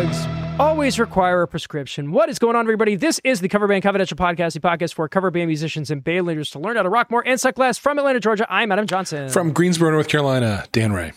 drugs 0.00 0.26
always 0.60 0.98
require 1.00 1.42
a 1.42 1.48
prescription. 1.48 2.12
What 2.12 2.28
is 2.28 2.38
going 2.38 2.54
on, 2.54 2.64
everybody? 2.64 2.94
This 2.94 3.20
is 3.24 3.40
the 3.40 3.48
Cover 3.48 3.66
Band 3.66 3.82
Confidential 3.82 4.16
Podcast, 4.16 4.52
the 4.52 4.60
podcast 4.60 4.94
for 4.94 5.08
cover 5.08 5.32
band 5.32 5.48
musicians 5.48 5.90
and 5.90 6.04
band 6.04 6.24
leaders 6.24 6.50
to 6.50 6.60
learn 6.60 6.76
how 6.76 6.82
to 6.84 6.88
rock 6.88 7.10
more 7.10 7.26
and 7.26 7.40
suck 7.40 7.58
less. 7.58 7.78
From 7.78 7.98
Atlanta, 7.98 8.20
Georgia, 8.20 8.46
I'm 8.48 8.70
Adam 8.70 8.86
Johnson. 8.86 9.28
From 9.28 9.52
Greensboro, 9.52 9.90
North 9.90 10.06
Carolina, 10.06 10.64
Dan 10.70 10.92
Ray. 10.92 11.14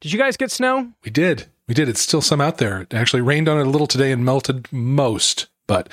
Did 0.00 0.12
you 0.12 0.18
guys 0.18 0.36
get 0.36 0.52
snow? 0.52 0.92
We 1.02 1.10
did. 1.10 1.46
We 1.66 1.74
did. 1.74 1.88
It's 1.88 2.00
still 2.00 2.20
some 2.20 2.40
out 2.40 2.58
there. 2.58 2.82
It 2.82 2.94
actually 2.94 3.22
rained 3.22 3.48
on 3.48 3.58
it 3.58 3.66
a 3.66 3.70
little 3.70 3.88
today 3.88 4.12
and 4.12 4.24
melted 4.24 4.72
most, 4.72 5.48
but 5.66 5.88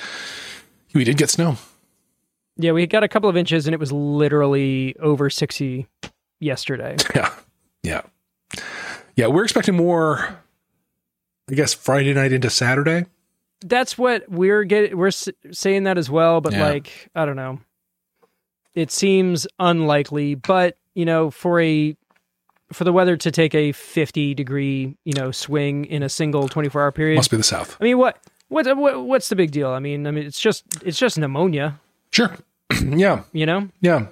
we 0.92 1.02
did 1.02 1.16
get 1.16 1.30
snow. 1.30 1.56
Yeah, 2.56 2.70
we 2.70 2.86
got 2.86 3.02
a 3.02 3.08
couple 3.08 3.28
of 3.28 3.36
inches 3.36 3.66
and 3.66 3.74
it 3.74 3.80
was 3.80 3.90
literally 3.90 4.94
over 5.00 5.28
60 5.28 5.88
yesterday. 6.38 6.96
Yeah. 7.16 7.32
Yeah. 7.82 8.02
Yeah, 9.16 9.26
we're 9.26 9.44
expecting 9.44 9.74
more 9.76 10.38
I 11.50 11.54
guess 11.54 11.74
Friday 11.74 12.14
night 12.14 12.32
into 12.32 12.50
Saturday. 12.50 13.06
That's 13.60 13.96
what 13.98 14.28
we're 14.30 14.64
getting. 14.64 14.96
We're 14.96 15.08
s- 15.08 15.28
saying 15.52 15.84
that 15.84 15.98
as 15.98 16.10
well, 16.10 16.40
but 16.40 16.52
Yeah. 16.52 16.66
like 16.68 17.08
I 17.14 17.24
don't 17.26 17.36
know. 17.36 17.60
It 18.74 18.90
seems 18.90 19.46
unlikely, 19.58 20.34
but 20.34 20.76
you 20.94 21.04
know, 21.04 21.30
for 21.30 21.60
a 21.60 21.96
for 22.72 22.84
the 22.84 22.92
weather 22.92 23.16
to 23.16 23.30
take 23.30 23.54
a 23.54 23.72
50 23.72 24.34
degree, 24.34 24.96
you 25.04 25.12
know, 25.12 25.30
swing 25.30 25.84
in 25.84 26.02
a 26.02 26.08
single 26.08 26.48
24 26.48 26.82
hour 26.82 26.92
period. 26.92 27.16
Must 27.16 27.30
be 27.30 27.36
the 27.36 27.42
South. 27.42 27.76
I 27.80 27.84
mean, 27.84 27.98
what 27.98 28.18
what 28.48 28.66
what 28.76 29.04
what's 29.04 29.28
the 29.28 29.36
big 29.36 29.50
deal? 29.50 29.70
I 29.70 29.78
mean, 29.78 30.06
I 30.06 30.10
mean, 30.10 30.24
it's 30.26 30.40
just 30.40 30.64
it's 30.82 30.98
just 30.98 31.18
pneumonia, 31.18 31.78
Sure. 32.10 32.36
yeah. 32.82 33.22
you 33.32 33.46
know. 33.46 33.68
Yeah. 33.80 34.06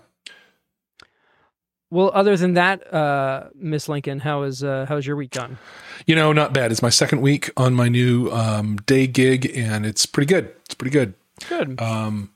Well, 1.92 2.10
other 2.14 2.38
than 2.38 2.54
that, 2.54 2.90
uh, 2.90 3.50
Miss 3.54 3.86
Lincoln, 3.86 4.18
how 4.18 4.44
is 4.44 4.64
uh, 4.64 4.86
how's 4.88 5.06
your 5.06 5.14
week 5.14 5.32
gone? 5.32 5.58
You 6.06 6.14
know, 6.14 6.32
not 6.32 6.54
bad. 6.54 6.72
It's 6.72 6.80
my 6.80 6.88
second 6.88 7.20
week 7.20 7.50
on 7.54 7.74
my 7.74 7.90
new 7.90 8.30
um, 8.30 8.76
day 8.86 9.06
gig, 9.06 9.52
and 9.54 9.84
it's 9.84 10.06
pretty 10.06 10.26
good. 10.26 10.54
It's 10.64 10.72
pretty 10.72 10.90
good. 10.90 11.12
Good. 11.50 11.78
Um, 11.82 12.30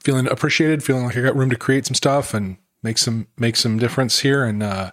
feeling 0.00 0.26
appreciated, 0.26 0.82
feeling 0.82 1.04
like 1.04 1.16
I 1.16 1.20
got 1.20 1.36
room 1.36 1.50
to 1.50 1.56
create 1.56 1.86
some 1.86 1.94
stuff 1.94 2.34
and 2.34 2.56
make 2.82 2.98
some 2.98 3.28
make 3.38 3.54
some 3.54 3.78
difference 3.78 4.18
here, 4.18 4.42
and 4.44 4.60
uh, 4.60 4.90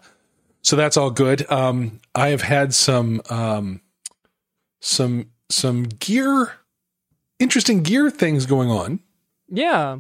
so 0.61 0.75
that's 0.75 0.95
all 0.95 1.09
good. 1.09 1.51
Um, 1.51 2.01
I 2.13 2.27
have 2.27 2.43
had 2.43 2.71
some 2.75 3.19
um, 3.31 3.81
some 4.79 5.31
some 5.49 5.85
gear, 5.85 6.51
interesting 7.39 7.81
gear 7.81 8.11
things 8.11 8.45
going 8.45 8.69
on. 8.69 8.99
yeah. 9.49 9.97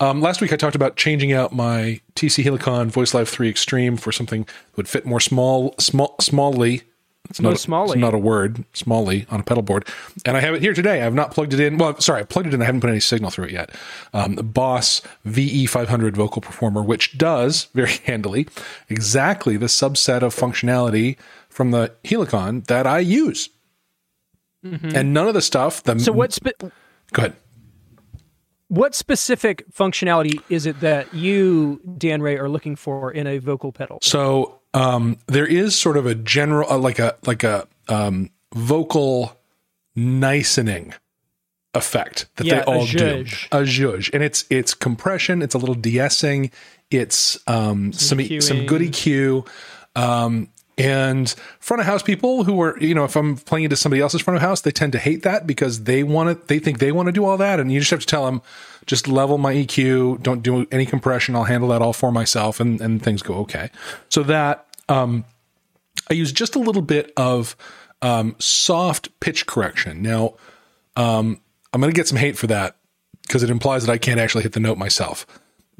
Um, 0.00 0.20
last 0.20 0.40
week 0.40 0.52
I 0.52 0.56
talked 0.56 0.74
about 0.74 0.96
changing 0.96 1.32
out 1.32 1.52
my 1.52 2.00
TC 2.14 2.44
Helicon 2.44 2.88
Voice 2.88 3.14
Live 3.14 3.28
3 3.28 3.48
Extreme 3.48 3.96
for 3.98 4.12
something 4.12 4.42
that 4.44 4.76
would 4.76 4.88
fit 4.88 5.06
more 5.06 5.20
small, 5.20 5.74
small, 5.78 6.16
smallly. 6.20 6.82
It's 7.30 7.40
not, 7.40 7.54
smally. 7.54 7.86
it's 7.92 7.96
not 7.96 8.12
a 8.12 8.18
word, 8.18 8.64
smallly 8.74 9.24
on 9.32 9.40
a 9.40 9.42
pedal 9.42 9.62
board. 9.62 9.88
And 10.26 10.36
I 10.36 10.40
have 10.40 10.54
it 10.54 10.60
here 10.60 10.74
today. 10.74 11.00
I 11.00 11.04
have 11.04 11.14
not 11.14 11.30
plugged 11.30 11.54
it 11.54 11.60
in. 11.60 11.78
Well, 11.78 11.98
sorry, 11.98 12.20
I 12.20 12.24
plugged 12.24 12.48
it 12.48 12.54
in. 12.54 12.60
I 12.60 12.66
haven't 12.66 12.82
put 12.82 12.90
any 12.90 13.00
signal 13.00 13.30
through 13.30 13.46
it 13.46 13.52
yet. 13.52 13.70
Um, 14.12 14.34
the 14.34 14.42
Boss 14.42 15.00
VE500 15.26 16.12
vocal 16.12 16.42
performer, 16.42 16.82
which 16.82 17.16
does 17.16 17.68
very 17.72 17.92
handily 18.04 18.46
exactly 18.90 19.56
the 19.56 19.66
subset 19.66 20.20
of 20.20 20.34
functionality 20.34 21.16
from 21.48 21.70
the 21.70 21.94
Helicon 22.04 22.66
that 22.66 22.86
I 22.86 22.98
use. 22.98 23.48
And 24.62 25.12
none 25.14 25.28
of 25.28 25.34
the 25.34 25.42
stuff. 25.42 25.82
The 25.82 25.92
Mm-hmm. 25.92 26.00
So 26.00 26.12
what 26.12 26.32
spe- 26.32 26.60
Go 26.60 26.70
ahead. 27.16 27.36
What 28.74 28.94
specific 28.94 29.64
functionality 29.72 30.42
is 30.48 30.66
it 30.66 30.80
that 30.80 31.12
you, 31.14 31.80
Dan 31.96 32.20
Ray, 32.22 32.36
are 32.36 32.48
looking 32.48 32.76
for 32.76 33.12
in 33.12 33.26
a 33.26 33.38
vocal 33.38 33.72
pedal? 33.72 33.98
So 34.02 34.60
um, 34.74 35.18
there 35.26 35.46
is 35.46 35.76
sort 35.76 35.96
of 35.96 36.06
a 36.06 36.14
general, 36.14 36.70
uh, 36.70 36.78
like 36.78 36.98
a 36.98 37.16
like 37.26 37.44
a 37.44 37.68
um, 37.88 38.30
vocal 38.54 39.38
nicening 39.94 40.94
effect 41.74 42.26
that 42.36 42.46
Yeah, 42.46 42.56
they 42.56 42.62
all 42.62 42.84
a 42.84 42.86
do. 42.86 43.24
A 43.52 43.58
zhuzh, 43.62 44.10
and 44.12 44.22
it's 44.22 44.44
it's 44.50 44.74
compression. 44.74 45.42
It's 45.42 45.54
a 45.54 45.58
little 45.58 45.74
de-essing. 45.74 46.50
It's 46.90 47.38
um, 47.46 47.92
some 47.92 48.18
some, 48.18 48.58
EQing. 48.58 48.66
good 48.66 48.82
EQ. 48.82 49.48
Um, 49.96 50.48
and 50.76 51.30
front 51.60 51.80
of 51.80 51.86
house 51.86 52.02
people 52.02 52.44
who 52.44 52.60
are, 52.60 52.78
you 52.80 52.94
know, 52.94 53.04
if 53.04 53.14
I'm 53.14 53.36
playing 53.36 53.64
into 53.64 53.76
somebody 53.76 54.02
else's 54.02 54.22
front 54.22 54.36
of 54.36 54.42
house, 54.42 54.60
they 54.60 54.72
tend 54.72 54.92
to 54.92 54.98
hate 54.98 55.22
that 55.22 55.46
because 55.46 55.84
they 55.84 56.02
want 56.02 56.40
to, 56.40 56.46
they 56.46 56.58
think 56.58 56.78
they 56.78 56.90
want 56.90 57.06
to 57.06 57.12
do 57.12 57.24
all 57.24 57.36
that. 57.36 57.60
And 57.60 57.70
you 57.70 57.78
just 57.78 57.90
have 57.92 58.00
to 58.00 58.06
tell 58.06 58.24
them, 58.24 58.42
just 58.86 59.06
level 59.06 59.38
my 59.38 59.54
EQ, 59.54 60.22
don't 60.22 60.42
do 60.42 60.66
any 60.72 60.84
compression. 60.84 61.36
I'll 61.36 61.44
handle 61.44 61.68
that 61.70 61.80
all 61.80 61.92
for 61.92 62.10
myself 62.10 62.58
and, 62.58 62.80
and 62.80 63.02
things 63.02 63.22
go 63.22 63.34
okay. 63.36 63.70
So 64.08 64.24
that, 64.24 64.66
um, 64.88 65.24
I 66.10 66.14
use 66.14 66.32
just 66.32 66.56
a 66.56 66.58
little 66.58 66.82
bit 66.82 67.12
of, 67.16 67.56
um, 68.02 68.34
soft 68.38 69.08
pitch 69.20 69.46
correction. 69.46 70.02
Now, 70.02 70.34
um, 70.96 71.40
I'm 71.72 71.80
going 71.80 71.92
to 71.92 71.96
get 71.96 72.08
some 72.08 72.18
hate 72.18 72.36
for 72.36 72.48
that 72.48 72.76
because 73.22 73.42
it 73.42 73.50
implies 73.50 73.86
that 73.86 73.92
I 73.92 73.98
can't 73.98 74.20
actually 74.20 74.42
hit 74.42 74.52
the 74.52 74.60
note 74.60 74.76
myself. 74.76 75.24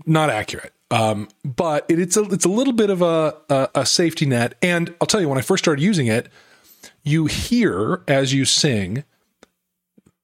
Not 0.06 0.30
accurate. 0.30 0.72
Um, 0.94 1.28
but 1.44 1.86
it, 1.88 1.98
it's 1.98 2.16
a 2.16 2.22
it's 2.24 2.44
a 2.44 2.48
little 2.50 2.72
bit 2.72 2.90
of 2.90 3.02
a, 3.02 3.36
a 3.50 3.68
a 3.74 3.86
safety 3.86 4.26
net. 4.26 4.54
And 4.62 4.94
I'll 5.00 5.06
tell 5.06 5.20
you, 5.20 5.28
when 5.28 5.38
I 5.38 5.42
first 5.42 5.64
started 5.64 5.82
using 5.82 6.06
it, 6.06 6.28
you 7.02 7.26
hear 7.26 8.02
as 8.06 8.32
you 8.32 8.44
sing 8.44 9.04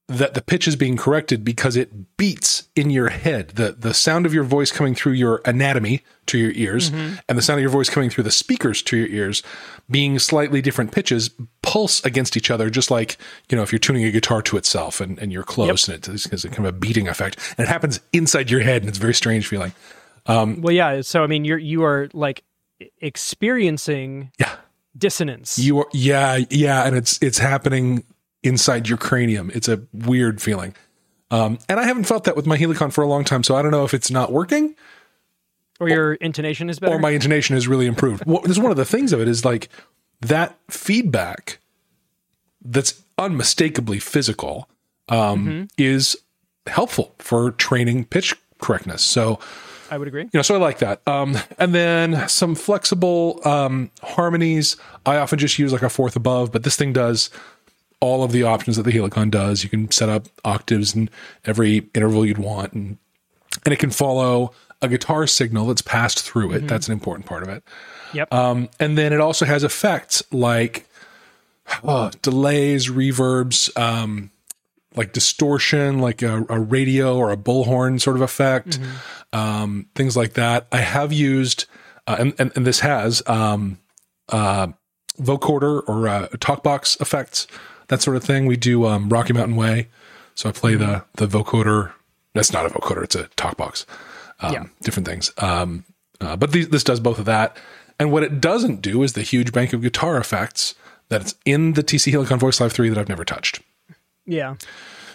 that 0.06 0.34
the 0.34 0.42
pitch 0.42 0.66
is 0.66 0.74
being 0.74 0.96
corrected 0.96 1.44
because 1.44 1.76
it 1.76 2.16
beats 2.16 2.68
in 2.74 2.90
your 2.90 3.10
head. 3.10 3.50
The 3.50 3.72
the 3.72 3.94
sound 3.94 4.26
of 4.26 4.34
your 4.34 4.44
voice 4.44 4.72
coming 4.72 4.94
through 4.94 5.12
your 5.12 5.40
anatomy 5.44 6.02
to 6.26 6.38
your 6.38 6.52
ears 6.52 6.90
and 7.28 7.38
the 7.38 7.42
sound 7.42 7.58
of 7.58 7.62
your 7.62 7.70
voice 7.70 7.90
coming 7.90 8.10
through 8.10 8.24
the 8.24 8.30
speakers 8.30 8.82
to 8.82 8.96
your 8.96 9.08
ears 9.08 9.42
being 9.90 10.18
slightly 10.20 10.62
different 10.62 10.92
pitches 10.92 11.30
pulse 11.62 12.04
against 12.04 12.36
each 12.36 12.50
other 12.52 12.70
just 12.70 12.88
like 12.90 13.16
you 13.48 13.56
know 13.56 13.64
if 13.64 13.72
you're 13.72 13.80
tuning 13.80 14.04
a 14.04 14.10
guitar 14.12 14.40
to 14.42 14.56
itself 14.56 15.00
and, 15.00 15.18
and 15.18 15.32
you're 15.32 15.42
close 15.42 15.88
and 15.88 16.08
it's, 16.08 16.26
it's 16.26 16.44
kind 16.44 16.60
of 16.60 16.66
a 16.66 16.72
beating 16.72 17.08
effect 17.08 17.36
and 17.58 17.66
it 17.66 17.68
happens 17.68 17.98
inside 18.12 18.48
your 18.48 18.60
head 18.60 18.82
and 18.82 18.88
it's 18.88 18.98
a 18.98 19.00
very 19.00 19.14
strange 19.14 19.48
feeling 19.48 19.72
Well, 20.30 20.72
yeah. 20.72 21.00
So 21.02 21.22
I 21.22 21.26
mean, 21.26 21.44
you're 21.44 21.58
you 21.58 21.84
are 21.84 22.08
like 22.12 22.44
experiencing 23.00 24.30
yeah 24.38 24.56
dissonance. 24.96 25.58
You 25.58 25.80
are, 25.80 25.88
yeah, 25.92 26.38
yeah, 26.50 26.86
and 26.86 26.96
it's 26.96 27.18
it's 27.22 27.38
happening 27.38 28.04
inside 28.42 28.88
your 28.88 28.98
cranium. 28.98 29.50
It's 29.54 29.68
a 29.68 29.82
weird 29.92 30.40
feeling, 30.40 30.74
um, 31.30 31.58
and 31.68 31.80
I 31.80 31.84
haven't 31.84 32.04
felt 32.04 32.24
that 32.24 32.36
with 32.36 32.46
my 32.46 32.56
Helicon 32.56 32.92
for 32.92 33.02
a 33.02 33.06
long 33.06 33.24
time. 33.24 33.42
So 33.42 33.56
I 33.56 33.62
don't 33.62 33.70
know 33.70 33.84
if 33.84 33.94
it's 33.94 34.10
not 34.10 34.32
working 34.32 34.74
or 35.80 35.88
your 35.88 36.14
intonation 36.14 36.68
is 36.70 36.78
better. 36.78 36.94
or 36.94 36.98
my 36.98 37.10
intonation 37.10 37.54
has 37.54 37.66
really 37.66 37.86
improved. 37.86 38.24
well, 38.26 38.42
this 38.42 38.52
is 38.52 38.58
one 38.60 38.70
of 38.70 38.76
the 38.76 38.84
things 38.84 39.12
of 39.12 39.20
it 39.20 39.26
is 39.26 39.44
like 39.44 39.68
that 40.20 40.56
feedback 40.68 41.58
that's 42.62 43.02
unmistakably 43.18 43.98
physical 43.98 44.68
um, 45.08 45.68
is 45.78 46.16
helpful 46.66 47.14
for 47.18 47.50
training 47.52 48.04
pitch 48.04 48.36
correctness. 48.60 49.02
So 49.02 49.40
I 49.90 49.98
would 49.98 50.08
agree. 50.08 50.22
you 50.22 50.30
know, 50.34 50.42
so 50.42 50.54
I 50.54 50.58
like 50.58 50.78
that. 50.78 51.06
Um, 51.06 51.36
and 51.58 51.74
then 51.74 52.28
some 52.28 52.54
flexible 52.54 53.40
um, 53.44 53.90
harmonies. 54.02 54.76
I 55.04 55.16
often 55.16 55.38
just 55.38 55.58
use 55.58 55.72
like 55.72 55.82
a 55.82 55.90
fourth 55.90 56.16
above, 56.16 56.52
but 56.52 56.62
this 56.62 56.76
thing 56.76 56.92
does 56.92 57.30
all 58.00 58.24
of 58.24 58.32
the 58.32 58.42
options 58.42 58.76
that 58.76 58.84
the 58.84 58.92
Helicon 58.92 59.30
does. 59.30 59.62
You 59.62 59.70
can 59.70 59.90
set 59.90 60.08
up 60.08 60.26
octaves 60.44 60.94
and 60.94 61.10
every 61.44 61.88
interval 61.94 62.24
you'd 62.24 62.38
want, 62.38 62.72
and 62.72 62.98
and 63.64 63.74
it 63.74 63.78
can 63.78 63.90
follow 63.90 64.52
a 64.80 64.88
guitar 64.88 65.26
signal 65.26 65.66
that's 65.66 65.82
passed 65.82 66.22
through 66.22 66.52
it. 66.52 66.66
That's 66.66 66.86
an 66.86 66.92
important 66.92 67.26
part 67.26 67.42
of 67.42 67.48
it. 67.48 67.62
Yep. 68.14 68.32
Um, 68.32 68.68
and 68.78 68.96
then 68.96 69.12
it 69.12 69.20
also 69.20 69.44
has 69.44 69.62
effects 69.62 70.22
like 70.32 70.88
uh, 71.84 72.10
delays, 72.22 72.88
reverbs, 72.88 73.76
um, 73.78 74.30
like 74.96 75.12
distortion, 75.12 75.98
like 76.00 76.22
a, 76.22 76.44
a 76.48 76.58
radio 76.58 77.16
or 77.16 77.30
a 77.30 77.36
bullhorn 77.36 78.00
sort 78.00 78.16
of 78.16 78.22
effect, 78.22 78.78
um, 79.32 79.86
things 79.94 80.16
like 80.16 80.32
that. 80.34 80.66
I 80.72 80.78
have 80.78 81.12
used, 81.12 81.66
uh, 82.06 82.16
and, 82.18 82.34
and, 82.38 82.52
and 82.56 82.66
this 82.66 82.80
has 82.80 83.22
um, 83.28 83.78
uh, 84.30 84.68
vocoder 85.20 85.82
or 85.88 86.08
uh, 86.08 86.28
talkbox 86.38 87.00
effects, 87.00 87.46
that 87.88 88.02
sort 88.02 88.16
of 88.16 88.24
thing. 88.24 88.46
We 88.46 88.56
do 88.56 88.86
um, 88.86 89.08
Rocky 89.08 89.32
Mountain 89.32 89.56
Way, 89.56 89.88
so 90.34 90.48
I 90.48 90.52
play 90.52 90.74
the 90.74 91.04
the 91.14 91.26
vocoder. 91.26 91.92
That's 92.34 92.52
not 92.52 92.66
a 92.66 92.70
vocoder; 92.70 93.04
it's 93.04 93.14
a 93.16 93.24
talkbox. 93.36 93.84
Um, 94.40 94.52
Yeah. 94.54 94.64
different 94.82 95.06
things. 95.06 95.32
Um, 95.38 95.84
uh, 96.20 96.36
but 96.36 96.52
these, 96.52 96.68
this 96.70 96.84
does 96.84 97.00
both 97.00 97.18
of 97.18 97.24
that. 97.26 97.56
And 97.98 98.10
what 98.10 98.22
it 98.22 98.40
doesn't 98.40 98.80
do 98.80 99.02
is 99.02 99.12
the 99.12 99.22
huge 99.22 99.52
bank 99.52 99.72
of 99.74 99.82
guitar 99.82 100.16
effects 100.16 100.74
that's 101.10 101.34
in 101.44 101.74
the 101.74 101.82
TC 101.82 102.12
Helicon 102.12 102.38
Voice 102.38 102.58
Live 102.60 102.72
3 102.72 102.88
that 102.88 102.98
I've 102.98 103.08
never 103.10 103.24
touched. 103.24 103.60
Yeah. 104.30 104.54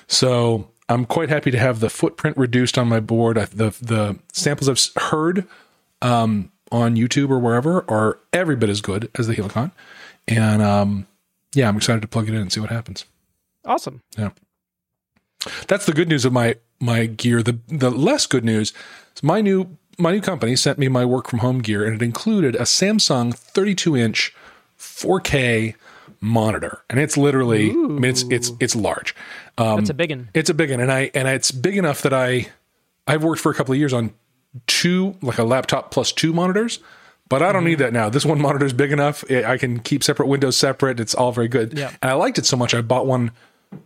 So 0.07 0.69
I'm 0.89 1.05
quite 1.05 1.29
happy 1.29 1.49
to 1.51 1.57
have 1.57 1.79
the 1.79 1.89
footprint 1.89 2.37
reduced 2.37 2.77
on 2.77 2.87
my 2.87 2.99
board. 2.99 3.37
I, 3.37 3.45
the 3.45 3.75
the 3.81 4.19
samples 4.33 4.69
I've 4.69 5.03
heard 5.03 5.47
um, 6.01 6.51
on 6.71 6.95
YouTube 6.95 7.29
or 7.29 7.39
wherever 7.39 7.89
are 7.89 8.19
every 8.33 8.55
bit 8.55 8.69
as 8.69 8.81
good 8.81 9.09
as 9.15 9.27
the 9.27 9.33
Helicon, 9.33 9.71
and 10.27 10.61
um, 10.61 11.07
yeah, 11.53 11.67
I'm 11.67 11.77
excited 11.77 12.01
to 12.01 12.07
plug 12.07 12.27
it 12.27 12.35
in 12.35 12.41
and 12.41 12.51
see 12.51 12.59
what 12.59 12.69
happens. 12.69 13.05
Awesome. 13.63 14.01
Yeah, 14.17 14.31
that's 15.67 15.85
the 15.85 15.93
good 15.93 16.09
news 16.09 16.25
of 16.25 16.33
my 16.33 16.55
my 16.79 17.05
gear. 17.05 17.41
The 17.41 17.59
the 17.67 17.89
less 17.89 18.27
good 18.27 18.43
news 18.43 18.73
is 19.15 19.23
my 19.23 19.41
new 19.41 19.77
my 19.97 20.11
new 20.11 20.21
company 20.21 20.55
sent 20.55 20.77
me 20.77 20.89
my 20.89 21.05
work 21.05 21.29
from 21.29 21.39
home 21.39 21.59
gear, 21.59 21.85
and 21.85 21.95
it 21.95 22.05
included 22.05 22.55
a 22.55 22.63
Samsung 22.63 23.33
32 23.33 23.95
inch 23.95 24.35
4K 24.77 25.75
monitor, 26.25 26.81
and 26.89 26.99
it's 26.99 27.15
literally. 27.17 27.71
I 27.71 27.73
mean, 27.73 28.03
it's 28.05 28.23
it's 28.29 28.51
it's 28.59 28.75
large. 28.75 29.15
Um, 29.57 29.77
That's 29.77 29.89
a 29.89 29.93
big 29.93 30.09
one. 30.09 30.29
it's 30.33 30.49
a 30.49 30.53
big 30.53 30.71
one, 30.71 30.79
and 30.81 30.91
I 30.91 31.11
and 31.13 31.27
it's 31.27 31.51
big 31.51 31.77
enough 31.77 32.01
that 32.01 32.13
I 32.13 32.47
I've 33.07 33.23
worked 33.23 33.41
for 33.41 33.51
a 33.51 33.55
couple 33.55 33.73
of 33.73 33.79
years 33.79 33.93
on 33.93 34.13
two 34.67 35.15
like 35.21 35.37
a 35.37 35.43
laptop 35.43 35.91
plus 35.91 36.11
two 36.11 36.33
monitors, 36.33 36.79
but 37.29 37.41
I 37.41 37.51
don't 37.51 37.61
Mm-hmm. 37.61 37.69
need 37.69 37.77
that 37.79 37.93
now. 37.93 38.09
This 38.09 38.25
one 38.25 38.41
monitor 38.41 38.65
is 38.65 38.73
big 38.73 38.91
enough. 38.91 39.23
I 39.29 39.43
I 39.53 39.57
can 39.57 39.79
keep 39.79 40.03
separate 40.03 40.27
windows 40.27 40.57
separate. 40.57 40.99
It's 40.99 41.13
all 41.15 41.31
very 41.31 41.47
good. 41.47 41.77
Yeah. 41.77 41.91
And 42.01 42.11
I 42.11 42.13
liked 42.13 42.37
it 42.37 42.45
so 42.45 42.57
much 42.57 42.73
I 42.73 42.81
bought 42.81 43.05
one 43.05 43.31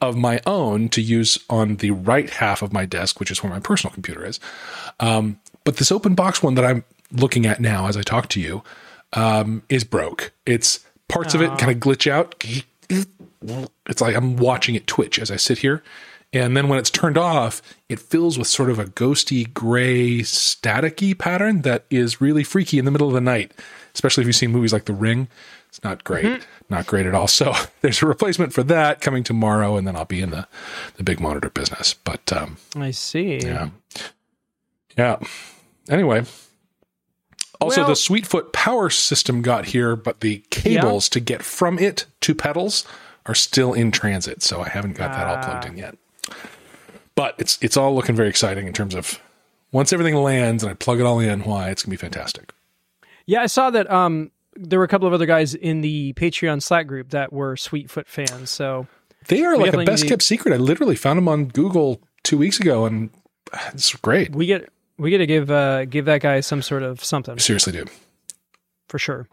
of 0.01 0.15
my 0.15 0.39
own 0.45 0.89
to 0.89 1.01
use 1.01 1.38
on 1.50 1.77
the 1.77 1.92
right 1.92 2.30
half 2.30 2.62
of 2.62 2.71
my 2.71 2.85
desk, 2.85 3.19
which 3.19 3.31
is 3.31 3.42
where 3.44 3.51
my 3.51 3.59
personal 3.59 3.92
computer 3.94 4.24
is. 4.25 4.39
Um, 5.00 5.39
but 5.63 5.77
this 5.77 5.92
open 5.92 6.13
box 6.15 6.44
one 6.44 6.56
that 6.56 6.65
I'm 6.65 6.83
looking 7.12 7.45
at 7.47 7.59
now 7.59 7.88
as 7.88 7.97
I 7.97 8.01
talk 8.03 8.27
to 8.30 8.39
you 8.39 8.62
um, 9.13 9.63
is 9.69 9.83
broke. 9.83 10.31
It's 10.45 10.85
parts 11.09 11.33
of 11.33 11.41
it 11.41 11.50
kind 11.59 11.71
of 11.71 11.79
glitch 11.79 12.09
out. 12.09 12.41
It's 13.88 14.01
like 14.01 14.15
I'm 14.15 14.38
watching 14.38 14.75
it 14.75 14.88
twitch 14.88 15.19
as 15.19 15.29
I 15.29 15.35
sit 15.35 15.59
here. 15.59 15.83
And 16.31 16.56
then 16.56 16.67
when 16.67 16.77
it's 16.77 16.91
turned 16.91 17.17
off, 17.17 17.61
it 17.89 18.00
fills 18.00 18.38
with 18.38 18.47
sort 18.47 18.69
of 18.69 18.77
a 18.77 18.85
ghosty 18.85 19.51
gray 19.51 20.19
staticky 20.19 21.17
pattern 21.17 21.61
that 21.63 21.85
is 21.89 22.21
really 22.21 22.44
freaky 22.44 22.77
in 22.77 22.85
the 22.85 22.91
middle 22.91 23.07
of 23.07 23.15
the 23.15 23.21
night, 23.21 23.51
especially 23.95 24.21
if 24.21 24.27
you've 24.27 24.35
seen 24.35 24.51
movies 24.51 24.71
like 24.71 24.85
The 24.85 24.94
Ring. 24.94 25.27
It's 25.69 25.83
not 25.83 26.03
great, 26.03 26.45
not 26.69 26.85
great 26.85 27.06
at 27.07 27.15
all. 27.15 27.27
So 27.27 27.53
there's 27.81 28.01
a 28.03 28.06
replacement 28.06 28.53
for 28.53 28.61
that 28.63 29.01
coming 29.01 29.23
tomorrow, 29.23 29.75
and 29.75 29.88
then 29.88 29.95
I'll 29.95 30.06
be 30.06 30.21
in 30.21 30.29
the, 30.29 30.47
the 30.97 31.03
big 31.03 31.19
monitor 31.19 31.50
business. 31.50 31.94
But 31.95 32.31
um, 32.31 32.57
I 32.75 32.91
see. 32.91 33.39
yeah. 33.39 33.69
Yeah. 34.97 35.17
Anyway. 35.89 36.25
Also, 37.61 37.81
Well- 37.81 37.89
the 37.89 37.95
Sweetfoot 37.95 38.53
power 38.53 38.89
system 38.89 39.41
got 39.41 39.65
here, 39.65 39.95
but 39.95 40.21
the 40.21 40.44
cables 40.50 41.09
to 41.09 41.19
get 41.19 41.44
from 41.44 41.77
it 41.77 42.06
to 42.21 42.33
pedals 42.33 42.85
are 43.25 43.35
still 43.35 43.73
in 43.73 43.91
transit. 43.91 44.41
So 44.41 44.61
I 44.61 44.69
haven't 44.69 44.95
got 44.97 45.11
that 45.11 45.27
all 45.27 45.44
plugged 45.44 45.65
in 45.65 45.77
yet. 45.77 45.97
But 47.15 47.35
it's 47.38 47.57
it's 47.61 47.75
all 47.75 47.94
looking 47.94 48.15
very 48.15 48.29
exciting 48.29 48.65
in 48.67 48.73
terms 48.73 48.95
of 48.95 49.19
once 49.71 49.91
everything 49.91 50.15
lands 50.15 50.63
and 50.63 50.71
I 50.71 50.73
plug 50.73 51.00
it 51.00 51.03
all 51.06 51.19
in, 51.19 51.41
why 51.41 51.69
it's 51.69 51.83
gonna 51.83 51.91
be 51.91 51.97
fantastic. 51.97 52.53
Yeah, 53.25 53.41
I 53.41 53.47
saw 53.47 53.69
that. 53.71 53.91
Um, 53.91 54.31
there 54.56 54.79
were 54.79 54.85
a 54.85 54.89
couple 54.89 55.07
of 55.07 55.13
other 55.13 55.25
guys 55.25 55.53
in 55.53 55.81
the 55.81 56.13
Patreon 56.13 56.61
Slack 56.61 56.88
group 56.88 57.09
that 57.09 57.31
were 57.31 57.56
Sweetfoot 57.57 58.07
fans. 58.07 58.50
So 58.50 58.88
They 59.27 59.44
are 59.44 59.57
like 59.57 59.73
a 59.73 59.83
best 59.83 60.07
kept 60.07 60.23
secret. 60.23 60.53
I 60.53 60.57
literally 60.57 60.95
found 60.95 61.17
them 61.17 61.27
on 61.27 61.45
Google 61.45 62.01
two 62.23 62.38
weeks 62.38 62.59
ago, 62.59 62.85
and 62.85 63.09
it's 63.73 63.94
great. 63.97 64.31
we 64.33 64.45
get 64.45 64.69
we 65.00 65.10
get 65.10 65.18
to 65.19 65.25
give 65.25 65.50
uh 65.50 65.86
give 65.86 66.06
that 66.06 66.22
guy 66.22 66.42
some 66.42 66.62
sort 66.62 66.84
of 66.84 67.04
something 67.04 67.38
Seriously, 67.40 67.74
dude. 67.74 67.90
for 68.88 69.00
sure. 69.00 69.28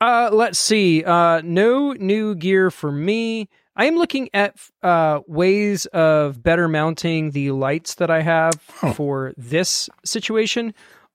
Uh, 0.00 0.30
let's 0.32 0.58
see. 0.58 1.04
Uh, 1.04 1.42
no 1.44 1.92
new 1.92 2.34
gear 2.34 2.70
for 2.70 2.90
me. 2.90 3.48
I 3.76 3.84
am 3.84 3.96
looking 3.96 4.30
at 4.32 4.56
uh, 4.82 5.20
ways 5.26 5.84
of 5.86 6.42
better 6.42 6.68
mounting 6.68 7.32
the 7.32 7.50
lights 7.50 7.96
that 7.96 8.10
I 8.10 8.22
have 8.22 8.54
Oh. 8.82 8.92
for 8.94 9.34
this 9.36 9.88
situation 10.04 10.72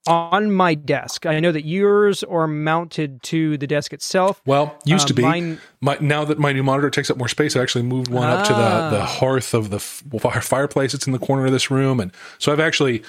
on 0.08 0.52
my 0.52 0.76
desk. 0.76 1.26
I 1.26 1.40
know 1.40 1.52
that 1.52 1.66
yours 1.66 2.24
are 2.24 2.46
mounted 2.48 3.24
to 3.24 3.58
the 3.58 3.66
desk 3.66 3.92
itself. 3.92 4.40
Well, 4.46 4.78
used 4.86 5.06
Uh, 5.06 5.08
to 5.08 5.14
be. 5.16 5.22
mine- 5.24 5.60
My, 5.82 5.98
now 6.00 6.24
that 6.26 6.38
my 6.38 6.54
new 6.54 6.62
monitor 6.62 6.92
takes 6.92 7.10
up 7.10 7.18
more 7.18 7.28
space, 7.28 7.56
I 7.56 7.62
actually 7.64 7.84
moved 7.86 8.10
one 8.12 8.28
up 8.30 8.46
to 8.46 8.54
Ah. 8.54 8.90
the, 8.92 8.98
the 8.98 9.04
hearth 9.06 9.56
of 9.56 9.72
the 9.72 9.78
f- 9.78 10.04
fire- 10.22 10.42
fireplace 10.42 10.92
that's 10.92 11.08
in 11.08 11.14
the 11.14 11.18
corner 11.20 11.48
of 11.48 11.52
this 11.52 11.72
room, 11.72 12.00
and 12.00 12.12
so 12.38 12.52
I've 12.52 12.60
actually 12.60 13.02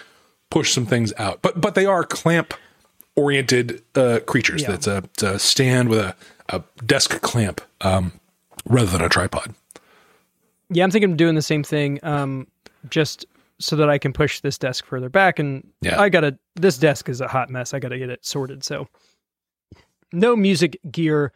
pushed 0.51 0.75
some 0.75 0.87
things 0.87 1.13
out. 1.19 1.43
But 1.43 1.61
but 1.61 1.75
they 1.75 1.87
are 1.87 2.05
clamp 2.05 2.55
oriented 3.15 3.83
uh, 3.95 4.21
creatures. 4.27 4.63
Yeah. 4.63 4.73
That's 4.73 4.87
a, 4.87 4.97
it's 4.99 5.23
a 5.23 5.39
stand 5.39 5.89
with 5.89 5.99
a, 6.01 6.15
a 6.49 6.63
desk 6.85 7.21
clamp 7.23 7.61
um, 7.81 8.13
rather 8.67 8.91
than 8.91 9.03
a 9.03 9.09
tripod. 9.09 9.55
Yeah, 10.69 10.85
I'm 10.85 10.91
thinking 10.91 11.13
of 11.13 11.17
doing 11.17 11.35
the 11.35 11.43
same 11.43 11.63
thing, 11.63 12.01
um, 12.03 12.47
just 12.91 13.25
so 13.59 13.77
that 13.77 13.89
I 13.89 13.99
can 13.99 14.13
push 14.13 14.41
this 14.41 14.59
desk 14.59 14.85
further 14.85 15.09
back. 15.09 15.39
And 15.39 15.67
Yeah. 15.81 16.01
I 16.01 16.09
gotta. 16.09 16.39
This 16.57 16.79
desk 16.79 17.09
is 17.09 17.21
a 17.21 17.29
hot 17.29 17.51
mess. 17.51 17.73
I 17.73 17.79
gotta 17.79 17.99
get 17.99 18.11
it 18.11 18.25
sorted. 18.25 18.65
So, 18.65 18.89
no 20.13 20.37
music 20.37 20.79
gear 20.91 21.33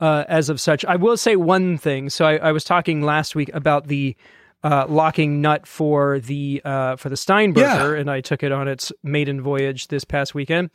uh, 0.00 0.24
as 0.28 0.48
of 0.48 0.60
such. 0.60 0.84
I 0.84 0.96
will 0.96 1.16
say 1.16 1.36
one 1.36 1.78
thing. 1.78 2.10
So 2.10 2.24
I, 2.24 2.36
I 2.36 2.52
was 2.52 2.64
talking 2.64 3.02
last 3.02 3.34
week 3.34 3.50
about 3.54 3.86
the 3.86 4.16
uh, 4.64 4.86
locking 4.88 5.40
nut 5.40 5.66
for 5.66 6.20
the 6.20 6.60
uh, 6.64 6.96
for 6.96 7.08
the 7.08 7.16
Steinberger, 7.16 7.94
Yeah. 7.94 8.00
and 8.00 8.10
I 8.10 8.20
took 8.20 8.42
it 8.42 8.52
on 8.52 8.68
its 8.68 8.92
maiden 9.02 9.40
voyage 9.42 9.88
this 9.88 10.04
past 10.04 10.34
weekend. 10.34 10.70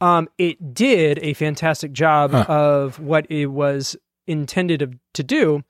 Um, 0.00 0.28
it 0.38 0.74
did 0.74 1.18
a 1.20 1.34
fantastic 1.34 1.92
job 1.92 2.34
of 2.34 2.98
what 3.00 3.26
it 3.30 3.46
was 3.46 3.96
intended 4.26 4.82
of- 4.82 4.94
to 5.14 5.22
do. 5.22 5.62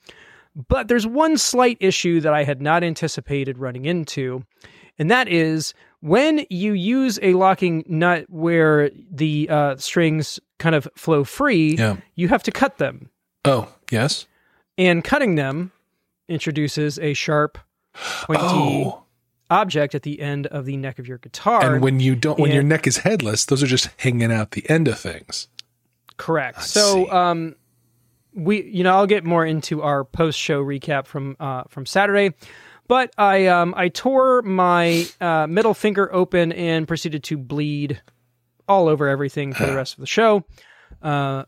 But 0.69 0.89
there's 0.89 1.07
one 1.07 1.37
slight 1.37 1.77
issue 1.81 2.21
that 2.21 2.33
I 2.33 2.45
had 2.45 2.63
not 2.63 2.85
anticipated 2.85 3.59
running 3.59 3.85
into, 3.87 4.45
and 4.99 5.11
that 5.11 5.29
is 5.29 5.75
when 6.01 6.45
you 6.51 6.75
use 6.75 7.19
a 7.23 7.33
locking 7.35 7.83
nut 7.89 8.27
where 8.29 8.91
the 9.11 9.49
uh, 9.51 9.77
strings 9.77 10.39
kind 10.59 10.75
of 10.75 10.87
flow 10.97 11.25
free, 11.25 11.77
Yeah. 11.77 11.97
you 12.15 12.29
have 12.29 12.43
to 12.45 12.53
cut 12.53 12.79
them. 12.79 13.11
Oh 13.45 13.69
yes. 13.91 14.27
And 14.79 15.03
cutting 15.05 15.35
them 15.35 15.73
introduces 16.29 16.99
a 16.99 17.15
sharp, 17.15 17.59
pointy 17.95 18.43
Oh, 18.43 19.05
object 19.51 19.95
at 19.95 20.03
the 20.03 20.21
end 20.21 20.47
of 20.49 20.65
the 20.65 20.77
neck 20.77 20.99
of 20.99 21.07
your 21.07 21.19
guitar. 21.19 21.75
and 21.75 21.83
when 21.83 22.01
you 22.01 22.15
don't, 22.17 22.39
when 22.39 22.51
your 22.53 22.63
neck 22.63 22.87
is 22.87 22.99
headless, 22.99 23.45
those 23.45 23.63
are 23.63 23.67
just 23.67 23.89
hanging 23.99 24.33
out 24.33 24.53
the 24.53 24.69
end 24.69 24.89
of 24.89 24.99
things. 24.99 25.49
Correct. 26.17 26.63
see. 26.63 26.81
so, 26.81 27.11
um, 27.13 27.55
we, 28.35 28.63
you 28.65 28.83
know, 28.83 28.95
I'll 28.95 29.07
get 29.07 29.25
more 29.25 29.45
into 29.47 29.83
our 29.83 30.05
post-show 30.05 30.65
recap 30.65 31.07
from 31.07 31.37
uh, 31.39 31.65
from 31.69 31.87
Saturday, 31.87 32.35
but 32.89 33.13
I 33.17 33.47
um 33.47 33.75
I 33.77 33.89
tore 33.89 34.43
my 34.43 35.07
uh, 35.21 35.47
middle 35.49 35.75
finger 35.75 36.13
open 36.13 36.51
and 36.53 36.89
proceeded 36.89 37.23
to 37.25 37.37
bleed 37.37 38.01
all 38.69 38.89
over 38.89 39.09
everything 39.09 39.53
for 39.53 39.67
the 39.67 39.77
rest 39.77 39.95
of 39.95 40.01
the 40.01 40.07
show. 40.07 40.45
Uh, 41.03 41.45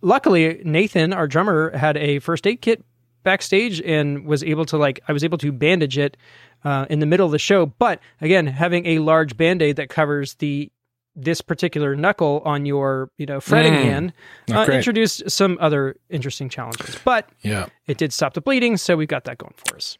luckily, 0.00 0.62
Nathan, 0.64 1.12
our 1.12 1.26
drummer, 1.26 1.76
had 1.76 1.96
a 1.96 2.20
first 2.20 2.46
aid 2.46 2.62
kit 2.62 2.84
backstage 3.26 3.82
and 3.82 4.24
was 4.24 4.42
able 4.42 4.64
to 4.66 4.78
like 4.78 5.00
I 5.08 5.12
was 5.12 5.22
able 5.22 5.36
to 5.38 5.52
bandage 5.52 5.98
it 5.98 6.16
uh, 6.64 6.86
in 6.88 7.00
the 7.00 7.06
middle 7.06 7.26
of 7.26 7.32
the 7.32 7.38
show. 7.38 7.66
But 7.66 8.00
again, 8.22 8.46
having 8.46 8.86
a 8.86 9.00
large 9.00 9.36
band 9.36 9.60
aid 9.60 9.76
that 9.76 9.90
covers 9.90 10.34
the 10.36 10.72
this 11.18 11.40
particular 11.40 11.96
knuckle 11.96 12.40
on 12.44 12.64
your 12.66 13.10
you 13.18 13.26
know 13.26 13.40
fretting 13.40 13.72
Mm, 13.74 13.82
hand 13.82 14.12
uh, 14.52 14.66
introduced 14.70 15.30
some 15.30 15.56
other 15.60 15.96
interesting 16.10 16.48
challenges. 16.48 16.98
But 17.04 17.28
Yeah. 17.42 17.66
it 17.86 17.98
did 17.98 18.12
stop 18.12 18.34
the 18.34 18.40
bleeding, 18.40 18.76
so 18.78 18.96
we've 18.96 19.08
got 19.08 19.24
that 19.24 19.38
going 19.38 19.54
for 19.56 19.76
us. 19.76 19.98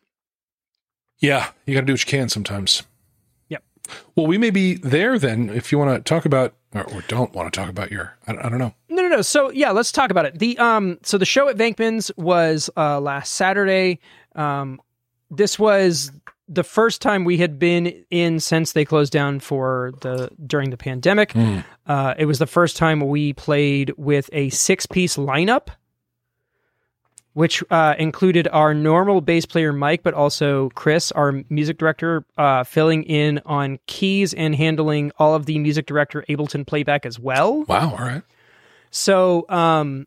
Yeah, 1.19 1.51
you 1.67 1.75
got 1.75 1.81
to 1.81 1.87
do 1.87 1.95
what 1.95 2.05
you 2.05 2.11
can 2.11 2.29
sometimes. 2.29 2.83
Yep. 3.49 3.63
Well, 4.15 4.27
we 4.27 4.37
may 4.39 4.51
be 4.51 4.75
there 4.75 5.19
then 5.19 5.49
if 5.49 5.73
you 5.73 5.79
want 5.79 5.97
to 6.05 6.07
talk 6.09 6.27
about 6.27 6.55
or, 6.77 6.85
or 6.93 7.03
don't 7.09 7.33
want 7.33 7.53
to 7.53 7.61
talk 7.61 7.69
about 7.69 7.91
your. 7.91 8.17
I, 8.27 8.33
I 8.33 8.49
don't 8.49 8.59
know. 8.59 8.75
No, 8.89 9.03
no, 9.03 9.09
no. 9.09 9.23
So 9.23 9.51
yeah, 9.51 9.71
let's 9.71 9.93
talk 9.93 10.11
about 10.11 10.27
it. 10.27 10.39
The 10.39 10.59
um, 10.59 10.99
so 11.03 11.19
the 11.19 11.25
show 11.25 11.49
at 11.49 11.57
Venkman's 11.57 12.11
was 12.17 12.71
uh 12.77 13.01
last 13.01 13.35
Saturday. 13.35 14.01
Um, 14.35 14.81
this 15.31 15.59
was 15.59 16.13
the 16.49 16.63
first 16.63 17.03
time 17.03 17.25
we 17.25 17.39
had 17.39 17.59
been 17.59 18.05
in 18.11 18.39
since 18.39 18.73
they 18.73 18.85
closed 18.85 19.13
down 19.13 19.41
for 19.41 19.93
the 20.01 20.31
during 20.47 20.71
the 20.71 20.77
pandemic. 20.77 21.35
Uh, 21.87 22.15
it 22.19 22.27
was 22.27 22.39
the 22.39 22.47
first 22.47 22.77
time 22.77 23.01
we 23.01 23.33
played 23.33 23.93
with 23.97 24.31
a 24.33 24.51
six 24.51 24.87
piece 24.87 25.17
lineup, 25.17 25.69
which 27.37 27.63
uh, 27.71 27.95
included 27.99 28.49
our 28.51 28.73
normal 28.73 29.21
bass 29.21 29.45
player 29.45 29.71
Mike, 29.71 30.03
but 30.03 30.15
also 30.15 30.71
Chris, 30.71 31.13
our 31.13 31.45
music 31.51 31.77
director, 31.77 32.25
uh, 32.39 32.65
filling 32.65 33.03
in 33.03 33.43
on 33.45 33.79
keys 33.87 34.33
and 34.33 34.55
handling 34.55 35.13
all 35.19 35.35
of 35.35 35.45
the 35.45 35.59
music 35.59 35.85
director 35.85 36.25
Ableton 36.31 36.67
playback 36.67 37.05
as 37.05 37.21
well. 37.21 37.63
Wow. 37.65 37.91
All 37.91 37.99
right. 37.99 38.23
So 38.91 39.45
um, 39.51 40.07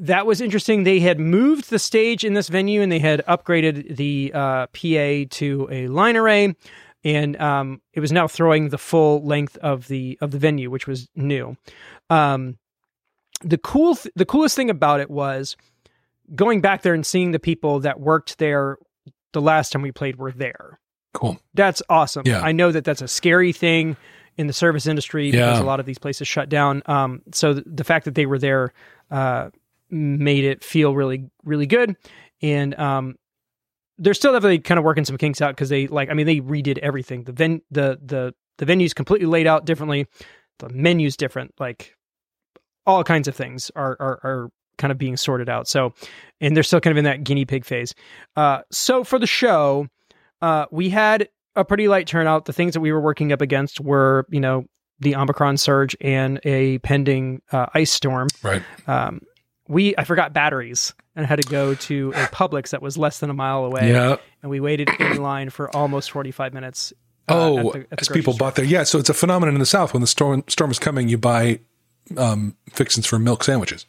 that 0.00 0.26
was 0.26 0.40
interesting. 0.40 0.82
They 0.82 0.98
had 0.98 1.20
moved 1.20 1.70
the 1.70 1.78
stage 1.78 2.24
in 2.24 2.34
this 2.34 2.48
venue 2.48 2.82
and 2.82 2.90
they 2.90 2.98
had 2.98 3.24
upgraded 3.26 3.94
the 3.94 4.32
uh, 4.34 4.66
PA 4.66 5.32
to 5.36 5.68
a 5.70 5.86
line 5.86 6.16
array, 6.16 6.56
and 7.04 7.40
um, 7.40 7.80
it 7.92 8.00
was 8.00 8.10
now 8.10 8.26
throwing 8.26 8.70
the 8.70 8.78
full 8.78 9.24
length 9.24 9.58
of 9.58 9.86
the 9.86 10.18
of 10.20 10.32
the 10.32 10.38
venue, 10.38 10.72
which 10.72 10.88
was 10.88 11.08
new. 11.14 11.56
Um, 12.10 12.58
the 13.42 13.58
cool 13.58 13.94
th- 13.94 14.12
the 14.16 14.26
coolest 14.26 14.56
thing 14.56 14.70
about 14.70 14.98
it 14.98 15.08
was 15.08 15.56
going 16.34 16.60
back 16.60 16.82
there 16.82 16.94
and 16.94 17.04
seeing 17.06 17.30
the 17.32 17.38
people 17.38 17.80
that 17.80 18.00
worked 18.00 18.38
there 18.38 18.78
the 19.32 19.40
last 19.40 19.72
time 19.72 19.82
we 19.82 19.92
played 19.92 20.16
were 20.16 20.32
there 20.32 20.78
Cool. 21.14 21.38
that's 21.54 21.82
awesome. 21.88 22.22
Yeah. 22.26 22.40
I 22.40 22.52
know 22.52 22.70
that 22.72 22.84
that's 22.84 23.02
a 23.02 23.08
scary 23.08 23.52
thing 23.52 23.96
in 24.36 24.46
the 24.48 24.52
service 24.52 24.86
industry 24.86 25.30
because 25.30 25.58
Yeah. 25.58 25.62
a 25.62 25.64
lot 25.64 25.80
of 25.80 25.86
these 25.86 25.98
places 25.98 26.28
shut 26.28 26.48
down. 26.50 26.82
Um, 26.86 27.22
so 27.32 27.54
th- 27.54 27.64
the 27.66 27.84
fact 27.84 28.04
that 28.04 28.14
they 28.14 28.26
were 28.26 28.38
there 28.38 28.72
uh, 29.10 29.48
made 29.88 30.44
it 30.44 30.62
feel 30.62 30.94
really, 30.94 31.30
really 31.44 31.66
good. 31.66 31.96
And 32.42 32.78
um, 32.78 33.16
they're 33.98 34.12
still 34.12 34.32
definitely 34.34 34.58
kind 34.58 34.78
of 34.78 34.84
working 34.84 35.06
some 35.06 35.16
kinks 35.16 35.40
out 35.40 35.54
because 35.54 35.70
they 35.70 35.86
like, 35.86 36.10
I 36.10 36.14
mean, 36.14 36.26
they 36.26 36.40
redid 36.40 36.76
everything. 36.78 37.24
The 37.24 37.32
ven, 37.32 37.62
the 37.70 37.98
the 38.04 38.34
the 38.58 38.66
venue's 38.66 38.92
completely 38.92 39.26
laid 39.26 39.46
out 39.46 39.64
differently. 39.64 40.06
The 40.58 40.68
menu's 40.68 41.16
different. 41.16 41.54
Like 41.58 41.94
all 42.84 43.02
kinds 43.04 43.26
of 43.26 43.34
things 43.34 43.70
are 43.74 43.96
are, 43.98 44.20
are 44.22 44.50
kind 44.78 44.90
of 44.92 44.98
being 44.98 45.16
sorted 45.16 45.48
out. 45.48 45.68
So, 45.68 45.92
and 46.40 46.54
they're 46.56 46.62
still 46.62 46.80
kind 46.80 46.92
of 46.92 46.98
in 46.98 47.04
that 47.04 47.24
guinea 47.24 47.44
pig 47.44 47.64
phase. 47.64 47.94
Uh, 48.36 48.60
so 48.70 49.04
for 49.04 49.18
the 49.18 49.26
show, 49.26 49.86
uh, 50.42 50.66
we 50.70 50.88
had 50.90 51.28
a 51.54 51.64
pretty 51.64 51.88
light 51.88 52.06
turnout. 52.06 52.44
The 52.44 52.52
things 52.52 52.74
that 52.74 52.80
we 52.80 52.92
were 52.92 53.00
working 53.00 53.32
up 53.32 53.40
against 53.40 53.80
were, 53.80 54.26
you 54.30 54.40
know, 54.40 54.64
the 55.00 55.14
Omicron 55.16 55.56
surge 55.58 55.96
and 56.00 56.40
a 56.44 56.78
pending 56.78 57.42
uh, 57.52 57.66
ice 57.74 57.90
storm. 57.90 58.28
Right. 58.42 58.62
Um, 58.86 59.20
we 59.68 59.96
I 59.98 60.04
forgot 60.04 60.32
batteries 60.32 60.94
and 61.16 61.26
had 61.26 61.40
to 61.42 61.48
go 61.48 61.74
to 61.74 62.12
a 62.14 62.26
Publix 62.28 62.70
that 62.70 62.80
was 62.82 62.96
less 62.96 63.18
than 63.20 63.30
a 63.30 63.34
mile 63.34 63.64
away. 63.64 63.90
Yeah. 63.90 64.16
and 64.42 64.50
we 64.50 64.60
waited 64.60 64.88
in 65.00 65.20
line 65.22 65.50
for 65.50 65.74
almost 65.74 66.10
forty 66.12 66.30
five 66.30 66.54
minutes. 66.54 66.92
uh, 67.28 67.34
Oh, 67.34 67.72
the- 67.72 67.86
as 67.98 68.08
people 68.08 68.32
store. 68.34 68.46
bought 68.46 68.54
there. 68.54 68.64
Yeah. 68.64 68.84
So 68.84 68.98
it's 68.98 69.08
a 69.10 69.14
phenomenon 69.14 69.54
in 69.54 69.58
the 69.58 69.66
South. 69.66 69.92
When 69.92 70.02
the 70.02 70.06
storm 70.06 70.44
storm 70.48 70.70
is 70.70 70.78
coming, 70.78 71.08
you 71.08 71.18
buy 71.18 71.58
um, 72.16 72.56
fixins 72.70 73.06
for 73.06 73.18
milk 73.18 73.42
sandwiches 73.44 73.84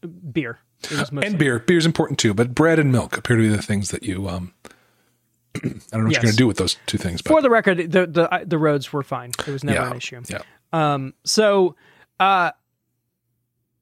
beer. 0.00 0.58
It 0.84 0.92
was 0.92 1.12
mostly 1.12 1.28
and 1.28 1.38
beer. 1.38 1.58
Beer's 1.58 1.86
important 1.86 2.18
too, 2.18 2.32
but 2.34 2.54
bread 2.54 2.78
and 2.78 2.90
milk 2.90 3.16
appear 3.18 3.36
to 3.36 3.42
be 3.42 3.48
the 3.48 3.62
things 3.62 3.90
that 3.90 4.02
you. 4.02 4.28
Um, 4.28 4.54
I 5.56 5.58
don't 5.60 5.64
know 5.92 6.04
what 6.04 6.12
Yes. 6.12 6.12
you're 6.12 6.22
going 6.22 6.32
to 6.32 6.36
do 6.36 6.46
with 6.46 6.56
those 6.58 6.76
two 6.86 6.96
things, 6.98 7.22
but 7.22 7.30
For 7.32 7.42
the 7.42 7.50
record, 7.50 7.78
the 7.92 8.06
the 8.06 8.44
the 8.46 8.58
roads 8.58 8.92
were 8.92 9.02
fine. 9.02 9.30
It 9.46 9.48
was 9.48 9.64
never 9.64 9.78
yeah, 9.80 9.90
an 9.90 9.96
issue. 9.96 10.22
yeah. 10.28 10.42
Um, 10.72 11.14
so, 11.24 11.74
uh, 12.20 12.52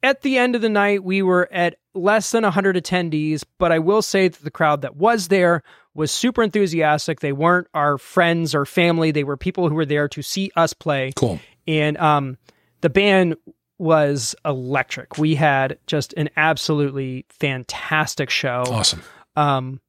at 0.02 0.22
the 0.22 0.38
end 0.38 0.54
of 0.54 0.62
the 0.62 0.68
night, 0.68 1.04
we 1.04 1.22
were 1.22 1.48
at 1.52 1.76
less 1.94 2.30
than 2.30 2.44
100 2.44 2.76
attendees, 2.76 3.42
but 3.58 3.72
I 3.72 3.78
will 3.80 4.00
say 4.02 4.28
that 4.28 4.42
the 4.42 4.50
crowd 4.50 4.82
that 4.82 4.96
was 4.96 5.28
there 5.28 5.62
was 5.94 6.10
super 6.12 6.42
enthusiastic. 6.42 7.20
They 7.20 7.32
weren't 7.32 7.66
our 7.74 7.98
friends 7.98 8.54
or 8.54 8.64
family; 8.64 9.10
they 9.10 9.24
were 9.24 9.36
people 9.36 9.68
who 9.68 9.74
were 9.74 9.86
there 9.86 10.08
to 10.08 10.22
see 10.22 10.50
us 10.56 10.72
play. 10.72 11.12
Cool. 11.16 11.40
And 11.66 11.96
um, 11.98 12.38
the 12.80 12.88
band 12.90 13.36
was 13.78 14.34
electric. 14.44 15.18
We 15.18 15.34
had 15.34 15.78
just 15.86 16.12
an 16.14 16.28
absolutely 16.36 17.24
fantastic 17.30 18.30
show 18.30 18.64
Awesome. 18.66 19.02
um, 19.36 19.80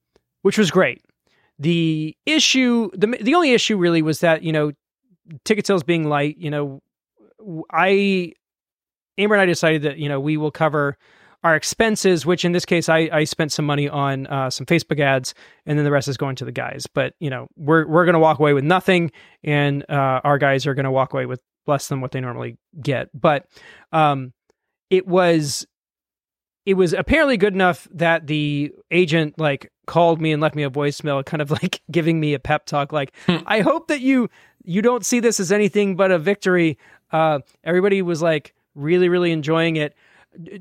which 0.44 0.58
was 0.58 0.72
great. 0.72 1.04
The 1.58 2.16
issue, 2.26 2.90
the 2.94 3.08
the 3.22 3.36
only 3.36 3.52
issue 3.52 3.78
really 3.78 4.02
was 4.02 4.22
that 4.22 4.44
you 4.44 4.52
know, 4.54 4.72
ticket 5.44 5.68
sales 5.68 5.84
being 5.84 6.08
light. 6.08 6.38
You 6.38 6.50
know, 6.50 6.82
I, 7.72 8.34
Amber 9.18 9.36
and 9.36 9.42
I 9.42 9.46
decided 9.46 9.82
that 9.82 9.98
you 9.98 10.08
know 10.08 10.20
we 10.20 10.38
will 10.38 10.52
cover 10.52 10.98
our 11.44 11.56
expenses, 11.56 12.26
which 12.26 12.46
in 12.46 12.52
this 12.54 12.66
case 12.66 12.88
I 12.90 13.10
I 13.12 13.24
spent 13.26 13.52
some 13.52 13.66
money 13.66 13.90
on 13.90 14.28
uh, 14.28 14.50
some 14.50 14.66
Facebook 14.66 15.00
ads, 15.02 15.34
and 15.66 15.78
then 15.78 15.84
the 15.84 15.92
rest 15.92 16.08
is 16.08 16.16
going 16.18 16.36
to 16.38 16.46
the 16.46 16.52
guys. 16.52 16.88
But 16.88 17.14
you 17.20 17.30
know, 17.30 17.48
we're 17.58 17.86
we're 17.88 18.06
going 18.06 18.14
to 18.14 18.20
walk 18.20 18.40
away 18.40 18.54
with 18.54 18.64
nothing, 18.64 19.12
and 19.44 19.84
uh, 19.90 20.22
our 20.24 20.38
guys 20.38 20.66
are 20.66 20.74
going 20.74 20.86
to 20.86 20.92
walk 20.92 21.14
away 21.14 21.26
with 21.26 21.42
less 21.70 21.88
than 21.88 22.02
what 22.02 22.12
they 22.12 22.20
normally 22.20 22.58
get. 22.82 23.08
But 23.14 23.46
um, 23.94 24.34
it 24.90 25.08
was 25.08 25.66
it 26.66 26.74
was 26.74 26.94
apparently 26.94 27.38
good 27.38 27.54
enough 27.54 27.88
that 27.92 28.28
the 28.28 28.72
agent 28.92 29.40
like 29.40 29.72
called 29.88 30.20
me 30.22 30.32
and 30.32 30.42
left 30.42 30.56
me 30.56 30.64
a 30.64 30.70
voicemail 30.70 31.26
kind 31.26 31.42
of 31.42 31.50
like 31.62 31.82
giving 31.90 32.20
me 32.20 32.34
a 32.34 32.40
pep 32.40 32.66
talk 32.66 32.92
like 32.92 33.12
i 33.48 33.62
hope 33.62 33.88
that 33.88 34.02
you 34.02 34.30
you 34.64 34.82
don't 34.84 35.04
see 35.06 35.20
this 35.20 35.40
as 35.40 35.52
anything 35.52 35.96
but 35.96 36.12
a 36.12 36.20
victory 36.20 36.78
uh 37.12 37.40
everybody 37.64 38.02
was 38.04 38.22
like 38.22 38.54
really 38.76 39.10
really 39.10 39.32
enjoying 39.32 39.78
it 39.78 39.96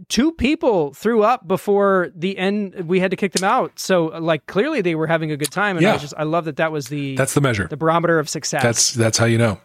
two 0.09 0.33
people 0.33 0.95
threw 0.95 1.23
up 1.23 1.47
before 1.47 2.11
the 2.15 2.39
end 2.39 2.75
we 2.89 3.01
had 3.01 3.11
to 3.11 3.17
kick 3.19 3.33
them 3.33 3.45
out 3.45 3.79
so 3.79 4.07
like 4.19 4.47
clearly 4.47 4.81
they 4.81 4.95
were 4.95 5.07
having 5.07 5.31
a 5.31 5.37
good 5.37 5.51
time 5.51 5.77
and 5.77 5.85
i 5.85 5.91
Yeah. 5.91 5.95
was 5.95 6.03
just 6.03 6.15
i 6.17 6.23
love 6.23 6.47
that 6.47 6.57
that 6.57 6.73
was 6.73 6.89
the 6.89 7.17
That's 7.17 7.35
the 7.35 7.43
measure. 7.43 7.67
the 7.69 7.77
barometer 7.77 8.19
of 8.19 8.31
success 8.31 8.63
That's 8.63 8.93
that's 8.95 9.19
how 9.19 9.27
you 9.27 9.37
know. 9.37 9.61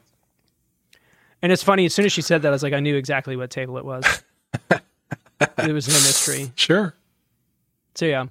And 1.44 1.52
it's 1.52 1.62
funny 1.62 1.86
as 1.86 1.94
soon 1.94 2.06
as 2.06 2.12
she 2.12 2.22
said 2.24 2.42
that 2.42 2.48
i 2.48 2.52
was 2.52 2.64
like 2.64 2.74
i 2.74 2.80
knew 2.80 2.96
exactly 2.96 3.36
what 3.36 3.52
table 3.52 3.78
it 3.78 3.86
was 3.86 4.24
it 4.72 5.74
was 5.74 5.88
no 5.88 5.94
mystery 5.94 6.52
Sure. 6.56 6.96
So 7.96 8.06
yeah. 8.06 8.26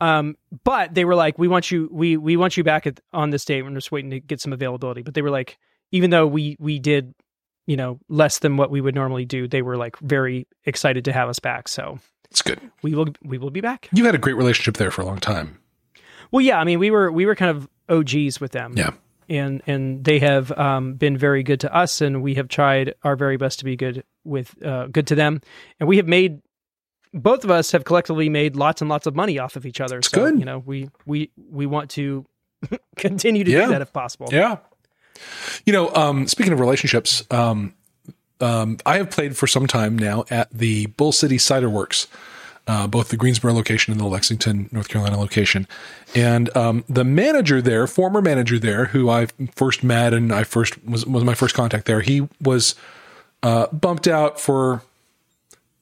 Um, 0.00 0.36
but 0.64 0.94
they 0.94 1.04
were 1.04 1.14
like, 1.14 1.38
we 1.38 1.46
want 1.46 1.70
you, 1.70 1.88
we, 1.92 2.16
we 2.16 2.36
want 2.36 2.56
you 2.56 2.64
back 2.64 2.86
at, 2.86 2.98
on 3.12 3.28
this 3.30 3.44
date. 3.44 3.62
We're 3.62 3.70
just 3.74 3.92
waiting 3.92 4.10
to 4.10 4.20
get 4.20 4.40
some 4.40 4.52
availability. 4.52 5.02
But 5.02 5.12
they 5.14 5.20
were 5.22 5.30
like, 5.30 5.58
even 5.90 6.10
though 6.10 6.26
we, 6.26 6.56
we 6.58 6.78
did, 6.78 7.14
you 7.66 7.76
know, 7.76 8.00
less 8.08 8.38
than 8.38 8.56
what 8.56 8.70
we 8.70 8.80
would 8.80 8.94
normally 8.94 9.24
do, 9.26 9.46
they 9.46 9.60
were 9.62 9.76
like 9.76 9.96
very 9.98 10.46
excited 10.64 11.04
to 11.04 11.12
have 11.12 11.28
us 11.28 11.38
back. 11.38 11.68
So 11.68 11.98
It's 12.30 12.42
good. 12.42 12.58
we 12.82 12.94
will, 12.94 13.08
we 13.22 13.38
will 13.38 13.50
be 13.50 13.60
back. 13.60 13.88
You 13.92 14.04
had 14.06 14.14
a 14.14 14.18
great 14.18 14.36
relationship 14.36 14.76
there 14.78 14.90
for 14.90 15.02
a 15.02 15.04
long 15.04 15.18
time. 15.18 15.58
Well, 16.32 16.40
yeah, 16.40 16.58
I 16.58 16.64
mean, 16.64 16.78
we 16.78 16.90
were, 16.90 17.12
we 17.12 17.26
were 17.26 17.36
kind 17.36 17.56
of 17.56 17.68
OGs 17.88 18.40
with 18.40 18.52
them. 18.52 18.72
Yeah. 18.76 18.92
And, 19.32 19.62
and 19.66 20.04
they 20.04 20.18
have, 20.18 20.52
um, 20.52 20.94
been 20.94 21.16
very 21.16 21.42
good 21.42 21.60
to 21.60 21.74
us 21.74 22.00
and 22.00 22.22
we 22.22 22.34
have 22.34 22.48
tried 22.48 22.94
our 23.02 23.16
very 23.16 23.36
best 23.36 23.58
to 23.60 23.64
be 23.64 23.76
good 23.76 24.04
with, 24.24 24.54
uh, 24.64 24.86
good 24.86 25.06
to 25.08 25.14
them. 25.14 25.40
And 25.80 25.88
we 25.88 25.96
have 25.96 26.06
made, 26.06 26.42
both 27.14 27.44
of 27.44 27.50
us 27.50 27.72
have 27.72 27.84
collectively 27.84 28.28
made 28.28 28.56
lots 28.56 28.80
and 28.82 28.88
lots 28.90 29.06
of 29.06 29.14
money 29.14 29.38
off 29.38 29.56
of 29.56 29.64
each 29.66 29.80
other. 29.80 30.02
so, 30.02 30.30
good. 30.30 30.38
you 30.38 30.44
know, 30.44 30.58
we, 30.58 30.88
we, 31.06 31.30
we 31.50 31.66
want 31.66 31.90
to 31.90 32.24
continue 32.96 33.44
to 33.44 33.50
Yeah. 33.50 33.64
do 33.66 33.72
that 33.72 33.82
if 33.82 33.92
possible. 33.92 34.28
Yeah. 34.30 34.58
You 35.66 35.72
know, 35.72 35.94
um, 35.94 36.26
speaking 36.26 36.52
of 36.52 36.60
relationships, 36.60 37.24
um, 37.30 37.74
um, 38.40 38.78
I 38.84 38.96
have 38.96 39.10
played 39.10 39.36
for 39.36 39.46
some 39.46 39.66
time 39.66 39.96
now 39.98 40.24
at 40.30 40.50
the 40.50 40.86
Bull 40.86 41.12
City 41.12 41.38
Cider 41.38 41.70
Works, 41.70 42.06
uh, 42.66 42.86
both 42.86 43.08
the 43.08 43.16
Greensboro 43.16 43.52
location 43.52 43.92
and 43.92 44.00
the 44.00 44.06
Lexington, 44.06 44.68
North 44.72 44.88
Carolina 44.88 45.18
location. 45.18 45.66
And 46.14 46.54
um, 46.56 46.84
the 46.88 47.04
manager 47.04 47.60
there, 47.60 47.86
former 47.86 48.22
manager 48.22 48.58
there, 48.58 48.86
who 48.86 49.08
I 49.10 49.26
first 49.54 49.82
met 49.82 50.14
and 50.14 50.32
I 50.32 50.44
first 50.44 50.82
was 50.84 51.04
was 51.06 51.24
my 51.24 51.34
first 51.34 51.54
contact 51.54 51.86
there, 51.86 52.00
he 52.00 52.28
was 52.40 52.74
uh, 53.42 53.66
bumped 53.68 54.06
out 54.06 54.38
for 54.40 54.82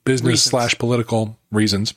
business 0.04 0.28
Reasons. 0.30 0.50
slash 0.50 0.78
political 0.78 1.36
reasons, 1.52 1.92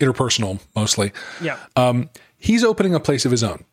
interpersonal 0.00 0.60
mostly. 0.74 1.12
Yeah. 1.40 1.56
Um, 1.76 2.10
he's 2.36 2.64
opening 2.64 2.94
a 2.94 3.00
place 3.00 3.24
of 3.24 3.30
his 3.30 3.44
own 3.44 3.64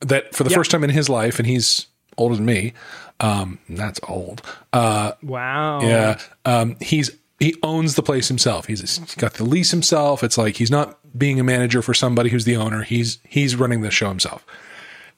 that 0.00 0.34
for 0.34 0.44
the 0.44 0.50
Yeah. 0.50 0.56
first 0.56 0.70
time 0.70 0.84
in 0.84 0.90
his 0.90 1.08
life, 1.08 1.38
and 1.38 1.46
he's 1.46 1.86
older 2.16 2.36
than 2.36 2.46
me. 2.46 2.72
Um, 3.20 3.58
that's 3.68 4.00
old. 4.08 4.42
Uh, 4.72 5.12
wow. 5.22 5.80
yeah. 5.82 6.18
Um, 6.44 6.76
he's 6.80 7.10
he 7.38 7.54
owns 7.62 7.94
the 7.94 8.02
place 8.02 8.28
himself. 8.28 8.66
He's, 8.66 8.98
got 9.16 9.34
the 9.34 9.44
lease 9.44 9.70
himself. 9.70 10.24
It's 10.24 10.36
like 10.36 10.56
he's 10.56 10.70
not 10.70 10.98
being 11.16 11.38
a 11.38 11.44
manager 11.44 11.82
for 11.82 11.94
somebody 11.94 12.30
who's 12.30 12.44
the 12.44 12.56
owner. 12.56 12.82
He's 12.82 13.18
he's 13.24 13.54
running 13.54 13.80
the 13.82 13.90
show 13.90 14.08
himself. 14.08 14.44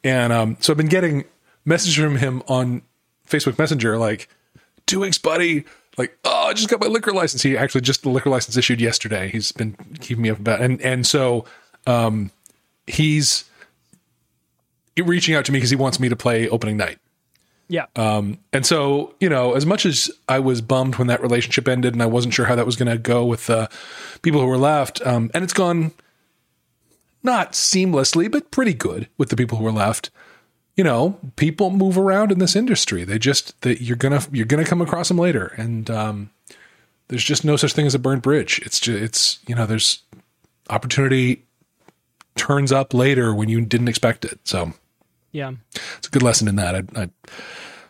And 0.05 0.33
um, 0.33 0.57
so 0.61 0.73
I've 0.73 0.77
been 0.77 0.87
getting 0.87 1.25
messages 1.65 1.97
from 1.97 2.17
him 2.17 2.43
on 2.47 2.83
Facebook 3.27 3.59
Messenger, 3.59 3.99
like 3.99 4.29
two 4.87 5.01
weeks, 5.01 5.19
buddy. 5.19 5.65
Like, 5.97 6.17
oh, 6.25 6.49
I 6.49 6.53
just 6.53 6.69
got 6.69 6.81
my 6.81 6.87
liquor 6.87 7.13
license. 7.13 7.43
He 7.43 7.57
actually 7.57 7.83
just 7.83 8.03
the 8.03 8.11
liquor 8.11 8.31
license 8.31 8.57
issued 8.57 8.81
yesterday. 8.81 9.31
He's 9.31 9.53
been 9.53 9.75
keeping 10.01 10.23
me 10.23 10.31
up 10.31 10.39
about, 10.39 10.61
and 10.61 10.81
and 10.83 11.07
so 11.07 11.47
um, 11.87 12.31
he's 12.87 13.45
reaching 14.97 15.35
out 15.35 15.47
to 15.47 15.53
me 15.53 15.59
because 15.59 15.71
he 15.71 15.77
wants 15.77 15.99
me 15.99 16.09
to 16.09 16.17
play 16.17 16.49
opening 16.49 16.77
night. 16.77 16.99
Yeah. 17.71 17.87
And 18.53 18.67
so, 18.67 19.15
you 19.21 19.29
know, 19.29 19.55
as 19.55 19.65
much 19.65 19.87
as 19.87 20.11
I 20.29 20.41
was 20.41 20.61
bummed 20.61 20.97
when 20.97 21.07
that 21.07 21.23
relationship 21.23 21.69
ended 21.69 21.95
and 21.95 22.03
I 22.03 22.07
wasn't 22.07 22.35
sure 22.35 22.47
how 22.47 22.57
that 22.57 22.67
was 22.67 22.75
going 22.75 22.91
to 22.91 22.99
go 22.99 23.25
with 23.25 23.47
the 23.47 23.71
people 24.23 24.41
who 24.41 24.49
were 24.49 24.59
left, 24.59 25.01
um, 25.07 25.31
and 25.33 25.45
it's 25.45 25.53
gone 25.53 25.93
not 27.23 27.53
seamlessly, 27.53 28.31
but 28.31 28.51
pretty 28.51 28.75
good 28.75 29.09
with 29.19 29.29
the 29.29 29.37
people 29.37 29.59
who 29.59 29.65
were 29.65 29.73
left. 29.73 30.11
You 30.77 30.85
know, 30.85 31.19
people 31.37 31.71
move 31.71 31.97
around 31.97 32.33
in 32.33 32.39
this 32.41 32.57
industry. 32.57 33.05
They 33.05 33.19
just 33.19 33.61
that 33.61 33.83
you're 33.83 33.97
gonna 33.97 34.23
you're 34.33 34.47
gonna 34.47 34.65
come 34.65 34.81
across 34.81 35.09
them 35.09 35.19
later, 35.19 35.53
and 35.57 35.91
um, 35.91 36.31
there's 37.09 37.25
just 37.25 37.45
no 37.45 37.57
such 37.57 37.75
thing 37.75 37.87
as 37.87 37.95
a 37.95 37.99
burnt 37.99 38.23
bridge. 38.23 38.61
It's 38.65 38.81
just 38.81 39.03
it's 39.03 39.39
you 39.47 39.55
know 39.55 39.67
there's 39.67 40.03
opportunity 40.71 41.45
turns 42.37 42.73
up 42.73 42.95
later 42.95 43.35
when 43.35 43.49
you 43.49 43.61
didn't 43.61 43.89
expect 43.89 44.25
it. 44.25 44.41
So 44.45 44.73
yeah. 45.33 45.53
it's 45.99 46.09
a 46.09 46.11
good 46.11 46.23
lesson 46.23 46.49
in 46.49 46.57
that. 46.57 46.75
I, 46.75 46.83
I 47.03 47.09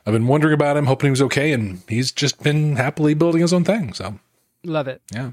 I've 0.06 0.12
been 0.14 0.26
wondering 0.26 0.54
about 0.54 0.76
him, 0.76 0.86
hoping 0.86 1.08
he 1.08 1.10
was 1.10 1.22
okay, 1.22 1.52
and 1.52 1.82
he's 1.88 2.10
just 2.10 2.42
been 2.42 2.76
happily 2.76 3.14
building 3.14 3.40
his 3.42 3.52
own 3.52 3.64
thing. 3.64 3.92
So 3.92 4.18
Love 4.64 4.88
it. 4.88 5.02
yeah, 5.12 5.32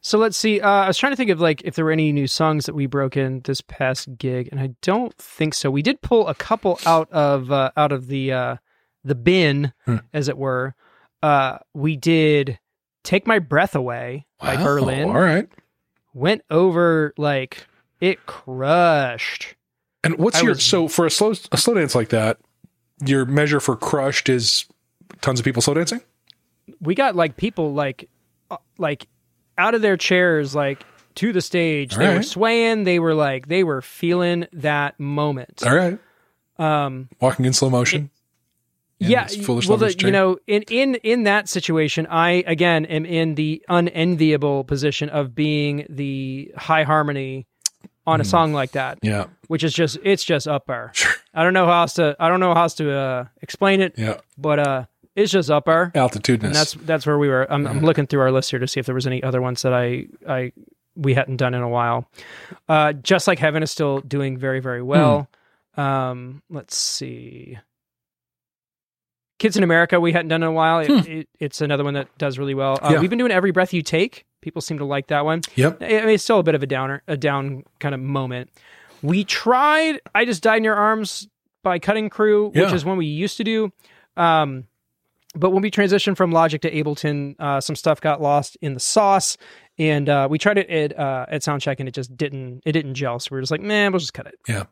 So 0.00 0.18
let's 0.18 0.36
see. 0.36 0.60
Uh, 0.60 0.68
I 0.68 0.86
was 0.88 0.98
trying 0.98 1.12
to 1.12 1.16
think 1.16 1.30
of 1.30 1.40
like 1.40 1.62
if 1.64 1.74
there 1.74 1.84
were 1.84 1.90
any 1.92 2.10
new 2.12 2.26
songs 2.26 2.66
that 2.66 2.74
we 2.74 2.86
broke 2.86 3.16
in 3.16 3.40
this 3.44 3.60
past 3.60 4.16
gig, 4.18 4.48
and 4.50 4.60
I 4.60 4.70
don't 4.82 5.16
think 5.18 5.54
so. 5.54 5.70
We 5.70 5.82
did 5.82 6.00
pull 6.02 6.26
a 6.28 6.34
couple 6.34 6.78
out 6.86 7.10
of 7.12 7.50
uh, 7.52 7.70
out 7.76 7.92
of 7.92 8.06
the 8.08 8.32
uh, 8.32 8.56
the 9.04 9.14
bin, 9.14 9.72
Hmm. 9.84 9.96
as 10.12 10.28
it 10.28 10.36
were. 10.38 10.74
Uh, 11.22 11.58
we 11.74 11.96
did 11.96 12.58
"Take 13.04 13.26
My 13.26 13.38
Breath 13.38 13.74
Away" 13.74 14.26
by 14.40 14.56
Berlin. 14.56 15.08
All 15.08 15.20
right. 15.20 15.48
Went 16.12 16.42
over 16.50 17.12
like 17.16 17.66
it 18.00 18.24
crushed. 18.26 19.54
And 20.04 20.18
what's 20.18 20.36
I 20.38 20.42
your 20.42 20.50
was- 20.50 20.62
so 20.62 20.86
for 20.88 21.06
a 21.06 21.10
slow 21.10 21.32
a 21.52 21.56
slow 21.56 21.74
dance 21.74 21.94
like 21.94 22.10
that? 22.10 22.38
Your 23.04 23.24
measure 23.24 23.58
for 23.60 23.74
crushed 23.76 24.28
is 24.28 24.66
tons 25.20 25.40
of 25.40 25.44
people 25.44 25.62
slow 25.62 25.74
dancing. 25.74 26.00
We 26.80 26.94
got 26.94 27.16
like 27.16 27.36
people 27.36 27.74
like 27.74 28.08
uh, 28.50 28.56
like 28.78 29.08
out 29.58 29.74
of 29.74 29.82
their 29.82 29.96
chairs 29.96 30.54
like 30.54 30.84
to 31.16 31.32
the 31.32 31.40
stage. 31.40 31.94
All 31.94 31.98
they 32.00 32.14
were 32.14 32.22
swaying. 32.22 32.84
They 32.84 32.98
were 32.98 33.14
like 33.14 33.48
they 33.48 33.64
were 33.64 33.82
feeling 33.82 34.46
that 34.52 34.98
moment. 35.00 35.62
All 35.66 35.74
right, 35.74 35.98
Um, 36.58 37.08
walking 37.20 37.44
in 37.46 37.52
slow 37.52 37.70
motion. 37.70 38.10
in 39.00 39.10
yeah, 39.10 39.26
foolish 39.26 39.68
well, 39.68 39.76
the, 39.76 39.92
you 39.98 40.10
know, 40.10 40.38
in 40.46 40.62
in 40.70 40.94
in 40.96 41.24
that 41.24 41.48
situation, 41.48 42.06
I 42.08 42.44
again 42.46 42.84
am 42.86 43.04
in 43.04 43.34
the 43.34 43.62
unenviable 43.68 44.64
position 44.64 45.08
of 45.08 45.34
being 45.34 45.86
the 45.88 46.52
high 46.56 46.84
harmony 46.84 47.46
on 48.06 48.20
a 48.20 48.24
song 48.24 48.52
like 48.52 48.72
that, 48.72 48.98
yeah, 49.02 49.26
which 49.48 49.64
is 49.64 49.72
just 49.72 49.98
it's 50.02 50.24
just 50.24 50.46
up 50.48 50.66
there. 50.66 50.90
sure, 50.94 51.12
I 51.32 51.42
don't 51.42 51.54
know 51.54 51.66
how 51.66 51.82
else 51.82 51.94
to 51.94 52.16
I 52.18 52.28
don't 52.28 52.40
know 52.40 52.54
how 52.54 52.62
else 52.62 52.74
to 52.74 52.92
uh, 52.92 53.26
explain 53.42 53.80
it, 53.80 53.94
yeah, 53.96 54.18
but 54.36 54.58
uh, 54.58 54.84
it's 55.14 55.32
just 55.32 55.50
up 55.50 55.66
there. 55.66 55.90
altitudinous. 55.94 56.44
And 56.44 56.54
that's 56.54 56.72
that's 56.74 57.06
where 57.06 57.18
we 57.18 57.28
were. 57.28 57.50
I'm, 57.50 57.66
I'm 57.66 57.80
looking 57.80 58.06
through 58.06 58.20
our 58.20 58.32
list 58.32 58.50
here 58.50 58.60
to 58.60 58.68
see 58.68 58.80
if 58.80 58.86
there 58.86 58.94
was 58.94 59.06
any 59.06 59.22
other 59.22 59.40
ones 59.40 59.62
that 59.62 59.72
I 59.72 60.06
I 60.28 60.52
we 60.96 61.14
hadn't 61.14 61.36
done 61.36 61.54
in 61.54 61.62
a 61.62 61.68
while. 61.68 62.08
Uh, 62.68 62.92
just 62.92 63.26
like 63.26 63.38
heaven 63.38 63.62
is 63.62 63.70
still 63.70 64.00
doing 64.00 64.38
very 64.38 64.60
very 64.60 64.82
well. 64.82 65.28
Um, 65.76 66.42
let's 66.50 66.76
see. 66.76 67.58
Kids 69.38 69.56
in 69.56 69.62
America 69.64 69.98
we 70.00 70.12
hadn't 70.12 70.28
done 70.28 70.42
in 70.42 70.48
a 70.48 70.52
while. 70.52 70.78
It, 70.80 70.90
it, 71.08 71.28
it's 71.40 71.60
another 71.60 71.82
one 71.84 71.94
that 71.94 72.08
does 72.18 72.38
really 72.38 72.54
well. 72.54 72.78
Uh, 72.80 72.90
Yeah. 72.92 73.00
We've 73.00 73.10
been 73.10 73.18
doing 73.18 73.32
every 73.32 73.50
breath 73.50 73.72
you 73.72 73.82
take. 73.82 74.24
People 74.40 74.62
seem 74.62 74.78
to 74.78 74.84
like 74.84 75.08
that 75.08 75.24
one. 75.24 75.40
yep. 75.56 75.82
I 75.82 75.86
mean, 75.86 76.08
it's 76.10 76.22
still 76.24 76.38
a 76.38 76.42
bit 76.42 76.54
of 76.54 76.62
a 76.62 76.66
downer, 76.66 77.02
a 77.08 77.16
down 77.16 77.64
kind 77.80 77.94
of 77.94 78.00
moment. 78.00 78.50
We 79.02 79.24
tried. 79.24 80.00
I 80.14 80.24
just 80.24 80.42
died 80.42 80.58
in 80.58 80.64
your 80.64 80.74
arms 80.76 81.28
by 81.62 81.78
Cutting 81.78 82.10
Crew, 82.10 82.50
which 82.50 82.72
is 82.72 82.84
one 82.84 82.96
we 82.98 83.06
used 83.06 83.36
to 83.38 83.44
do. 83.44 83.72
Um, 84.16 84.64
but 85.34 85.50
when 85.50 85.62
we 85.62 85.70
transitioned 85.70 86.16
from 86.16 86.30
Logic 86.30 86.60
to 86.62 86.70
Ableton, 86.70 87.34
uh, 87.40 87.60
some 87.60 87.74
stuff 87.74 88.00
got 88.00 88.22
lost 88.22 88.56
in 88.60 88.74
the 88.74 88.80
sauce, 88.80 89.36
and 89.78 90.08
uh, 90.08 90.28
we 90.30 90.38
tried 90.38 90.58
it 90.58 90.70
at 90.70 90.96
uh, 90.98 91.26
at 91.28 91.42
Soundcheck, 91.42 91.80
and 91.80 91.88
it 91.88 91.92
just 91.94 92.16
didn't 92.16 92.62
it 92.64 92.72
didn't 92.72 92.94
gel. 92.94 93.18
So 93.18 93.28
we 93.32 93.36
were 93.36 93.42
just 93.42 93.50
like, 93.50 93.60
man, 93.62 93.90
we'll 93.92 93.98
just 93.98 94.14
cut 94.14 94.26
it. 94.26 94.38
Yeah. 94.48 94.64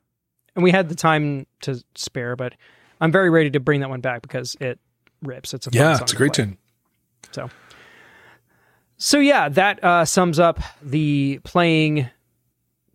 And 0.54 0.62
we 0.62 0.70
had 0.70 0.88
the 0.88 0.94
time 0.94 1.46
to 1.62 1.82
spare, 1.94 2.36
but 2.36 2.52
I'm 3.02 3.12
very 3.12 3.28
ready 3.30 3.50
to 3.50 3.60
bring 3.60 3.80
that 3.80 3.90
one 3.90 4.00
back 4.00 4.22
because 4.22 4.56
it 4.60 4.78
rips. 5.22 5.52
It's 5.52 5.66
a 5.66 5.70
fun 5.70 5.78
Yeah, 5.78 5.98
it's 6.00 6.12
a 6.12 6.16
great 6.16 6.32
play. 6.32 6.44
tune. 6.46 6.58
So, 7.32 7.50
so 8.96 9.18
yeah, 9.18 9.48
that 9.50 9.82
uh, 9.82 10.04
sums 10.04 10.38
up 10.38 10.60
the 10.82 11.40
playing 11.44 12.08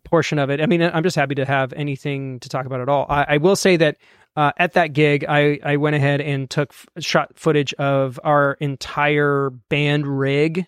portion 0.06 0.40
of 0.40 0.50
it. 0.50 0.62
I 0.62 0.66
mean, 0.66 0.82
I'm 0.82 1.04
just 1.04 1.16
happy 1.16 1.36
to 1.36 1.46
have 1.46 1.74
anything 1.74 2.40
to 2.40 2.50
talk 2.50 2.66
about 2.66 2.80
at 2.80 2.88
all. 2.90 3.06
I, 3.10 3.26
I 3.30 3.38
will 3.38 3.56
say 3.58 3.76
that 3.78 3.98
uh, 4.38 4.52
at 4.58 4.74
that 4.74 4.94
gig, 4.94 5.26
I, 5.28 5.60
I 5.64 5.76
went 5.78 5.96
ahead 5.96 6.22
and 6.22 6.50
took 6.50 6.70
f- 6.72 7.04
shot 7.04 7.38
footage 7.38 7.74
of 7.74 8.20
our 8.24 8.54
entire 8.62 9.50
band 9.70 10.08
rig. 10.08 10.66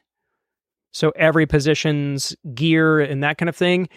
So 0.92 1.12
every 1.16 1.46
position's 1.46 2.36
gear 2.54 3.00
and 3.00 3.24
that 3.24 3.38
kind 3.38 3.48
of 3.48 3.56
thing. 3.56 3.88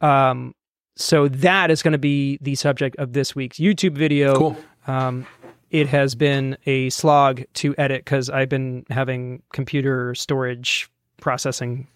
Um, 0.00 0.54
so 0.96 1.28
that 1.28 1.70
is 1.70 1.82
going 1.82 1.92
to 1.92 1.98
be 1.98 2.38
the 2.40 2.56
subject 2.56 2.96
of 2.96 3.12
this 3.12 3.36
week's 3.36 3.58
YouTube 3.58 3.92
video. 3.92 4.34
Cool. 4.34 4.56
Um, 4.88 5.26
it 5.70 5.86
has 5.88 6.14
been 6.14 6.56
a 6.66 6.88
slog 6.90 7.44
to 7.54 7.74
edit 7.76 8.04
because 8.04 8.30
I've 8.30 8.48
been 8.48 8.86
having 8.90 9.42
computer 9.52 10.14
storage 10.14 10.88
processing 11.20 11.86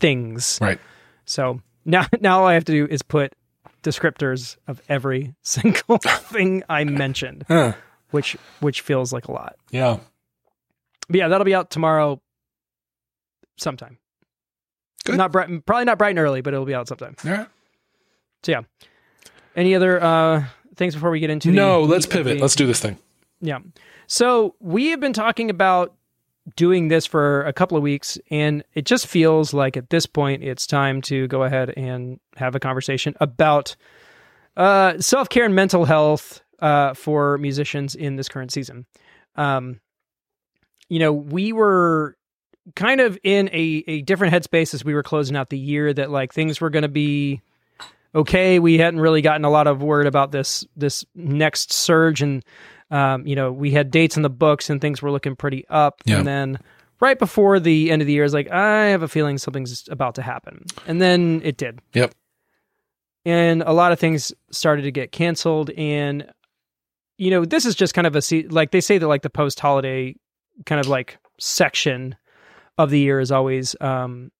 things. 0.00 0.58
Right. 0.60 0.80
So 1.24 1.60
now, 1.84 2.06
now 2.20 2.40
all 2.40 2.46
I 2.46 2.54
have 2.54 2.64
to 2.64 2.72
do 2.72 2.86
is 2.90 3.02
put 3.02 3.32
descriptors 3.82 4.56
of 4.66 4.82
every 4.88 5.34
single 5.42 5.98
thing 5.98 6.64
I 6.68 6.82
mentioned, 6.84 7.44
Huh. 7.46 7.74
which 8.10 8.36
which 8.60 8.80
feels 8.80 9.12
like 9.12 9.28
a 9.28 9.32
lot. 9.32 9.56
Yeah. 9.70 9.98
But 11.08 11.18
yeah, 11.18 11.28
that'll 11.28 11.44
be 11.44 11.54
out 11.54 11.70
tomorrow, 11.70 12.20
sometime. 13.56 13.98
Good. 15.04 15.16
Not 15.16 15.30
bright, 15.30 15.64
probably 15.64 15.84
not 15.84 15.98
bright 15.98 16.10
and 16.10 16.18
early, 16.18 16.40
but 16.40 16.52
it'll 16.52 16.66
be 16.66 16.74
out 16.74 16.88
sometime. 16.88 17.14
Right. 17.24 17.46
So 18.42 18.50
yeah. 18.52 18.62
Any 19.54 19.76
other 19.76 20.02
uh, 20.02 20.44
things 20.76 20.94
before 20.94 21.10
we 21.10 21.20
get 21.20 21.30
into? 21.30 21.48
the 21.50 21.54
No, 21.56 21.82
let's 21.82 22.06
meat 22.06 22.12
of 22.14 22.24
pivot. 22.24 22.36
the- 22.38 22.42
Let's 22.42 22.54
do 22.56 22.66
this 22.66 22.80
thing. 22.80 22.98
Yeah. 23.40 23.58
So 24.06 24.54
we 24.60 24.88
have 24.90 25.00
been 25.00 25.12
talking 25.12 25.50
about 25.50 25.94
doing 26.54 26.88
this 26.88 27.04
for 27.06 27.42
a 27.44 27.52
couple 27.52 27.76
of 27.76 27.82
weeks, 27.82 28.18
and 28.30 28.62
it 28.74 28.86
just 28.86 29.06
feels 29.08 29.52
like 29.52 29.76
at 29.76 29.90
this 29.90 30.06
point 30.06 30.44
it's 30.44 30.66
time 30.66 31.02
to 31.02 31.26
go 31.26 31.42
ahead 31.42 31.72
and 31.76 32.20
have 32.36 32.54
a 32.54 32.60
conversation 32.60 33.14
about 33.20 33.74
uh, 34.56 34.98
self 35.00 35.28
care 35.28 35.44
and 35.44 35.54
mental 35.54 35.84
health 35.84 36.40
uh, 36.60 36.94
for 36.94 37.36
musicians 37.38 37.94
in 37.94 38.16
this 38.16 38.28
current 38.28 38.52
season. 38.52 38.86
Um, 39.34 39.80
you 40.88 40.98
know, 41.00 41.12
we 41.12 41.52
were 41.52 42.16
kind 42.74 43.00
of 43.00 43.18
in 43.22 43.48
a, 43.52 43.84
a 43.86 44.02
different 44.02 44.32
headspace 44.32 44.72
as 44.72 44.84
we 44.84 44.94
were 44.94 45.02
closing 45.02 45.36
out 45.36 45.50
the 45.50 45.58
year 45.58 45.92
that 45.92 46.10
like 46.10 46.32
things 46.32 46.60
were 46.60 46.70
going 46.70 46.82
to 46.82 46.88
be 46.88 47.42
okay. 48.14 48.58
We 48.58 48.78
hadn't 48.78 49.00
really 49.00 49.22
gotten 49.22 49.44
a 49.44 49.50
lot 49.50 49.66
of 49.66 49.82
word 49.82 50.06
about 50.06 50.32
this 50.32 50.64
this 50.76 51.04
next 51.14 51.72
surge, 51.72 52.22
and 52.22 52.44
um, 52.90 53.26
you 53.26 53.36
know 53.36 53.52
we 53.52 53.70
had 53.70 53.90
dates 53.90 54.16
in 54.16 54.22
the 54.22 54.30
books 54.30 54.70
and 54.70 54.80
things 54.80 55.02
were 55.02 55.10
looking 55.10 55.36
pretty 55.36 55.66
up. 55.68 56.02
Yeah. 56.04 56.18
And 56.18 56.26
then 56.26 56.58
right 57.00 57.18
before 57.18 57.60
the 57.60 57.90
end 57.90 58.02
of 58.02 58.06
the 58.06 58.14
year, 58.14 58.22
I 58.22 58.26
was 58.26 58.34
like, 58.34 58.50
I 58.50 58.86
have 58.86 59.02
a 59.02 59.08
feeling 59.08 59.38
something's 59.38 59.86
about 59.90 60.14
to 60.16 60.22
happen, 60.22 60.64
and 60.86 61.00
then 61.00 61.40
it 61.44 61.56
did. 61.56 61.80
Yep. 61.94 62.14
And 63.24 63.62
a 63.62 63.72
lot 63.72 63.90
of 63.92 63.98
things 63.98 64.32
started 64.50 64.82
to 64.82 64.92
get 64.92 65.12
canceled, 65.12 65.70
and 65.70 66.30
you 67.18 67.30
know 67.30 67.44
this 67.44 67.66
is 67.66 67.74
just 67.74 67.94
kind 67.94 68.06
of 68.06 68.16
a 68.16 68.22
like 68.50 68.70
they 68.70 68.80
say 68.80 68.98
that 68.98 69.08
like 69.08 69.22
the 69.22 69.30
post 69.30 69.60
holiday 69.60 70.14
kind 70.64 70.80
of 70.80 70.88
like 70.88 71.18
section 71.38 72.16
of 72.78 72.90
the 72.90 72.98
year 72.98 73.20
is 73.20 73.32
always 73.32 73.76
um, 73.80 74.30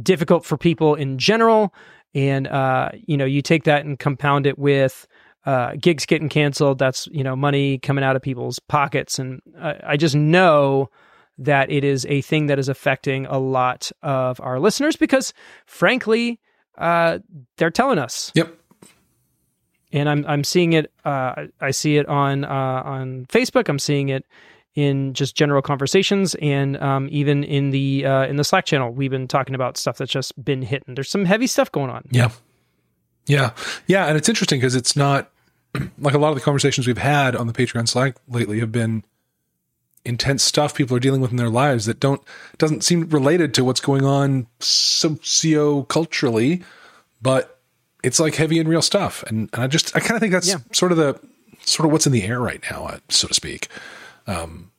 difficult 0.00 0.44
for 0.44 0.56
people 0.56 0.94
in 0.94 1.18
general. 1.18 1.74
And, 2.14 2.46
uh, 2.46 2.90
you 3.06 3.16
know, 3.16 3.24
you 3.24 3.42
take 3.42 3.64
that 3.64 3.84
and 3.84 3.98
compound 3.98 4.46
it 4.46 4.58
with 4.58 5.06
uh, 5.46 5.72
gigs 5.80 6.06
getting 6.06 6.28
canceled. 6.28 6.78
That's, 6.78 7.08
you 7.10 7.24
know, 7.24 7.34
money 7.34 7.78
coming 7.78 8.04
out 8.04 8.16
of 8.16 8.22
people's 8.22 8.58
pockets. 8.58 9.18
And 9.18 9.40
I, 9.60 9.80
I 9.88 9.96
just 9.96 10.14
know 10.14 10.90
that 11.38 11.70
it 11.70 11.84
is 11.84 12.06
a 12.06 12.20
thing 12.20 12.46
that 12.46 12.58
is 12.58 12.68
affecting 12.68 13.26
a 13.26 13.38
lot 13.38 13.90
of 14.02 14.40
our 14.40 14.60
listeners 14.60 14.96
because, 14.96 15.32
frankly, 15.66 16.38
uh, 16.78 17.18
they're 17.56 17.70
telling 17.70 17.98
us 17.98 18.30
Yep. 18.34 18.54
and 19.92 20.08
I'm 20.08 20.24
I'm 20.26 20.44
seeing 20.44 20.72
it. 20.74 20.92
Uh, 21.04 21.46
I 21.60 21.70
see 21.70 21.96
it 21.96 22.06
on 22.08 22.44
uh, 22.44 22.48
on 22.84 23.26
Facebook. 23.26 23.68
I'm 23.68 23.78
seeing 23.78 24.08
it 24.10 24.24
in 24.74 25.12
just 25.14 25.36
general 25.36 25.62
conversations, 25.62 26.34
and 26.36 26.80
um, 26.82 27.08
even 27.10 27.44
in 27.44 27.70
the 27.70 28.06
uh, 28.06 28.26
in 28.26 28.36
the 28.36 28.44
Slack 28.44 28.64
channel. 28.64 28.90
We've 28.90 29.10
been 29.10 29.28
talking 29.28 29.54
about 29.54 29.76
stuff 29.76 29.98
that's 29.98 30.10
just 30.12 30.42
been 30.42 30.62
hitting. 30.62 30.94
There's 30.94 31.10
some 31.10 31.24
heavy 31.26 31.46
stuff 31.46 31.70
going 31.70 31.90
on. 31.90 32.04
Yeah. 32.10 32.30
Yeah. 33.26 33.50
Yeah. 33.86 34.06
And 34.06 34.16
it's 34.16 34.28
interesting 34.28 34.58
because 34.58 34.74
it's 34.74 34.96
not 34.96 35.30
like 35.98 36.14
a 36.14 36.18
lot 36.18 36.30
of 36.30 36.34
the 36.36 36.40
conversations 36.40 36.86
we've 36.86 36.98
had 36.98 37.36
on 37.36 37.46
the 37.46 37.52
Patreon 37.52 37.88
Slack 37.88 38.16
lately 38.28 38.60
have 38.60 38.72
been 38.72 39.04
intense 40.04 40.42
stuff 40.42 40.74
people 40.74 40.96
are 40.96 41.00
dealing 41.00 41.20
with 41.20 41.30
in 41.30 41.36
their 41.36 41.50
lives 41.50 41.86
that 41.86 42.00
don't 42.00 42.20
doesn't 42.58 42.82
seem 42.82 43.08
related 43.10 43.54
to 43.54 43.64
what's 43.64 43.80
going 43.80 44.04
on 44.04 44.46
socio-culturally, 44.58 46.62
but 47.20 47.60
it's 48.02 48.18
like 48.18 48.34
heavy 48.34 48.58
and 48.58 48.68
real 48.68 48.82
stuff. 48.82 49.22
And, 49.24 49.48
and 49.52 49.62
I 49.62 49.66
just 49.66 49.94
I 49.94 50.00
kind 50.00 50.14
of 50.14 50.20
think 50.20 50.32
that's 50.32 50.48
Yeah. 50.48 50.56
sort 50.72 50.92
of 50.92 50.98
the 50.98 51.20
sort 51.64 51.86
of 51.86 51.92
what's 51.92 52.06
in 52.06 52.12
the 52.12 52.24
air 52.24 52.40
right 52.40 52.60
now, 52.70 52.86
uh, 52.86 52.98
so 53.08 53.28
to 53.28 53.34
speak. 53.34 53.68
Um, 54.26 54.70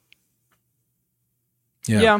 yeah. 1.87 2.01
Yeah, 2.01 2.19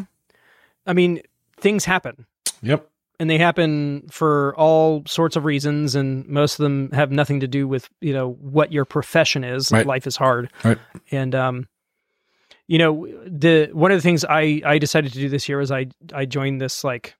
I 0.85 0.93
mean 0.93 1.21
things 1.57 1.85
happen. 1.85 2.25
Yep. 2.61 2.89
and 3.19 3.29
they 3.29 3.37
happen 3.37 4.07
for 4.09 4.55
all 4.57 5.03
sorts 5.05 5.35
of 5.35 5.43
reasons 5.45 5.95
and 5.95 6.25
most 6.27 6.59
of 6.59 6.63
them 6.63 6.89
have 6.91 7.11
nothing 7.11 7.41
to 7.41 7.47
do 7.47 7.67
with 7.67 7.89
you 8.01 8.13
know 8.13 8.31
what 8.41 8.71
your 8.71 8.85
profession 8.85 9.43
is 9.43 9.71
Right. 9.71 9.85
life 9.85 10.07
is 10.07 10.15
hard 10.15 10.49
Right. 10.63 10.77
and 11.11 11.35
um 11.35 11.67
you 12.67 12.77
know 12.77 13.05
the 13.25 13.69
one 13.73 13.91
of 13.91 13.97
the 13.97 14.01
things 14.01 14.23
i 14.25 14.61
i 14.65 14.77
decided 14.77 15.11
to 15.13 15.19
do 15.19 15.27
this 15.29 15.47
year 15.49 15.57
was 15.57 15.71
i 15.71 15.87
i 16.13 16.25
joined 16.25 16.61
this 16.61 16.83
like 16.85 17.15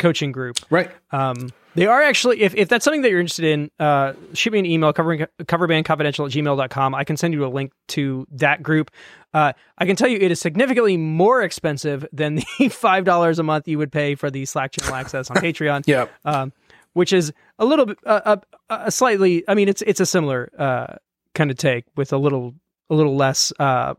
coaching 0.00 0.32
group 0.32 0.56
Right. 0.70 0.90
um, 1.12 1.50
they 1.76 1.86
are 1.86 2.02
actually, 2.02 2.40
if, 2.40 2.52
if 2.56 2.68
that's 2.68 2.84
something 2.84 3.02
that 3.02 3.10
you're 3.12 3.20
interested 3.20 3.44
in, 3.44 3.70
uh, 3.78 4.14
shoot 4.34 4.52
me 4.52 4.58
an 4.58 4.66
email, 4.66 4.92
covering, 4.92 5.24
coverbandconfidential 5.40 6.26
at 6.26 6.32
gmail.com. 6.32 6.96
I 6.96 7.04
can 7.04 7.16
send 7.16 7.32
you 7.32 7.46
a 7.46 7.48
link 7.48 7.70
to 7.90 8.26
that 8.32 8.60
group. 8.60 8.90
Uh, 9.32 9.52
I 9.78 9.86
can 9.86 9.94
tell 9.94 10.08
you 10.08 10.18
it 10.18 10.32
is 10.32 10.40
significantly 10.40 10.96
more 10.96 11.42
expensive 11.42 12.04
than 12.12 12.34
the 12.34 12.42
$5 12.58 13.38
a 13.38 13.42
month 13.44 13.68
you 13.68 13.78
would 13.78 13.92
pay 13.92 14.16
for 14.16 14.32
the 14.32 14.44
Slack 14.46 14.72
channel 14.72 14.96
access 14.96 15.30
on 15.30 15.36
Patreon. 15.40 15.84
Yeah. 15.86 16.08
Um, 16.24 16.52
which 16.94 17.12
is 17.12 17.32
a 17.60 17.64
little 17.64 17.86
bit, 17.86 17.98
uh, 18.04 18.38
a, 18.68 18.74
a 18.86 18.90
slightly, 18.90 19.44
I 19.46 19.54
mean, 19.54 19.68
it's, 19.68 19.82
it's 19.82 20.00
a 20.00 20.06
similar, 20.06 20.50
uh, 20.58 20.96
kind 21.36 21.52
of 21.52 21.56
take 21.56 21.84
with 21.96 22.12
a 22.12 22.18
little, 22.18 22.52
a 22.90 22.96
little 22.96 23.14
less, 23.14 23.52
uh, 23.60 23.94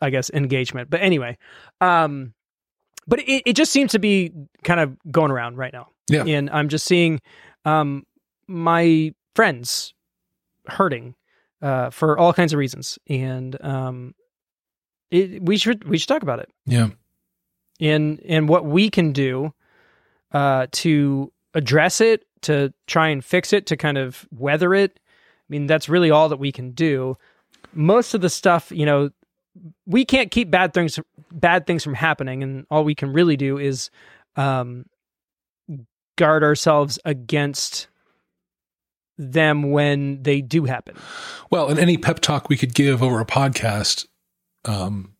I 0.00 0.10
guess, 0.10 0.30
engagement. 0.30 0.90
But 0.90 1.02
anyway, 1.02 1.38
um, 1.80 2.34
but 3.06 3.20
it, 3.20 3.42
it 3.46 3.56
just 3.56 3.72
seems 3.72 3.92
to 3.92 3.98
be 3.98 4.32
kind 4.64 4.80
of 4.80 4.96
going 5.10 5.30
around 5.30 5.56
right 5.56 5.72
now. 5.72 5.88
Yeah. 6.08 6.24
And 6.24 6.50
I'm 6.50 6.68
just 6.68 6.84
seeing 6.86 7.20
um, 7.64 8.04
my 8.48 9.14
friends 9.34 9.94
hurting 10.66 11.14
uh, 11.60 11.90
for 11.90 12.18
all 12.18 12.32
kinds 12.32 12.52
of 12.52 12.58
reasons. 12.58 12.98
And 13.08 13.56
um, 13.64 14.14
it, 15.10 15.42
we 15.42 15.56
should 15.56 15.84
we 15.88 15.98
should 15.98 16.08
talk 16.08 16.22
about 16.22 16.38
it 16.40 16.48
Yeah. 16.66 16.88
and 17.80 18.20
and 18.28 18.48
what 18.48 18.64
we 18.64 18.90
can 18.90 19.12
do 19.12 19.52
uh, 20.32 20.66
to 20.72 21.32
address 21.54 22.00
it, 22.00 22.24
to 22.42 22.72
try 22.86 23.08
and 23.08 23.24
fix 23.24 23.52
it, 23.52 23.66
to 23.66 23.76
kind 23.76 23.98
of 23.98 24.26
weather 24.32 24.74
it. 24.74 24.98
I 24.98 25.46
mean, 25.48 25.66
that's 25.66 25.88
really 25.88 26.10
all 26.10 26.28
that 26.30 26.38
we 26.38 26.50
can 26.52 26.70
do. 26.72 27.16
most 27.74 28.14
of 28.14 28.20
the 28.22 28.30
stuff, 28.30 28.72
you 28.72 28.86
know, 28.86 29.10
we 29.86 30.04
can't 30.04 30.30
keep 30.30 30.50
bad 30.50 30.72
things 30.72 30.98
bad 31.30 31.66
things 31.66 31.84
from 31.84 31.94
happening, 31.94 32.42
and 32.42 32.66
all 32.70 32.84
we 32.84 32.94
can 32.94 33.12
really 33.12 33.36
do 33.36 33.58
is 33.58 33.90
um, 34.36 34.86
guard 36.16 36.42
ourselves 36.42 36.98
against 37.04 37.88
them 39.18 39.70
when 39.70 40.22
they 40.22 40.40
do 40.40 40.64
happen. 40.64 40.96
Well, 41.50 41.68
and 41.68 41.78
any 41.78 41.96
pep 41.96 42.20
talk 42.20 42.48
we 42.48 42.56
could 42.56 42.74
give 42.74 43.02
over 43.02 43.20
a 43.20 43.26
podcast, 43.26 44.06
um, 44.64 45.14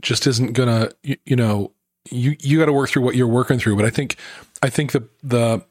just 0.00 0.26
isn't 0.26 0.52
gonna, 0.52 0.90
you, 1.02 1.16
you 1.24 1.36
know, 1.36 1.72
you 2.10 2.36
you 2.40 2.58
got 2.58 2.66
to 2.66 2.72
work 2.72 2.90
through 2.90 3.02
what 3.02 3.14
you're 3.16 3.26
working 3.26 3.58
through. 3.58 3.76
But 3.76 3.86
I 3.86 3.90
think, 3.90 4.16
I 4.62 4.68
think 4.68 4.92
the 4.92 5.08
the 5.22 5.64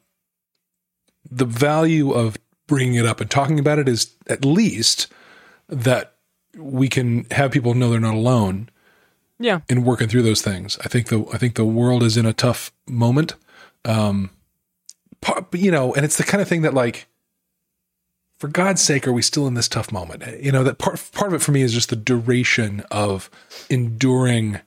the 1.30 1.46
value 1.46 2.12
of 2.12 2.38
bringing 2.68 2.96
it 2.96 3.06
up 3.06 3.22
and 3.22 3.30
talking 3.30 3.60
about 3.60 3.80
it 3.80 3.88
is 3.88 4.14
at 4.28 4.44
least 4.44 5.12
that 5.70 6.13
we 6.58 6.88
can 6.88 7.26
have 7.32 7.52
people 7.52 7.74
know 7.74 7.90
they're 7.90 8.00
not 8.00 8.16
alone. 8.16 8.70
Yeah, 9.40 9.62
in 9.68 9.84
working 9.84 10.08
through 10.08 10.22
those 10.22 10.42
things. 10.42 10.78
I 10.86 10.88
think 10.88 11.08
the 11.08 11.26
I 11.34 11.38
think 11.38 11.56
the 11.56 11.66
world 11.66 12.04
is 12.04 12.16
in 12.16 12.26
a 12.26 12.34
tough 12.34 12.72
moment. 12.88 13.36
Um, 13.84 14.30
you 15.52 15.72
know, 15.72 15.94
and 15.94 16.06
it's 16.06 16.18
the 16.18 16.24
kind 16.24 16.42
of 16.42 16.48
thing 16.48 16.62
that 16.62 16.74
like, 16.74 17.08
for 18.38 18.48
God's 18.48 18.82
sake, 18.82 19.08
are 19.08 19.14
we 19.14 19.22
still 19.22 19.48
in 19.48 19.54
this 19.54 19.68
tough 19.68 19.92
moment? 19.92 20.24
You 20.42 20.52
know, 20.52 20.64
that 20.64 20.78
part 20.78 21.02
part 21.14 21.34
of 21.34 21.34
it 21.34 21.44
for 21.44 21.52
me 21.52 21.62
is 21.62 21.74
just 21.74 21.90
the 21.90 21.96
duration 21.96 22.82
of 22.92 23.30
enduring 23.70 24.60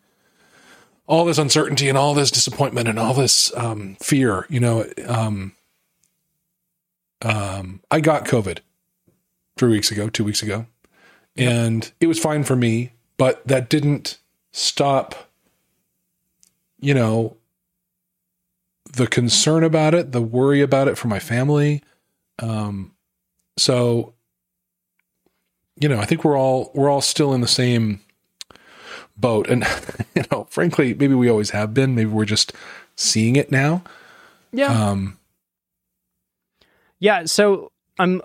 all 1.06 1.24
this 1.24 1.38
uncertainty 1.38 1.88
and 1.88 1.96
all 1.96 2.14
this 2.14 2.30
disappointment 2.30 2.88
and 2.88 2.98
all 2.98 3.14
this 3.14 3.56
um, 3.56 3.96
fear. 4.00 4.46
You 4.50 4.60
know, 4.60 4.86
um, 5.06 5.52
um, 7.22 7.80
I 7.90 8.00
got 8.00 8.24
COVID 8.24 8.58
three 9.56 9.70
weeks 9.70 9.90
ago, 9.90 10.08
two 10.08 10.24
weeks 10.24 10.42
ago, 10.42 10.66
and 11.36 11.90
it 12.00 12.06
was 12.06 12.18
fine 12.18 12.44
for 12.44 12.56
me, 12.56 12.92
but 13.16 13.46
that 13.46 13.68
didn't 13.68 14.18
stop. 14.52 15.30
You 16.78 16.94
know, 16.94 17.36
the 18.92 19.06
concern 19.06 19.64
about 19.64 19.94
it, 19.94 20.12
the 20.12 20.22
worry 20.22 20.60
about 20.60 20.88
it 20.88 20.98
for 20.98 21.08
my 21.08 21.18
family. 21.18 21.82
Um, 22.38 22.92
so, 23.56 24.14
you 25.80 25.88
know, 25.88 25.98
I 25.98 26.04
think 26.04 26.24
we're 26.24 26.38
all 26.38 26.70
we're 26.74 26.90
all 26.90 27.00
still 27.00 27.32
in 27.32 27.40
the 27.40 27.48
same 27.48 28.00
boat, 29.16 29.48
and 29.48 29.64
you 30.14 30.22
know, 30.30 30.46
frankly, 30.50 30.94
maybe 30.94 31.14
we 31.14 31.28
always 31.28 31.50
have 31.50 31.74
been. 31.74 31.94
Maybe 31.94 32.10
we're 32.10 32.24
just 32.24 32.52
seeing 32.94 33.36
it 33.36 33.50
now. 33.50 33.82
Yeah. 34.52 34.68
Um, 34.68 35.18
yeah. 36.98 37.24
So 37.24 37.72
I'm 37.98 38.22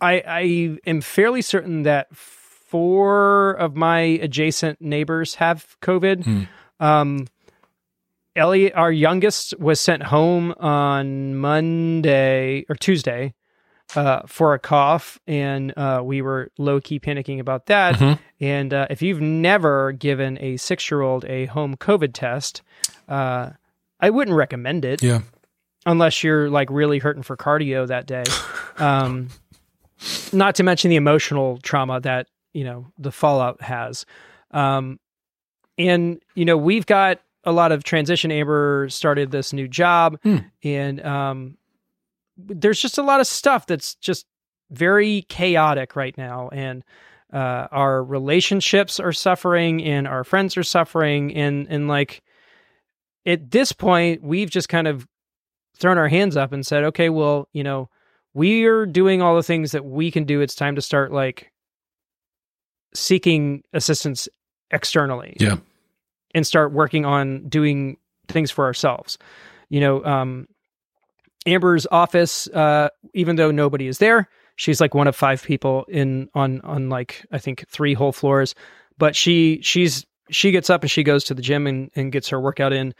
I 0.00 0.22
I 0.26 0.78
am 0.86 1.00
fairly 1.00 1.42
certain 1.42 1.82
that 1.84 2.14
four 2.72 3.50
of 3.50 3.76
my 3.76 4.00
adjacent 4.00 4.80
neighbors 4.80 5.34
have 5.34 5.76
COVID. 5.82 6.24
Hmm. 6.24 6.42
Um, 6.80 7.26
Elliot, 8.34 8.72
our 8.74 8.90
youngest, 8.90 9.58
was 9.60 9.78
sent 9.78 10.04
home 10.04 10.54
on 10.58 11.36
Monday 11.36 12.64
or 12.70 12.74
Tuesday 12.76 13.34
uh, 13.94 14.22
for 14.26 14.54
a 14.54 14.58
cough, 14.58 15.20
and 15.26 15.76
uh, 15.76 16.00
we 16.02 16.22
were 16.22 16.50
low 16.56 16.80
key 16.80 16.98
panicking 16.98 17.40
about 17.40 17.66
that. 17.66 17.96
Mm-hmm. 17.96 18.22
And 18.40 18.72
uh, 18.72 18.86
if 18.88 19.02
you've 19.02 19.20
never 19.20 19.92
given 19.92 20.38
a 20.40 20.56
six 20.56 20.90
year 20.90 21.02
old 21.02 21.26
a 21.26 21.44
home 21.44 21.76
COVID 21.76 22.14
test, 22.14 22.62
uh, 23.06 23.50
I 24.00 24.08
wouldn't 24.08 24.34
recommend 24.34 24.86
it. 24.86 25.02
Yeah. 25.02 25.20
Unless 25.84 26.24
you're 26.24 26.48
like 26.48 26.70
really 26.70 27.00
hurting 27.00 27.22
for 27.22 27.36
cardio 27.36 27.86
that 27.86 28.06
day. 28.06 28.24
um, 28.82 29.28
not 30.32 30.54
to 30.56 30.62
mention 30.62 30.90
the 30.90 30.96
emotional 30.96 31.58
trauma 31.58 32.00
that, 32.00 32.28
you 32.52 32.64
know, 32.64 32.86
the 32.98 33.12
fallout 33.12 33.62
has. 33.62 34.04
Um, 34.50 34.98
and, 35.78 36.20
you 36.34 36.44
know, 36.44 36.56
we've 36.56 36.86
got 36.86 37.20
a 37.44 37.52
lot 37.52 37.72
of 37.72 37.84
transition. 37.84 38.30
Amber 38.30 38.88
started 38.88 39.30
this 39.30 39.52
new 39.52 39.68
job, 39.68 40.18
hmm. 40.22 40.38
and 40.62 41.04
um, 41.04 41.56
there's 42.36 42.80
just 42.80 42.98
a 42.98 43.02
lot 43.02 43.20
of 43.20 43.26
stuff 43.26 43.66
that's 43.66 43.94
just 43.96 44.26
very 44.70 45.22
chaotic 45.22 45.96
right 45.96 46.16
now, 46.16 46.48
and 46.52 46.84
uh, 47.32 47.68
our 47.70 48.04
relationships 48.04 49.00
are 49.00 49.12
suffering, 49.12 49.82
and 49.82 50.06
our 50.06 50.24
friends 50.24 50.56
are 50.56 50.62
suffering, 50.62 51.34
and 51.34 51.66
and 51.68 51.88
like 51.88 52.22
at 53.26 53.50
this 53.50 53.72
point, 53.72 54.22
we've 54.22 54.50
just 54.50 54.68
kind 54.68 54.86
of 54.86 55.06
thrown 55.78 55.98
our 55.98 56.08
hands 56.08 56.36
up 56.36 56.52
and 56.52 56.66
said, 56.66 56.84
okay, 56.84 57.08
well, 57.08 57.48
you 57.52 57.62
know, 57.62 57.88
we're 58.34 58.86
doing 58.86 59.22
all 59.22 59.36
the 59.36 59.42
things 59.42 59.72
that 59.72 59.84
we 59.84 60.10
can 60.10 60.24
do. 60.24 60.40
It's 60.40 60.54
time 60.54 60.74
to 60.74 60.82
start 60.82 61.12
like 61.12 61.51
seeking 62.94 63.62
assistance 63.72 64.28
externally. 64.70 65.36
Yeah 65.38 65.56
and 66.34 66.46
start 66.46 66.72
working 66.72 67.04
on 67.04 67.48
doing 67.48 67.96
things 68.28 68.50
for 68.50 68.64
ourselves. 68.64 69.18
You 69.68 69.80
know, 69.80 70.04
um, 70.04 70.48
Amber's 71.46 71.86
office, 71.90 72.46
uh, 72.48 72.88
even 73.14 73.36
though 73.36 73.50
nobody 73.50 73.86
is 73.86 73.98
there, 73.98 74.28
she's 74.56 74.80
like 74.80 74.94
one 74.94 75.08
of 75.08 75.16
five 75.16 75.42
people 75.42 75.84
in 75.88 76.28
on 76.34 76.60
on 76.62 76.88
like 76.88 77.24
I 77.32 77.38
think 77.38 77.66
three 77.68 77.94
whole 77.94 78.12
floors. 78.12 78.54
But 78.98 79.16
she 79.16 79.60
she's 79.62 80.06
she 80.30 80.50
gets 80.50 80.70
up 80.70 80.82
and 80.82 80.90
she 80.90 81.02
goes 81.02 81.24
to 81.24 81.34
the 81.34 81.42
gym 81.42 81.66
and, 81.66 81.90
and 81.94 82.12
gets 82.12 82.28
her 82.28 82.40
workout 82.40 82.72
in. 82.72 82.94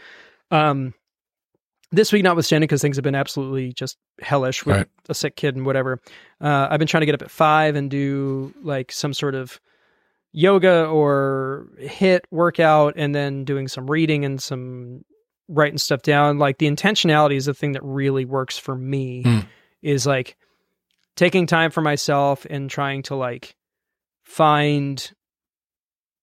Um, 0.50 0.94
this 1.92 2.10
week, 2.10 2.22
notwithstanding, 2.22 2.66
because 2.66 2.80
things 2.80 2.96
have 2.96 3.04
been 3.04 3.14
absolutely 3.14 3.72
just 3.74 3.98
hellish 4.20 4.64
with 4.64 4.76
right. 4.76 4.86
a 5.10 5.14
sick 5.14 5.36
kid 5.36 5.56
and 5.56 5.66
whatever. 5.66 6.00
Uh, 6.40 6.68
I've 6.70 6.78
been 6.78 6.88
trying 6.88 7.02
to 7.02 7.06
get 7.06 7.14
up 7.14 7.22
at 7.22 7.30
five 7.30 7.76
and 7.76 7.90
do 7.90 8.52
like 8.62 8.90
some 8.90 9.12
sort 9.12 9.34
of 9.34 9.60
yoga 10.32 10.86
or 10.86 11.68
hit 11.78 12.24
workout 12.30 12.94
and 12.96 13.14
then 13.14 13.44
doing 13.44 13.68
some 13.68 13.90
reading 13.90 14.24
and 14.24 14.42
some 14.42 15.04
writing 15.48 15.78
stuff 15.78 16.02
down 16.02 16.38
like 16.38 16.58
the 16.58 16.70
intentionality 16.70 17.36
is 17.36 17.46
the 17.46 17.54
thing 17.54 17.72
that 17.72 17.82
really 17.82 18.24
works 18.24 18.56
for 18.56 18.74
me 18.74 19.22
mm. 19.22 19.46
is 19.82 20.06
like 20.06 20.36
taking 21.16 21.46
time 21.46 21.70
for 21.70 21.82
myself 21.82 22.46
and 22.48 22.70
trying 22.70 23.02
to 23.02 23.14
like 23.14 23.54
find 24.24 25.12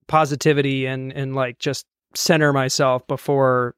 positivity 0.08 0.88
and 0.88 1.14
and 1.14 1.36
like 1.36 1.60
just 1.60 1.86
center 2.16 2.52
myself 2.52 3.06
before 3.08 3.76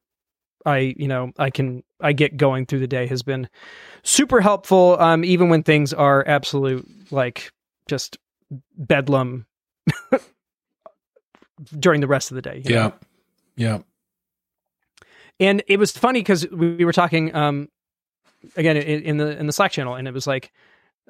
I, 0.64 0.94
you 0.96 1.08
know, 1.08 1.32
I 1.38 1.50
can 1.50 1.82
I 2.00 2.12
get 2.12 2.36
going 2.36 2.66
through 2.66 2.78
the 2.78 2.86
day 2.86 3.06
has 3.08 3.22
been 3.22 3.48
super 4.02 4.40
helpful 4.40 4.96
um 4.98 5.24
even 5.24 5.48
when 5.48 5.62
things 5.62 5.92
are 5.92 6.26
absolute 6.26 6.88
like 7.12 7.52
just 7.86 8.18
bedlam 8.76 9.46
during 11.78 12.00
the 12.00 12.06
rest 12.06 12.30
of 12.30 12.34
the 12.34 12.42
day. 12.42 12.62
Yeah. 12.64 12.74
Know? 12.74 12.92
Yeah. 13.56 13.78
And 15.40 15.62
it 15.66 15.78
was 15.78 15.92
funny 15.92 16.20
because 16.20 16.48
we 16.50 16.84
were 16.84 16.92
talking 16.92 17.34
um, 17.34 17.68
again 18.56 18.76
in, 18.76 19.16
the 19.16 19.36
in 19.38 19.46
the 19.46 19.52
Slack 19.52 19.72
channel, 19.72 19.94
and 19.94 20.06
it 20.06 20.14
was 20.14 20.26
like 20.26 20.52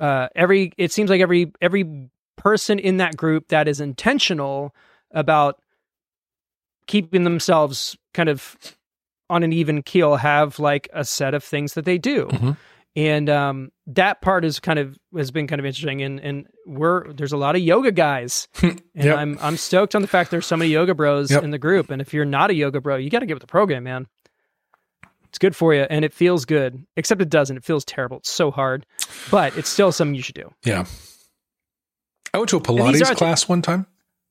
uh, 0.01 0.29
every 0.35 0.73
it 0.79 0.93
seems 0.93 1.11
like 1.11 1.21
every 1.21 1.53
every 1.61 2.09
person 2.37 2.79
in 2.79 2.97
that 2.97 3.17
group 3.17 3.49
that 3.49 3.69
is 3.69 3.81
intentional 3.81 4.75
about 5.11 5.61
keeping 6.87 7.25
themselves 7.25 7.97
kind 8.15 8.29
of 8.29 8.57
on 9.29 9.43
an 9.43 9.53
even 9.53 9.83
keel 9.83 10.17
have 10.17 10.59
like 10.59 10.89
a 10.93 11.05
set 11.05 11.35
of 11.35 11.45
things 11.45 11.75
that 11.75 11.85
they 11.85 11.99
do. 11.99 12.27
Mm-hmm 12.27 12.53
and 12.95 13.31
um, 13.31 13.73
that 13.87 14.21
part 14.21 14.45
is 14.45 14.61
kind 14.61 14.79
of 14.79 14.99
has 15.17 15.31
been 15.31 15.47
kind 15.47 15.59
of 15.59 15.65
interesting. 15.65 16.03
And 16.03 16.21
and 16.21 16.47
we're 16.67 17.13
there's 17.13 17.33
a 17.33 17.37
lot 17.37 17.57
of 17.57 17.63
yoga 17.63 17.93
guys. 17.93 18.49
And 18.95 19.07
yep. 19.07 19.17
i'm 19.17 19.39
i'm 19.41 19.57
stoked 19.57 19.95
on 19.95 20.03
the 20.03 20.09
fact 20.09 20.31
there's 20.31 20.45
so 20.45 20.55
many 20.55 20.71
yoga 20.71 20.95
bros 20.95 21.31
yep. 21.31 21.43
in 21.43 21.51
the 21.51 21.59
group. 21.59 21.91
And 21.91 22.03
if 22.03 22.13
you're 22.13 22.27
not 22.27 22.51
a 22.51 22.55
yoga 22.55 22.79
bro 22.79 22.97
you 22.97 23.09
got 23.09 23.21
to 23.21 23.27
get 23.27 23.33
with 23.33 23.41
the 23.41 23.47
program 23.47 23.85
man. 23.85 24.07
It's 25.25 25.39
good 25.39 25.57
for 25.57 25.73
you 25.73 25.87
and 25.89 26.05
it 26.05 26.13
feels 26.13 26.45
good. 26.45 26.85
Except 26.95 27.23
it 27.23 27.31
doesn't. 27.31 27.57
It 27.57 27.65
feels 27.65 27.87
terrible. 27.87 28.19
It's 28.19 28.31
so 28.31 28.51
hard. 28.51 28.85
But 29.31 29.57
it's 29.57 29.71
still 29.71 29.93
something 29.93 30.15
you 30.15 30.21
should 30.21 30.35
do. 30.35 30.53
Yeah. 30.63 30.85
I 32.35 32.39
went 32.39 32.51
to 32.51 32.59
a 32.59 32.61
pilates 32.61 33.17
class 33.17 33.43
th- 33.43 33.49
one 33.49 33.63
time. 33.63 33.87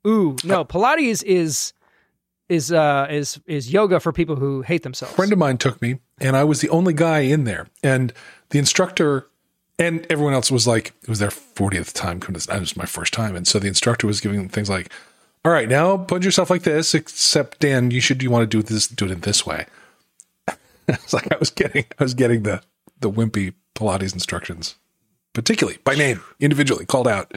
Ooh 0.06 0.36
no. 0.44 0.64
Pilates 0.64 1.24
is 1.24 1.74
is 2.50 2.72
uh 2.72 3.08
is 3.10 3.40
is 3.48 3.74
yoga 3.74 4.00
for 4.00 4.14
people 4.14 4.36
who 4.36 4.62
hate 4.62 4.84
themselves. 4.84 5.14
A 5.14 5.16
friend 5.16 5.34
of 5.34 5.40
mine 5.40 5.58
took 5.58 5.82
me 5.82 5.98
and 6.20 6.38
i 6.38 6.44
was 6.44 6.62
the 6.62 6.70
only 6.70 6.94
guy 6.94 7.22
in 7.22 7.46
there. 7.46 7.66
And 7.82 8.14
the 8.52 8.60
instructor 8.60 9.28
and 9.80 10.06
everyone 10.10 10.34
else 10.34 10.52
was 10.52 10.68
like, 10.68 10.94
it 11.02 11.10
was 11.10 11.20
their 11.20 11.30
40th 11.30 11.94
time. 11.94 12.20
Coming 12.20 12.40
to 12.40 12.48
this. 12.48 12.56
It 12.56 12.60
was 12.60 12.78
my 12.78 12.86
first 12.86 13.14
time. 13.14 13.36
And 13.36 13.48
so 13.48 13.58
the 13.58 13.68
instructor 13.68 14.06
was 14.06 14.22
giving 14.22 14.38
them 14.38 14.50
things 14.50 14.70
like, 14.70 14.92
all 15.44 15.52
right, 15.52 15.68
now 15.68 15.98
put 15.98 16.24
yourself 16.24 16.52
like 16.52 16.64
this, 16.64 16.94
except 16.94 17.60
Dan, 17.60 17.90
you 17.90 18.00
should, 18.00 18.22
you 18.22 18.30
want 18.30 18.44
to 18.44 18.58
do 18.58 18.62
this, 18.62 18.88
do 18.88 19.06
it 19.06 19.12
in 19.12 19.22
this 19.22 19.44
way. 19.44 19.66
it's 20.88 21.14
like 21.14 21.32
I 21.34 21.38
was 21.40 21.50
getting, 21.50 21.86
I 21.98 22.04
was 22.04 22.14
getting 22.14 22.44
the, 22.44 22.62
the 23.00 23.10
wimpy 23.10 23.56
Pilates 23.74 24.14
instructions, 24.14 24.76
particularly 25.34 25.80
by 25.84 25.96
name, 25.96 26.22
individually 26.40 26.86
called 26.86 27.08
out. 27.08 27.34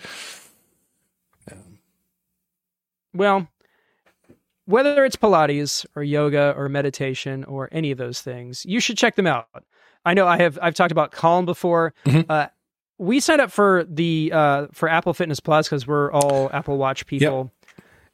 Well, 3.15 3.49
whether 4.67 5.05
it's 5.05 5.17
Pilates 5.17 5.87
or 5.95 6.03
yoga 6.03 6.53
or 6.57 6.69
meditation 6.69 7.45
or 7.45 7.69
any 7.73 7.91
of 7.91 7.97
those 7.97 8.21
things, 8.21 8.67
you 8.67 8.81
should 8.81 8.99
check 8.99 9.15
them 9.15 9.27
out. 9.27 9.65
I 10.05 10.15
know 10.15 10.27
I 10.27 10.37
have 10.39 10.59
I've 10.61 10.75
talked 10.75 10.93
about 10.93 11.13
Calm 11.13 11.47
before. 11.47 11.95
Mm-hmm. 12.07 12.31
Uh, 12.31 12.47
we 12.99 13.21
signed 13.21 13.41
up 13.41 13.51
for 13.51 13.85
the 13.89 14.31
uh, 14.33 14.67
for 14.73 14.89
Apple 14.89 15.15
Fitness 15.15 15.41
Plus 15.41 15.69
because 15.69 15.87
we're 15.87 16.13
all 16.13 16.51
Apple 16.53 16.77
Watch 16.77 17.07
people, 17.07 17.53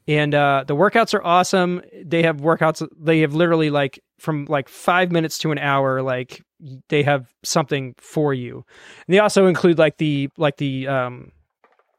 and 0.08 0.34
uh, 0.34 0.64
the 0.66 0.74
workouts 0.74 1.14
are 1.14 1.24
awesome. 1.24 1.82
They 2.02 2.22
have 2.22 2.38
workouts. 2.38 2.86
They 2.98 3.20
have 3.20 3.34
literally 3.34 3.70
like 3.70 4.00
from 4.18 4.46
like 4.46 4.68
five 4.68 5.12
minutes 5.12 5.38
to 5.38 5.52
an 5.52 5.58
hour. 5.58 6.02
Like 6.02 6.42
they 6.88 7.02
have 7.02 7.32
something 7.42 7.94
for 7.98 8.32
you. 8.34 8.64
And 9.06 9.14
they 9.14 9.18
also 9.18 9.46
include 9.46 9.78
like 9.78 9.96
the 9.98 10.30
like 10.36 10.56
the 10.56 10.88
um 10.88 11.32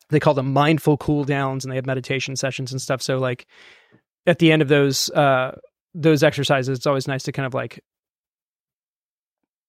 they 0.09 0.19
call 0.19 0.33
them 0.33 0.53
mindful 0.53 0.97
cool 0.97 1.23
downs, 1.23 1.63
and 1.63 1.71
they 1.71 1.75
have 1.75 1.85
meditation 1.85 2.35
sessions 2.35 2.71
and 2.71 2.81
stuff. 2.81 3.01
So 3.01 3.17
like 3.17 3.45
at 4.25 4.39
the 4.39 4.51
end 4.51 4.61
of 4.61 4.67
those 4.67 5.09
uh 5.11 5.57
those 5.93 6.23
exercises, 6.23 6.77
it's 6.77 6.87
always 6.87 7.07
nice 7.07 7.23
to 7.23 7.31
kind 7.31 7.45
of 7.45 7.53
like 7.53 7.83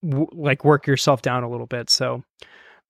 w- 0.03 0.29
like 0.33 0.65
work 0.65 0.87
yourself 0.87 1.23
down 1.23 1.43
a 1.43 1.49
little 1.49 1.67
bit. 1.67 1.91
So 1.91 2.23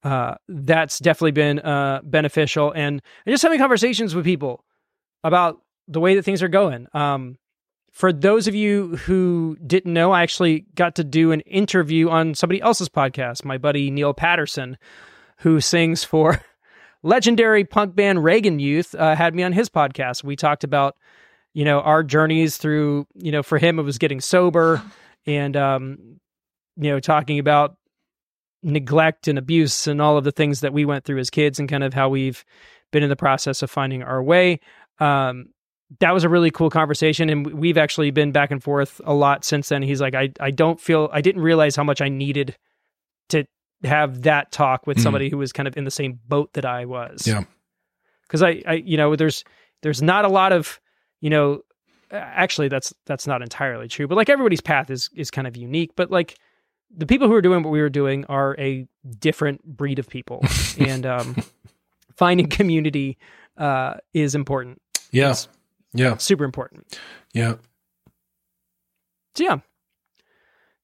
uh, 0.03 0.35
that's 0.49 0.99
definitely 0.99 1.33
been 1.33 1.59
uh, 1.61 2.01
beneficial, 2.03 2.73
and, 2.73 3.01
and 3.25 3.33
just 3.33 3.43
having 3.43 3.59
conversations 3.59 4.15
with 4.15 4.25
people 4.25 4.65
about 5.23 5.61
the 5.87 6.01
way 6.01 6.17
that 6.17 6.25
things 6.25 6.43
are 6.43 6.49
going. 6.49 6.87
Um, 6.93 7.39
for 7.93 8.13
those 8.13 8.49
of 8.49 8.55
you 8.55 8.97
who 8.97 9.57
didn't 9.65 9.93
know, 9.93 10.13
I 10.13 10.23
actually 10.23 10.67
got 10.75 10.97
to 10.97 11.05
do 11.05 11.31
an 11.31 11.41
interview 11.41 12.09
on 12.09 12.35
somebody 12.35 12.61
else's 12.61 12.89
podcast. 12.89 13.45
My 13.45 13.59
buddy 13.59 13.91
Neil 13.91 14.15
Patterson, 14.15 14.79
who 15.39 15.61
sings 15.61 16.03
for 16.03 16.43
legendary 17.03 17.65
punk 17.65 17.95
band 17.95 18.25
Reagan 18.25 18.59
Youth, 18.59 18.95
uh, 18.95 19.15
had 19.15 19.35
me 19.35 19.43
on 19.43 19.53
his 19.53 19.69
podcast. 19.69 20.25
We 20.25 20.37
talked 20.37 20.65
about 20.65 20.97
you 21.55 21.65
know 21.65 21.81
our 21.81 22.03
journeys 22.03 22.57
through 22.57 23.07
you 23.15 23.33
know 23.33 23.43
for 23.43 23.59
him 23.59 23.79
it 23.79 23.83
was 23.83 23.99
getting 23.99 24.21
sober 24.21 24.83
and 25.27 25.57
um 25.57 26.21
you 26.77 26.91
know 26.91 27.01
talking 27.01 27.39
about 27.39 27.77
neglect 28.63 29.27
and 29.29 29.39
abuse 29.39 29.87
and 29.87 30.01
all 30.01 30.17
of 30.17 30.25
the 30.25 30.31
things 30.33 30.61
that 30.61 30.73
we 30.73 30.85
went 30.85 31.05
through 31.05 31.19
as 31.19 31.31
kids 31.31 31.59
and 31.59 31.69
kind 31.69 31.83
of 31.83 31.93
how 31.95 32.09
we've 32.09 32.45
been 32.93 33.03
in 33.03 33.09
the 33.09 33.17
process 33.17 33.63
of 33.63 33.71
finding 33.71 34.03
our 34.03 34.23
way 34.23 34.61
um 35.01 35.47
that 36.01 36.15
was 36.15 36.25
a 36.25 36.29
really 36.29 36.51
cool 36.51 36.71
conversation 36.71 37.29
and 37.29 37.47
we've 37.53 37.77
actually 37.77 38.11
been 38.11 38.31
back 38.33 38.51
and 38.51 38.63
forth 38.63 39.01
a 39.05 39.13
lot 39.13 39.45
since 39.45 39.69
then 39.69 39.83
he's 39.83 40.01
like 40.01 40.15
i 40.15 40.31
i 40.41 40.51
don't 40.51 40.81
feel 40.81 41.11
i 41.13 41.21
didn't 41.21 41.43
realize 41.43 41.75
how 41.75 41.83
much 41.85 42.01
i 42.01 42.09
needed 42.09 42.57
to 43.29 43.45
have 43.85 44.23
that 44.23 44.53
talk 44.53 44.87
with 44.87 44.97
Mm. 44.99 45.03
somebody 45.03 45.29
who 45.29 45.39
was 45.39 45.53
kind 45.53 45.67
of 45.67 45.77
in 45.77 45.85
the 45.85 45.91
same 45.91 46.21
boat 46.29 46.53
that 46.53 46.65
i 46.65 46.85
was 46.85 47.27
Yeah. 47.27 47.43
because 48.23 48.43
I, 48.43 48.63
I 48.67 48.75
you 48.75 48.97
know 48.97 49.17
there's 49.17 49.43
there's 49.83 50.01
not 50.01 50.25
a 50.25 50.29
lot 50.29 50.53
of 50.53 50.81
you 51.21 51.31
know 51.31 51.63
actually 52.13 52.69
that's 52.69 52.95
that's 53.07 53.27
not 53.27 53.43
entirely 53.43 53.89
true 53.89 54.07
but 54.07 54.15
like 54.15 54.29
everybody's 54.29 54.61
path 54.61 54.89
is 54.89 55.11
is 55.17 55.31
kind 55.33 55.49
of 55.49 55.57
unique 55.57 55.91
but 55.97 56.11
like 56.13 56.39
the 56.97 57.07
people 57.07 57.27
who 57.29 57.35
are 57.35 57.43
doing 57.43 57.63
what 57.63 57.71
we 57.71 57.81
were 57.81 57.89
doing 57.91 58.25
are 58.27 58.55
a 58.59 58.87
different 59.19 59.65
breed 59.65 59.99
of 59.99 60.09
people 60.09 60.43
and 60.79 61.07
um 61.07 61.37
finding 62.17 62.49
community 62.49 63.19
uh 63.57 63.95
is 64.15 64.35
important 64.35 64.81
Yeah. 65.11 65.31
It's 65.31 65.49
Yeah. 65.95 66.17
super 66.19 66.45
important 66.45 66.99
Yeah. 67.33 67.55
so 69.35 69.45
yeah 69.45 69.57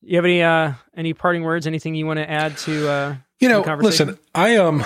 you 0.01 0.17
have 0.17 0.25
any 0.25 0.43
uh 0.43 0.73
any 0.97 1.13
parting 1.15 1.43
words 1.43 1.67
anything 1.67 1.95
you 1.95 2.07
want 2.07 2.19
to 2.19 2.31
add 2.31 2.57
to 2.59 2.89
uh 2.89 3.17
You 3.41 3.49
know, 3.49 3.63
listen, 3.79 4.19
I 4.35 4.57
um 4.57 4.85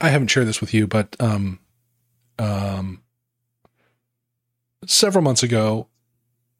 I 0.00 0.08
haven't 0.10 0.28
shared 0.28 0.46
this 0.46 0.60
with 0.60 0.72
you, 0.74 0.86
but 0.86 1.16
um 1.20 1.58
um 2.38 3.02
several 4.86 5.22
months 5.22 5.42
ago, 5.42 5.88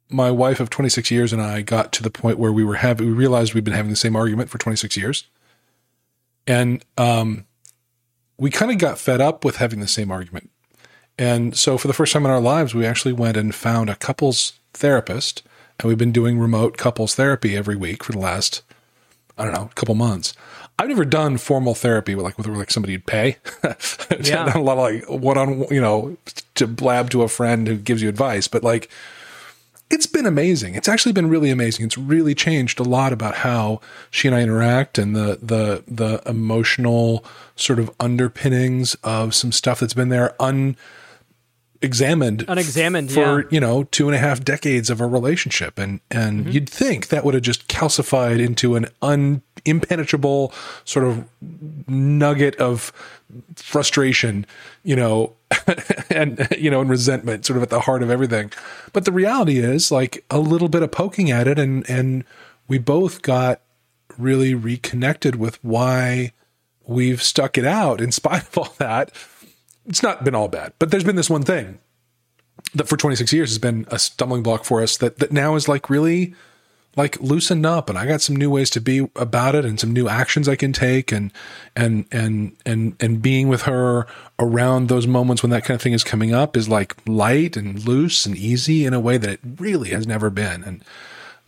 my 0.09 0.31
wife 0.31 0.59
of 0.59 0.69
26 0.69 1.11
years 1.11 1.31
and 1.31 1.41
I 1.41 1.61
got 1.61 1.91
to 1.93 2.03
the 2.03 2.09
point 2.09 2.39
where 2.39 2.51
we 2.51 2.63
were 2.63 2.75
having 2.75 3.07
we 3.07 3.13
realized 3.13 3.53
we'd 3.53 3.63
been 3.63 3.73
having 3.73 3.91
the 3.91 3.95
same 3.95 4.15
argument 4.15 4.49
for 4.49 4.57
26 4.57 4.97
years. 4.97 5.25
And 6.47 6.83
um 6.97 7.45
we 8.37 8.49
kind 8.49 8.71
of 8.71 8.77
got 8.77 8.97
fed 8.97 9.21
up 9.21 9.43
with 9.43 9.57
having 9.57 9.81
the 9.81 9.87
same 9.87 10.11
argument. 10.11 10.49
And 11.17 11.55
so 11.57 11.77
for 11.77 11.87
the 11.87 11.93
first 11.93 12.13
time 12.13 12.25
in 12.25 12.31
our 12.31 12.39
lives, 12.39 12.73
we 12.73 12.85
actually 12.85 13.11
went 13.13 13.35
and 13.37 13.53
found 13.53 13.89
a 13.89 13.95
couples 13.95 14.53
therapist 14.73 15.43
and 15.79 15.87
we've 15.87 15.97
been 15.97 16.11
doing 16.11 16.39
remote 16.39 16.77
couples 16.77 17.15
therapy 17.15 17.55
every 17.55 17.75
week 17.75 18.03
for 18.03 18.11
the 18.13 18.19
last 18.19 18.63
I 19.37 19.45
don't 19.45 19.53
know, 19.53 19.69
a 19.71 19.75
couple 19.75 19.95
months. 19.95 20.33
I've 20.77 20.89
never 20.89 21.05
done 21.05 21.37
formal 21.37 21.75
therapy 21.75 22.15
with 22.15 22.25
like 22.25 22.37
with 22.37 22.47
like 22.47 22.71
somebody 22.71 22.93
you'd 22.93 23.05
pay. 23.05 23.37
Yeah. 24.21 24.57
A 24.57 24.59
lot 24.59 24.77
of 24.77 24.79
like 24.79 25.21
one 25.21 25.37
on 25.37 25.65
you 25.69 25.79
know 25.79 26.17
to 26.55 26.67
blab 26.67 27.09
to 27.11 27.21
a 27.21 27.27
friend 27.27 27.67
who 27.67 27.77
gives 27.77 28.01
you 28.01 28.09
advice, 28.09 28.47
but 28.47 28.63
like 28.63 28.89
it's 29.89 30.05
been 30.05 30.25
amazing. 30.25 30.75
It's 30.75 30.87
actually 30.87 31.13
been 31.13 31.29
really 31.29 31.49
amazing. 31.49 31.85
It's 31.85 31.97
really 31.97 32.35
changed 32.35 32.79
a 32.79 32.83
lot 32.83 33.11
about 33.11 33.35
how 33.35 33.81
she 34.11 34.27
and 34.27 34.35
I 34.35 34.41
interact 34.41 34.97
and 34.97 35.15
the 35.15 35.39
the 35.41 35.83
the 35.87 36.21
emotional 36.29 37.25
sort 37.55 37.79
of 37.79 37.89
underpinnings 37.99 38.95
of 39.03 39.33
some 39.33 39.51
stuff 39.51 39.79
that's 39.79 39.95
been 39.95 40.09
there 40.09 40.35
unexamined 40.39 42.45
Unexamined, 42.47 43.11
for 43.11 43.41
yeah. 43.41 43.47
you 43.49 43.59
know 43.59 43.85
two 43.85 44.07
and 44.07 44.15
a 44.15 44.19
half 44.19 44.43
decades 44.43 44.91
of 44.91 45.01
a 45.01 45.07
relationship 45.07 45.79
and 45.79 46.01
and 46.11 46.41
mm-hmm. 46.41 46.51
you'd 46.51 46.69
think 46.69 47.07
that 47.07 47.25
would 47.25 47.33
have 47.33 47.43
just 47.43 47.67
calcified 47.67 48.39
into 48.39 48.75
an 48.75 48.85
un 49.01 49.41
impenetrable 49.65 50.53
sort 50.85 51.05
of 51.05 51.27
nugget 51.87 52.55
of 52.57 52.91
frustration 53.55 54.45
you 54.83 54.95
know 54.95 55.33
and 56.09 56.47
you 56.57 56.69
know 56.69 56.81
and 56.81 56.89
resentment 56.89 57.45
sort 57.45 57.57
of 57.57 57.63
at 57.63 57.69
the 57.69 57.81
heart 57.81 58.03
of 58.03 58.09
everything. 58.09 58.51
But 58.93 59.05
the 59.05 59.11
reality 59.11 59.59
is 59.59 59.91
like 59.91 60.23
a 60.29 60.39
little 60.39 60.69
bit 60.69 60.83
of 60.83 60.91
poking 60.91 61.31
at 61.31 61.47
it 61.47 61.59
and 61.59 61.89
and 61.89 62.23
we 62.67 62.77
both 62.77 63.21
got 63.21 63.61
really 64.17 64.53
reconnected 64.53 65.35
with 65.35 65.63
why 65.63 66.33
we've 66.85 67.21
stuck 67.21 67.57
it 67.57 67.65
out 67.65 68.01
in 68.01 68.11
spite 68.11 68.43
of 68.43 68.57
all 68.57 68.73
that. 68.77 69.11
It's 69.85 70.03
not 70.03 70.23
been 70.23 70.35
all 70.35 70.47
bad 70.47 70.73
but 70.79 70.91
there's 70.91 71.03
been 71.03 71.15
this 71.15 71.29
one 71.29 71.43
thing 71.43 71.79
that 72.75 72.87
for 72.87 72.97
26 72.97 73.33
years 73.33 73.49
has 73.49 73.57
been 73.57 73.85
a 73.89 73.97
stumbling 73.97 74.43
block 74.43 74.63
for 74.63 74.81
us 74.81 74.97
that 74.97 75.17
that 75.17 75.31
now 75.31 75.55
is 75.55 75.67
like 75.67 75.89
really 75.89 76.35
like 76.95 77.19
loosened 77.21 77.65
up 77.65 77.89
and 77.89 77.97
I 77.97 78.05
got 78.05 78.21
some 78.21 78.35
new 78.35 78.49
ways 78.49 78.69
to 78.71 78.81
be 78.81 79.07
about 79.15 79.55
it 79.55 79.63
and 79.63 79.79
some 79.79 79.93
new 79.93 80.07
actions 80.07 80.49
I 80.49 80.55
can 80.55 80.73
take 80.73 81.11
and 81.11 81.31
and 81.75 82.05
and 82.11 82.55
and 82.65 82.95
and 82.99 83.21
being 83.21 83.47
with 83.47 83.63
her 83.63 84.07
around 84.39 84.89
those 84.89 85.05
moments 85.05 85.43
when 85.43 85.51
that 85.51 85.63
kind 85.63 85.75
of 85.75 85.81
thing 85.81 85.93
is 85.93 86.03
coming 86.03 86.33
up 86.33 86.57
is 86.57 86.67
like 86.67 86.95
light 87.07 87.55
and 87.55 87.85
loose 87.85 88.25
and 88.25 88.35
easy 88.35 88.85
in 88.85 88.93
a 88.93 88.99
way 88.99 89.17
that 89.17 89.29
it 89.29 89.39
really 89.57 89.89
has 89.89 90.07
never 90.07 90.29
been. 90.29 90.63
And 90.63 90.83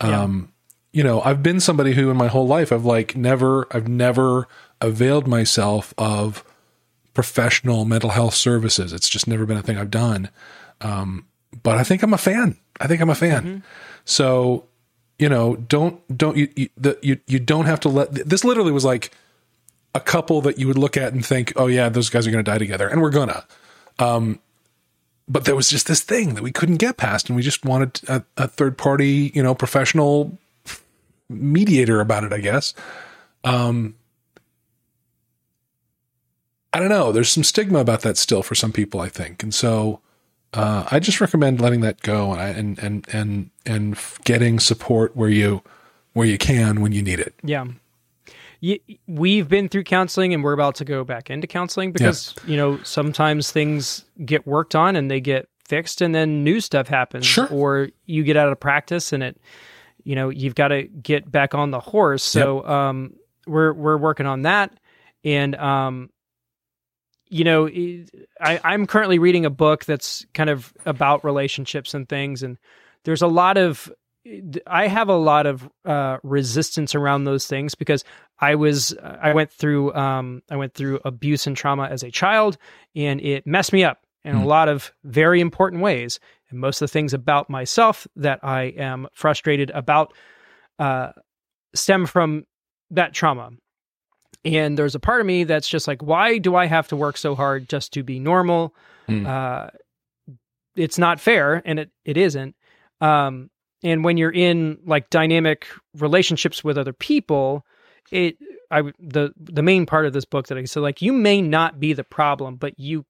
um 0.00 0.52
you 0.92 1.02
know 1.02 1.20
I've 1.22 1.42
been 1.42 1.60
somebody 1.60 1.94
who 1.94 2.10
in 2.10 2.16
my 2.16 2.28
whole 2.28 2.46
life 2.46 2.72
I've 2.72 2.84
like 2.84 3.16
never 3.16 3.66
I've 3.72 3.88
never 3.88 4.46
availed 4.80 5.26
myself 5.26 5.92
of 5.98 6.44
professional 7.14 7.84
mental 7.84 8.10
health 8.10 8.34
services. 8.34 8.92
It's 8.92 9.08
just 9.08 9.26
never 9.26 9.44
been 9.44 9.58
a 9.58 9.62
thing 9.62 9.76
I've 9.76 9.90
done. 9.90 10.30
Um 10.80 11.26
but 11.62 11.76
I 11.76 11.84
think 11.84 12.02
I'm 12.02 12.14
a 12.14 12.18
fan. 12.18 12.56
I 12.80 12.86
think 12.86 13.02
I'm 13.02 13.10
a 13.10 13.14
fan. 13.14 13.62
So 14.04 14.66
you 15.22 15.28
know 15.28 15.54
don't 15.54 16.00
don't 16.18 16.36
you 16.36 16.48
you, 16.56 16.68
the, 16.76 16.98
you 17.00 17.16
you 17.28 17.38
don't 17.38 17.66
have 17.66 17.78
to 17.78 17.88
let 17.88 18.12
this 18.12 18.42
literally 18.42 18.72
was 18.72 18.84
like 18.84 19.12
a 19.94 20.00
couple 20.00 20.40
that 20.40 20.58
you 20.58 20.66
would 20.66 20.76
look 20.76 20.96
at 20.96 21.12
and 21.12 21.24
think 21.24 21.52
oh 21.54 21.68
yeah 21.68 21.88
those 21.88 22.10
guys 22.10 22.26
are 22.26 22.32
going 22.32 22.44
to 22.44 22.50
die 22.50 22.58
together 22.58 22.88
and 22.88 23.00
we're 23.00 23.10
gonna. 23.10 23.46
Um 24.00 24.40
but 25.28 25.44
there 25.44 25.54
was 25.54 25.70
just 25.70 25.86
this 25.86 26.00
thing 26.00 26.34
that 26.34 26.42
we 26.42 26.50
couldn't 26.50 26.78
get 26.78 26.96
past 26.96 27.28
and 27.28 27.36
we 27.36 27.42
just 27.42 27.64
wanted 27.64 28.00
a, 28.08 28.24
a 28.36 28.48
third 28.48 28.76
party 28.76 29.30
you 29.32 29.44
know 29.44 29.54
professional 29.54 30.36
mediator 31.28 32.00
about 32.00 32.24
it 32.24 32.32
i 32.32 32.40
guess. 32.40 32.74
Um 33.44 33.94
i 36.72 36.80
don't 36.80 36.88
know. 36.88 37.12
There's 37.12 37.30
some 37.30 37.44
stigma 37.44 37.78
about 37.78 38.00
that 38.00 38.16
still 38.16 38.42
for 38.42 38.56
some 38.56 38.72
people 38.72 39.00
i 39.00 39.08
think. 39.08 39.44
And 39.44 39.54
so 39.54 40.00
uh, 40.52 40.86
I 40.90 40.98
just 40.98 41.20
recommend 41.20 41.60
letting 41.60 41.80
that 41.80 42.02
go 42.02 42.34
and 42.34 42.78
and 42.78 43.06
and 43.12 43.50
and 43.64 43.98
getting 44.24 44.58
support 44.58 45.16
where 45.16 45.30
you 45.30 45.62
where 46.12 46.26
you 46.26 46.38
can 46.38 46.80
when 46.80 46.92
you 46.92 47.02
need 47.02 47.20
it. 47.20 47.34
Yeah. 47.42 47.66
We've 49.08 49.48
been 49.48 49.68
through 49.68 49.82
counseling 49.82 50.32
and 50.32 50.44
we're 50.44 50.52
about 50.52 50.76
to 50.76 50.84
go 50.84 51.02
back 51.02 51.30
into 51.30 51.48
counseling 51.48 51.90
because, 51.90 52.36
you 52.46 52.56
know, 52.56 52.80
sometimes 52.84 53.50
things 53.50 54.04
get 54.24 54.46
worked 54.46 54.76
on 54.76 54.94
and 54.94 55.10
they 55.10 55.20
get 55.20 55.48
fixed 55.66 56.00
and 56.00 56.14
then 56.14 56.44
new 56.44 56.60
stuff 56.60 56.86
happens. 56.86 57.26
Sure. 57.26 57.48
Or 57.48 57.88
you 58.06 58.22
get 58.22 58.36
out 58.36 58.52
of 58.52 58.60
practice 58.60 59.12
and 59.12 59.20
it, 59.20 59.40
you 60.04 60.14
know, 60.14 60.28
you've 60.28 60.54
got 60.54 60.68
to 60.68 60.84
get 60.84 61.28
back 61.28 61.56
on 61.56 61.72
the 61.72 61.80
horse. 61.80 62.22
So 62.22 62.64
um, 62.64 63.16
we're, 63.48 63.72
we're 63.72 63.96
working 63.96 64.26
on 64.26 64.42
that. 64.42 64.72
And, 65.24 65.56
um, 65.56 66.10
you 67.32 67.44
know, 67.44 67.66
I, 68.38 68.60
I'm 68.62 68.86
currently 68.86 69.18
reading 69.18 69.46
a 69.46 69.50
book 69.50 69.86
that's 69.86 70.26
kind 70.34 70.50
of 70.50 70.74
about 70.84 71.24
relationships 71.24 71.94
and 71.94 72.06
things. 72.06 72.42
And 72.42 72.58
there's 73.04 73.22
a 73.22 73.26
lot 73.26 73.56
of 73.56 73.90
I 74.66 74.86
have 74.86 75.08
a 75.08 75.16
lot 75.16 75.46
of 75.46 75.68
uh, 75.86 76.18
resistance 76.22 76.94
around 76.94 77.24
those 77.24 77.46
things 77.46 77.74
because 77.74 78.04
I 78.38 78.54
was 78.54 78.94
I 79.00 79.32
went 79.32 79.50
through 79.50 79.94
um, 79.94 80.42
I 80.50 80.56
went 80.56 80.74
through 80.74 81.00
abuse 81.06 81.46
and 81.46 81.56
trauma 81.56 81.84
as 81.84 82.02
a 82.02 82.10
child, 82.10 82.58
and 82.94 83.18
it 83.22 83.46
messed 83.46 83.72
me 83.72 83.82
up 83.82 84.04
in 84.24 84.36
a 84.36 84.44
lot 84.44 84.68
of 84.68 84.92
very 85.02 85.40
important 85.40 85.80
ways. 85.80 86.20
And 86.50 86.60
most 86.60 86.82
of 86.82 86.90
the 86.90 86.92
things 86.92 87.14
about 87.14 87.48
myself 87.48 88.06
that 88.14 88.40
I 88.42 88.64
am 88.76 89.08
frustrated 89.14 89.70
about 89.70 90.12
uh, 90.78 91.12
stem 91.74 92.04
from 92.04 92.44
that 92.90 93.14
trauma. 93.14 93.52
And 94.44 94.76
there's 94.76 94.94
a 94.94 95.00
part 95.00 95.20
of 95.20 95.26
me 95.26 95.44
that's 95.44 95.68
just 95.68 95.86
like, 95.86 96.02
why 96.02 96.38
do 96.38 96.56
I 96.56 96.66
have 96.66 96.88
to 96.88 96.96
work 96.96 97.16
so 97.16 97.34
hard 97.34 97.68
just 97.68 97.92
to 97.92 98.02
be 98.02 98.18
normal? 98.18 98.74
Mm. 99.08 99.26
Uh, 99.26 99.70
it's 100.74 100.98
not 100.98 101.20
fair, 101.20 101.62
and 101.64 101.78
it, 101.78 101.90
it 102.04 102.16
isn't. 102.16 102.56
Um, 103.00 103.50
and 103.82 104.04
when 104.04 104.16
you're 104.16 104.32
in 104.32 104.78
like 104.84 105.10
dynamic 105.10 105.66
relationships 105.94 106.62
with 106.64 106.78
other 106.78 106.92
people, 106.92 107.64
it 108.10 108.36
I 108.70 108.82
the 108.98 109.32
the 109.36 109.62
main 109.62 109.86
part 109.86 110.06
of 110.06 110.12
this 110.12 110.24
book 110.24 110.48
that 110.48 110.58
I 110.58 110.64
said 110.64 110.80
like 110.80 111.02
you 111.02 111.12
may 111.12 111.42
not 111.42 111.80
be 111.80 111.92
the 111.92 112.04
problem, 112.04 112.56
but 112.56 112.78
you 112.78 113.04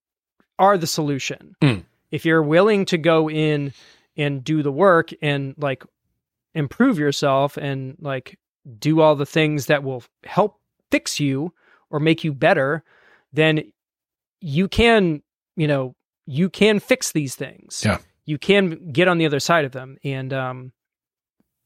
are 0.58 0.78
the 0.78 0.86
solution. 0.86 1.54
Mm. 1.60 1.84
If 2.10 2.24
you're 2.24 2.42
willing 2.42 2.84
to 2.86 2.98
go 2.98 3.28
in 3.28 3.72
and 4.16 4.44
do 4.44 4.62
the 4.62 4.72
work 4.72 5.10
and 5.22 5.54
like 5.58 5.84
improve 6.54 6.98
yourself 6.98 7.56
and 7.56 7.96
like 8.00 8.38
do 8.78 9.00
all 9.00 9.16
the 9.16 9.26
things 9.26 9.66
that 9.66 9.82
will 9.82 10.04
help 10.24 10.58
fix 10.92 11.18
you 11.18 11.52
or 11.90 11.98
make 11.98 12.22
you 12.22 12.32
better, 12.32 12.84
then 13.32 13.72
you 14.40 14.68
can, 14.68 15.22
you 15.56 15.66
know, 15.66 15.94
you 16.26 16.48
can 16.48 16.78
fix 16.78 17.12
these 17.12 17.34
things. 17.34 17.82
Yeah. 17.84 17.98
You 18.24 18.38
can 18.38 18.92
get 18.92 19.08
on 19.08 19.18
the 19.18 19.26
other 19.26 19.40
side 19.40 19.64
of 19.64 19.72
them. 19.72 19.98
And 20.04 20.32
um 20.32 20.72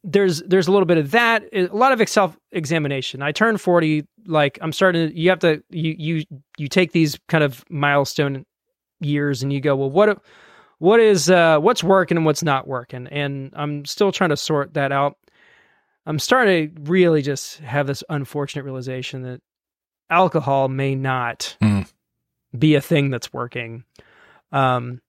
there's 0.05 0.41
there's 0.43 0.69
a 0.69 0.73
little 0.73 0.87
bit 0.87 0.99
of 0.99 1.11
that, 1.11 1.45
a 1.53 1.67
lot 1.67 1.93
of 1.93 2.09
self 2.09 2.39
examination. 2.53 3.23
I 3.23 3.33
turned 3.33 3.61
40, 3.61 4.07
like 4.27 4.59
I'm 4.63 4.73
starting 4.73 5.09
to, 5.09 5.19
you 5.19 5.31
have 5.31 5.41
to 5.41 5.63
you 5.71 5.95
you 5.99 6.25
you 6.57 6.69
take 6.69 6.93
these 6.93 7.19
kind 7.29 7.43
of 7.43 7.65
milestone 7.69 8.47
years 9.01 9.43
and 9.43 9.53
you 9.53 9.61
go, 9.61 9.75
well, 9.75 9.91
what 9.91 10.23
what 10.79 11.01
is 11.01 11.29
uh 11.29 11.59
what's 11.59 11.83
working 11.83 12.17
and 12.17 12.25
what's 12.25 12.43
not 12.45 12.69
working? 12.69 13.09
And 13.09 13.53
I'm 13.55 13.85
still 13.85 14.13
trying 14.13 14.31
to 14.31 14.37
sort 14.37 14.75
that 14.75 14.93
out. 14.93 15.17
I'm 16.07 16.19
starting 16.19 16.75
to 16.75 16.81
really 16.83 17.21
just 17.23 17.59
have 17.59 17.87
this 17.87 18.05
unfortunate 18.09 18.63
realization 18.65 19.23
that 19.23 19.41
alcohol 20.09 20.69
may 20.69 20.95
not 20.95 21.57
Mm. 21.61 21.91
be 22.57 22.75
a 22.77 22.81
thing 22.81 23.11
that's 23.11 23.33
working. 23.33 23.85
Um, 24.53 25.01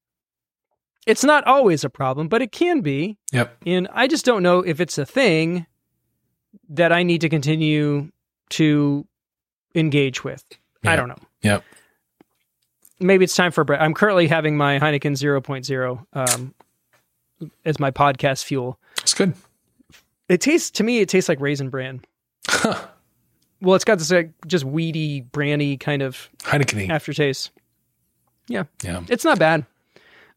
it's 1.06 1.24
not 1.24 1.44
always 1.46 1.84
a 1.84 1.90
problem, 1.90 2.28
but 2.28 2.42
it 2.42 2.52
can 2.52 2.82
be. 2.82 3.18
Yep. 3.32 3.58
And 3.66 3.88
I 3.94 4.08
just 4.08 4.26
don't 4.26 4.44
know 4.44 4.60
if 4.60 4.82
it's 4.82 4.98
a 4.98 5.06
thing 5.06 5.66
that 6.70 6.92
I 6.92 7.04
need 7.04 7.22
to 7.22 7.30
continue 7.30 8.12
to 8.50 9.06
engage 9.76 10.24
with. 10.24 10.44
Yeah. 10.84 10.92
I 10.94 10.96
don't 10.96 11.08
know. 11.10 11.20
Yep. 11.44 11.64
Maybe 13.00 13.24
it's 13.24 13.36
time 13.36 13.52
for 13.52 13.62
a 13.62 13.66
break. 13.66 13.80
I'm 13.80 13.94
currently 13.94 14.28
having 14.28 14.58
my 14.58 14.80
Heineken 14.80 15.16
0.0 15.16 16.06
um, 16.14 16.54
as 17.64 17.80
my 17.80 17.92
podcast 17.92 18.44
fuel. 18.44 18.80
It's 19.02 19.14
good. 19.14 19.34
It 20.30 20.42
tastes 20.42 20.72
to 20.72 20.84
me. 20.84 21.00
It 21.00 21.10
tastes 21.10 21.30
like 21.30 21.40
raisin 21.40 21.70
bran. 21.70 22.02
Huh. 22.48 22.88
Well, 23.62 23.76
it's 23.76 23.86
got 23.86 23.98
this 23.98 24.12
like 24.12 24.32
just 24.46 24.66
weedy, 24.66 25.22
brandy 25.22 25.78
kind 25.78 26.02
of 26.02 26.30
Heineken. 26.40 26.90
aftertaste. 26.90 27.52
Yeah. 28.48 28.64
Yeah, 28.84 29.04
it's 29.10 29.26
not 29.26 29.40
bad. 29.40 29.66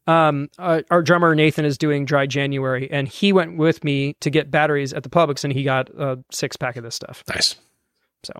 Um, 0.07 0.49
uh, 0.57 0.81
our 0.89 1.03
drummer 1.03 1.35
Nathan 1.35 1.63
is 1.63 1.77
doing 1.77 2.05
dry 2.05 2.25
January, 2.25 2.89
and 2.91 3.07
he 3.07 3.31
went 3.31 3.57
with 3.57 3.83
me 3.83 4.13
to 4.21 4.29
get 4.29 4.49
batteries 4.49 4.93
at 4.93 5.03
the 5.03 5.09
Publix, 5.09 5.43
and 5.43 5.53
he 5.53 5.63
got 5.63 5.89
a 5.89 6.19
six 6.31 6.57
pack 6.57 6.75
of 6.75 6.83
this 6.83 6.95
stuff. 6.95 7.23
Nice. 7.29 7.55
So, 8.23 8.33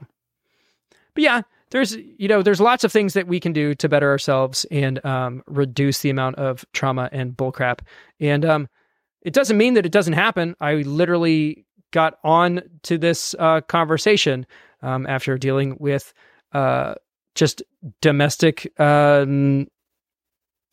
but 1.13 1.23
yeah, 1.23 1.41
there's 1.69 1.95
you 1.95 2.27
know 2.27 2.41
there's 2.41 2.59
lots 2.59 2.83
of 2.83 2.91
things 2.91 3.13
that 3.13 3.27
we 3.27 3.39
can 3.39 3.53
do 3.53 3.75
to 3.75 3.87
better 3.87 4.09
ourselves 4.09 4.65
and 4.71 5.03
um, 5.05 5.43
reduce 5.45 5.99
the 5.99 6.09
amount 6.09 6.37
of 6.37 6.65
trauma 6.73 7.09
and 7.11 7.37
bullcrap. 7.37 7.79
And 8.19 8.43
um, 8.43 8.67
it 9.21 9.33
doesn't 9.33 9.57
mean 9.57 9.75
that 9.75 9.85
it 9.85 9.91
doesn't 9.91 10.13
happen. 10.13 10.55
I 10.59 10.75
literally 10.75 11.65
got 11.91 12.17
on 12.23 12.61
to 12.83 12.97
this 12.97 13.35
uh, 13.37 13.61
conversation 13.61 14.45
um, 14.81 15.05
after 15.07 15.37
dealing 15.37 15.77
with 15.79 16.13
uh, 16.53 16.95
just 17.35 17.61
domestic. 18.01 18.71
Um, 18.79 19.67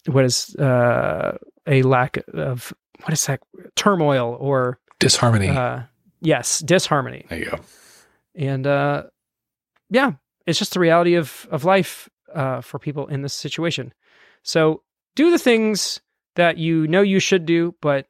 what 0.06 0.24
is 0.24 0.54
uh, 0.56 1.36
a 1.66 1.82
lack 1.82 2.18
of 2.32 2.72
what 3.02 3.12
is 3.12 3.26
that 3.26 3.40
turmoil 3.76 4.36
or 4.40 4.78
Disharmony. 5.00 5.48
uh, 5.48 5.82
yes 6.20 6.58
disharmony 6.60 7.24
there 7.28 7.38
you 7.38 7.44
go. 7.50 7.58
and 8.34 8.66
uh 8.66 9.04
yeah 9.90 10.12
it's 10.46 10.58
just 10.58 10.72
the 10.74 10.80
reality 10.80 11.14
of 11.14 11.46
of 11.52 11.64
life 11.64 12.08
uh 12.34 12.60
for 12.60 12.78
people 12.80 13.06
in 13.06 13.22
this 13.22 13.34
situation 13.34 13.92
so 14.42 14.82
do 15.14 15.30
the 15.30 15.38
things 15.38 16.00
that 16.34 16.58
you 16.58 16.88
know 16.88 17.02
you 17.02 17.20
should 17.20 17.46
do 17.46 17.74
but 17.80 18.06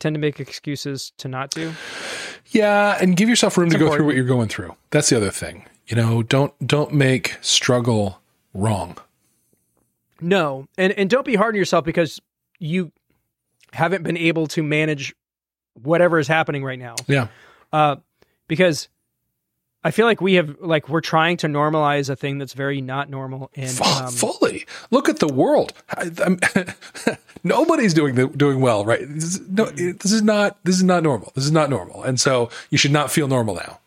tend 0.00 0.14
to 0.14 0.18
make 0.20 0.40
excuses 0.40 1.12
to 1.18 1.28
not 1.28 1.50
do 1.50 1.72
Yeah, 2.50 2.98
and 3.00 3.16
give 3.16 3.28
yourself 3.28 3.56
room 3.56 3.68
It's 3.68 3.74
to 3.74 3.78
go 3.78 3.94
through 3.94 4.06
what 4.06 4.16
you're 4.16 4.24
going 4.24 4.48
through. 4.48 4.74
That's 4.90 5.08
the 5.10 5.16
other 5.16 5.30
thing. 5.30 5.66
You 5.86 5.94
know, 5.96 6.22
don't 6.24 6.52
don't 6.66 6.92
make 6.92 7.36
struggle 7.40 8.20
wrong. 8.54 8.96
no 10.20 10.66
and 10.76 10.92
and 10.94 11.08
don't 11.08 11.24
be 11.24 11.34
hard 11.36 11.54
on 11.54 11.58
yourself 11.58 11.84
because 11.84 12.20
you 12.58 12.92
haven't 13.72 14.02
been 14.02 14.16
able 14.16 14.46
to 14.48 14.62
manage 14.62 15.14
whatever 15.82 16.18
is 16.18 16.26
happening 16.28 16.64
right 16.64 16.78
now 16.78 16.94
Yeah. 17.06 17.28
uh 17.72 17.96
because 18.48 18.88
I 19.82 19.90
feel 19.92 20.04
like 20.06 20.20
we 20.20 20.34
have 20.34 20.56
like 20.60 20.88
we're 20.90 21.00
trying 21.00 21.38
to 21.38 21.46
normalize 21.46 22.10
a 22.10 22.16
thing 22.16 22.36
that's 22.38 22.52
very 22.52 22.80
not 22.82 23.08
normal 23.08 23.50
and 23.56 23.80
um, 23.80 24.10
fully. 24.12 24.66
Look 24.90 25.08
at 25.08 25.20
the 25.20 25.28
world. 25.32 25.72
I, 25.90 26.10
nobody's 27.44 27.94
doing 27.94 28.14
the, 28.14 28.26
doing 28.28 28.60
well, 28.60 28.84
right? 28.84 29.00
This 29.08 29.24
is, 29.24 29.40
no, 29.48 29.64
it- 29.74 30.00
this 30.00 30.12
is 30.12 30.22
not 30.22 30.58
this 30.64 30.76
is 30.76 30.82
not 30.84 31.02
normal. 31.02 31.32
This 31.34 31.44
is 31.44 31.52
not 31.52 31.70
normal, 31.70 32.02
and 32.02 32.20
so 32.20 32.50
you 32.70 32.76
should 32.78 32.92
not 32.92 33.10
feel 33.10 33.26
normal 33.28 33.54
now. 33.54 33.78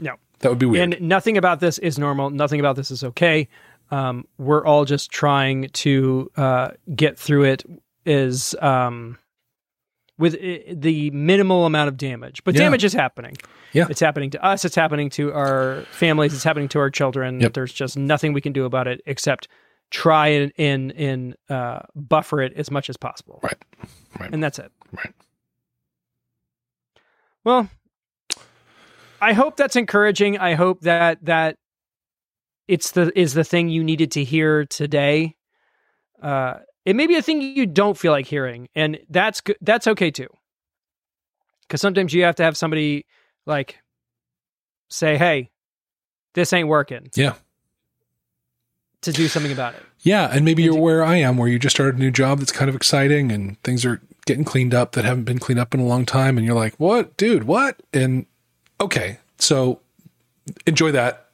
no 0.00 0.14
That 0.40 0.48
would 0.48 0.58
be 0.58 0.66
weird. 0.66 0.94
And 0.94 1.08
nothing 1.08 1.36
about 1.36 1.60
this 1.60 1.78
is 1.78 1.98
normal. 1.98 2.30
Nothing 2.30 2.58
about 2.60 2.76
this 2.76 2.90
is 2.90 3.04
okay. 3.04 3.48
Um, 3.92 4.26
we're 4.38 4.64
all 4.64 4.84
just 4.84 5.10
trying 5.10 5.68
to 5.68 6.30
uh, 6.36 6.70
get 6.96 7.18
through 7.18 7.44
it 7.44 7.64
is 8.06 8.56
um, 8.60 9.18
with 10.18 10.32
the 10.32 11.10
minimal 11.12 11.66
amount 11.66 11.88
of 11.88 11.96
damage. 11.96 12.42
But 12.42 12.54
Yeah. 12.54 12.62
damage 12.62 12.84
is 12.84 12.92
happening. 12.94 13.36
Yeah. 13.72 13.86
It's 13.88 14.00
happening 14.00 14.30
to 14.30 14.44
us. 14.44 14.64
It's 14.64 14.74
happening 14.74 15.10
to 15.10 15.32
our 15.32 15.82
families. 15.90 16.34
It's 16.34 16.44
happening 16.44 16.68
to 16.68 16.78
our 16.78 16.90
children. 16.90 17.40
Yep. 17.40 17.54
There's 17.54 17.72
just 17.72 17.96
nothing 17.96 18.32
we 18.32 18.40
can 18.40 18.52
do 18.52 18.64
about 18.64 18.86
it 18.86 19.00
except 19.06 19.48
try 19.90 20.28
and 20.28 20.52
and, 20.58 20.92
and 20.92 21.36
uh, 21.48 21.80
buffer 21.94 22.40
it 22.40 22.52
as 22.54 22.70
much 22.70 22.90
as 22.90 22.96
possible. 22.96 23.40
right. 23.42 23.64
Right. 24.18 24.32
And 24.32 24.42
that's 24.42 24.58
it. 24.58 24.70
Right. 24.92 25.14
Well, 27.44 27.68
I 29.20 29.32
hope 29.32 29.56
that's 29.56 29.76
encouraging. 29.76 30.38
I 30.38 30.54
hope 30.54 30.82
that 30.82 31.24
that 31.24 31.56
it's 32.68 32.92
the 32.92 33.18
is 33.18 33.34
the 33.34 33.44
thing 33.44 33.68
you 33.68 33.82
needed 33.82 34.12
to 34.12 34.24
hear 34.24 34.64
today. 34.66 35.36
Uh, 36.20 36.58
it 36.84 36.96
may 36.96 37.06
be 37.06 37.16
a 37.16 37.22
thing 37.22 37.40
you 37.40 37.66
don't 37.66 37.96
feel 37.96 38.12
like 38.12 38.26
hearing, 38.26 38.68
and 38.74 38.98
that's 39.08 39.40
good. 39.40 39.56
That's 39.60 39.86
okay 39.86 40.10
too. 40.10 40.28
Because 41.62 41.80
sometimes 41.80 42.12
you 42.12 42.24
have 42.24 42.36
to 42.36 42.42
have 42.42 42.56
somebody 42.56 43.06
like 43.46 43.78
say, 44.88 45.16
"Hey, 45.18 45.50
this 46.34 46.52
ain't 46.52 46.68
working," 46.68 47.10
Yeah. 47.14 47.34
to 49.02 49.12
do 49.12 49.28
something 49.28 49.52
about 49.52 49.74
it. 49.74 49.82
Yeah, 50.00 50.28
and 50.32 50.44
maybe 50.44 50.62
you're 50.62 50.74
where 50.78 51.04
I 51.04 51.16
am, 51.16 51.36
where 51.36 51.48
you 51.48 51.58
just 51.58 51.76
started 51.76 51.96
a 51.96 51.98
new 51.98 52.10
job 52.10 52.38
that's 52.38 52.52
kind 52.52 52.68
of 52.68 52.74
exciting, 52.76 53.30
and 53.32 53.60
things 53.62 53.84
are 53.84 54.00
getting 54.26 54.44
cleaned 54.44 54.74
up 54.74 54.92
that 54.92 55.04
haven't 55.04 55.24
been 55.24 55.38
cleaned 55.38 55.58
up 55.60 55.74
in 55.74 55.80
a 55.80 55.84
long 55.84 56.06
time, 56.06 56.36
and 56.38 56.46
you're 56.46 56.54
like, 56.56 56.74
"What, 56.78 57.16
dude? 57.16 57.44
What?" 57.44 57.80
And 57.92 58.26
okay, 58.80 59.18
so 59.38 59.80
enjoy 60.66 60.92
that 60.92 61.28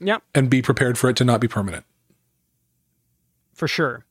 Yep. 0.00 0.22
and 0.34 0.48
be 0.50 0.62
prepared 0.62 0.98
for 0.98 1.08
it 1.10 1.16
to 1.16 1.24
not 1.24 1.40
be 1.40 1.48
permanent. 1.48 1.84
for 3.54 3.68
sure. 3.68 4.06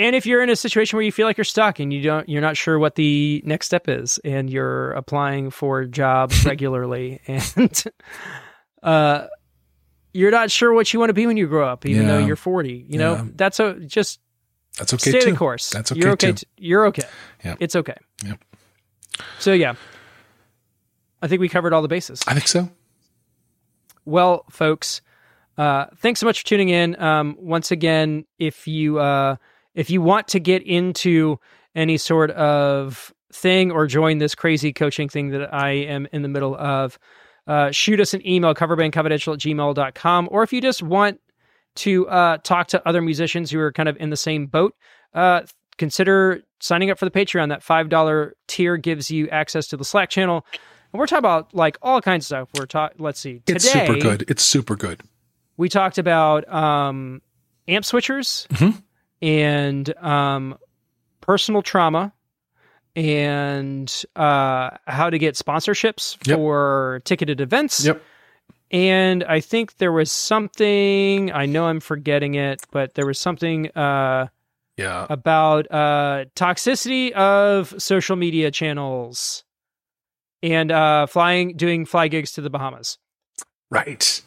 And 0.00 0.16
if 0.16 0.24
you're 0.26 0.42
in 0.42 0.48
a 0.50 0.56
situation 0.56 0.96
where 0.96 1.04
you 1.04 1.12
feel 1.12 1.26
like 1.26 1.36
you're 1.36 1.44
stuck 1.44 1.78
and 1.78 1.92
you 1.92 2.00
don't 2.02 2.28
you're 2.28 2.40
not 2.40 2.56
sure 2.56 2.78
what 2.78 2.94
the 2.96 3.42
next 3.44 3.66
step 3.66 3.88
is 3.88 4.18
and 4.24 4.48
you're 4.50 4.92
applying 4.92 5.50
for 5.50 5.84
jobs 5.84 6.44
regularly 6.46 7.20
and 7.28 7.84
uh 8.82 9.26
you're 10.12 10.30
not 10.30 10.50
sure 10.50 10.72
what 10.72 10.92
you 10.92 10.98
want 10.98 11.10
to 11.10 11.14
be 11.14 11.26
when 11.26 11.36
you 11.36 11.46
grow 11.46 11.68
up 11.68 11.84
even 11.86 12.06
though 12.08 12.18
you're 12.18 12.34
40, 12.34 12.86
you 12.88 12.98
know, 12.98 13.14
Yeah. 13.16 13.24
that's 13.36 13.60
a 13.60 13.74
just 13.74 14.18
That's 14.78 14.92
okay 14.94 15.10
stay 15.10 15.20
too. 15.20 15.30
the 15.32 15.36
course. 15.36 15.70
That's 15.70 15.92
okay 15.92 16.00
You're 16.00 16.10
okay. 16.12 16.32
t- 16.32 16.46
you're 16.56 16.86
okay. 16.86 17.04
Yeah. 17.44 17.54
It's 17.60 17.76
okay. 17.76 17.96
Yep. 18.24 18.42
So 19.38 19.52
yeah. 19.52 19.74
I 21.22 21.28
think 21.28 21.40
we 21.40 21.48
covered 21.50 21.72
all 21.74 21.82
the 21.82 21.88
bases. 21.88 22.22
I 22.26 22.32
think 22.32 22.48
so. 22.48 22.70
Well, 24.06 24.44
folks, 24.50 25.02
uh, 25.58 25.86
thanks 25.96 26.20
so 26.20 26.26
much 26.26 26.40
for 26.40 26.46
tuning 26.46 26.70
in. 26.70 26.98
Um, 27.00 27.36
once 27.38 27.70
again, 27.70 28.24
if 28.38 28.66
you 28.66 28.98
uh, 28.98 29.36
if 29.74 29.90
you 29.90 30.00
want 30.02 30.28
to 30.28 30.40
get 30.40 30.62
into 30.62 31.38
any 31.74 31.96
sort 31.96 32.30
of 32.32 33.12
thing 33.32 33.70
or 33.70 33.86
join 33.86 34.18
this 34.18 34.34
crazy 34.34 34.72
coaching 34.72 35.08
thing 35.08 35.30
that 35.30 35.52
I 35.54 35.70
am 35.70 36.08
in 36.12 36.22
the 36.22 36.28
middle 36.28 36.56
of, 36.56 36.98
uh, 37.46 37.70
shoot 37.70 38.00
us 38.00 38.12
an 38.14 38.26
email, 38.26 38.54
coverbandconfidential 38.54 39.34
at 39.34 39.38
gmail.com. 39.38 40.28
Or 40.30 40.42
if 40.42 40.52
you 40.52 40.60
just 40.60 40.82
want 40.82 41.20
to 41.76 42.08
uh, 42.08 42.38
talk 42.38 42.66
to 42.68 42.88
other 42.88 43.00
musicians 43.00 43.50
who 43.50 43.60
are 43.60 43.72
kind 43.72 43.88
of 43.88 43.96
in 43.98 44.10
the 44.10 44.16
same 44.16 44.46
boat, 44.46 44.74
uh, 45.14 45.42
consider 45.78 46.42
signing 46.60 46.90
up 46.90 46.98
for 46.98 47.04
the 47.04 47.10
Patreon. 47.10 47.48
That 47.48 47.62
$5 47.62 48.32
tier 48.48 48.76
gives 48.76 49.10
you 49.10 49.28
access 49.28 49.68
to 49.68 49.76
the 49.76 49.84
Slack 49.84 50.10
channel 50.10 50.44
and 50.92 50.98
we're 50.98 51.06
talking 51.06 51.20
about 51.20 51.54
like 51.54 51.78
all 51.82 52.00
kinds 52.00 52.24
of 52.24 52.26
stuff. 52.26 52.48
We're 52.58 52.66
talking. 52.66 52.96
Let's 53.00 53.20
see. 53.20 53.42
It's 53.46 53.70
super 53.70 53.96
good. 53.96 54.24
It's 54.28 54.42
super 54.42 54.74
good. 54.74 55.00
We 55.56 55.68
talked 55.68 55.98
about 55.98 56.52
um, 56.52 57.22
amp 57.68 57.84
switchers 57.84 58.48
Mhm. 58.48 58.82
And 59.22 59.96
um, 59.98 60.58
personal 61.20 61.62
trauma 61.62 62.12
and 62.96 64.04
uh, 64.16 64.70
how 64.86 65.10
to 65.10 65.18
get 65.18 65.34
sponsorships 65.34 66.16
Yep. 66.26 66.36
for 66.36 67.02
ticketed 67.04 67.40
events. 67.40 67.84
Yep. 67.84 68.02
And 68.72 69.24
I 69.24 69.40
think 69.40 69.78
there 69.78 69.92
was 69.92 70.12
something, 70.12 71.32
I 71.32 71.46
know 71.46 71.66
I'm 71.66 71.80
forgetting 71.80 72.34
it, 72.36 72.62
but 72.70 72.94
there 72.94 73.06
was 73.06 73.18
something 73.18 73.70
uh, 73.76 74.28
Yeah. 74.76 75.06
about 75.10 75.70
uh, 75.72 76.26
toxicity 76.36 77.10
of 77.12 77.74
social 77.82 78.16
media 78.16 78.50
channels 78.50 79.44
and 80.42 80.70
uh, 80.70 81.06
flying, 81.06 81.56
doing 81.56 81.84
fly 81.84 82.08
gigs 82.08 82.32
to 82.32 82.40
the 82.40 82.50
Bahamas. 82.50 82.98
Right. 83.70 84.22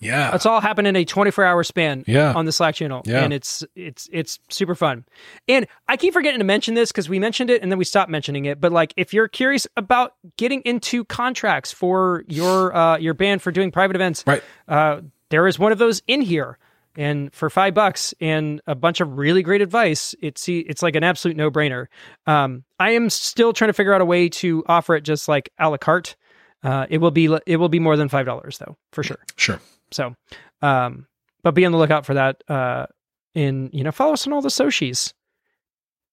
Yeah. 0.00 0.34
It's 0.34 0.44
all 0.46 0.60
happened 0.60 0.86
in 0.86 0.96
a 0.96 1.04
24 1.04 1.44
hour 1.44 1.64
span 1.64 2.04
Yeah. 2.06 2.32
on 2.34 2.44
the 2.44 2.52
Slack 2.52 2.74
channel. 2.74 3.02
Yeah. 3.04 3.20
And 3.24 3.32
it's 3.32 3.64
it's 3.74 4.08
it's 4.12 4.38
super 4.50 4.74
fun. 4.74 5.04
And 5.48 5.66
I 5.88 5.96
keep 5.96 6.12
forgetting 6.12 6.40
to 6.40 6.44
mention 6.44 6.74
this 6.74 6.92
because 6.92 7.08
we 7.08 7.18
mentioned 7.18 7.48
it 7.50 7.62
and 7.62 7.70
then 7.72 7.78
we 7.78 7.84
stopped 7.84 8.10
mentioning 8.10 8.44
it. 8.44 8.60
But 8.60 8.72
like 8.72 8.92
if 8.96 9.14
you're 9.14 9.28
curious 9.28 9.66
about 9.76 10.14
getting 10.36 10.60
into 10.62 11.04
contracts 11.04 11.72
for 11.72 12.24
your 12.28 12.74
uh 12.76 12.98
your 12.98 13.14
band 13.14 13.40
for 13.42 13.50
doing 13.50 13.70
private 13.70 13.96
events, 13.96 14.24
Right. 14.26 14.42
uh 14.68 15.00
there 15.30 15.46
is 15.46 15.58
one 15.58 15.72
of 15.72 15.78
those 15.78 16.02
in 16.06 16.20
here. 16.20 16.58
And 16.96 17.34
for 17.34 17.50
five 17.50 17.74
bucks 17.74 18.14
and 18.20 18.60
a 18.68 18.74
bunch 18.76 19.00
of 19.00 19.18
really 19.18 19.42
great 19.42 19.62
advice, 19.62 20.14
it's 20.20 20.48
it's 20.48 20.80
like 20.82 20.94
an 20.94 21.02
absolute 21.02 21.36
no 21.36 21.50
brainer. 21.50 21.86
Um, 22.26 22.62
I 22.78 22.90
am 22.90 23.10
still 23.10 23.52
trying 23.52 23.68
to 23.70 23.72
figure 23.72 23.92
out 23.92 24.00
a 24.00 24.04
way 24.04 24.28
to 24.28 24.62
offer 24.68 24.94
it 24.94 25.00
just 25.00 25.26
like 25.26 25.50
a 25.58 25.68
la 25.70 25.76
carte. 25.76 26.14
Uh, 26.62 26.86
it 26.88 26.98
will 26.98 27.10
be 27.10 27.24
it 27.46 27.56
will 27.56 27.68
be 27.68 27.80
more 27.80 27.96
than 27.96 28.08
five 28.08 28.26
dollars 28.26 28.58
though, 28.58 28.76
for 28.92 29.02
sure. 29.02 29.18
Sure. 29.36 29.58
So, 29.94 30.14
um, 30.62 31.06
but 31.42 31.54
be 31.54 31.64
on 31.64 31.72
the 31.72 31.78
lookout 31.78 32.04
for 32.04 32.14
that. 32.14 32.42
Uh, 32.48 32.86
and 33.34 33.70
you 33.72 33.82
know, 33.84 33.92
follow 33.92 34.12
us 34.12 34.26
on 34.26 34.32
all 34.32 34.42
the 34.42 34.50
socials, 34.50 35.14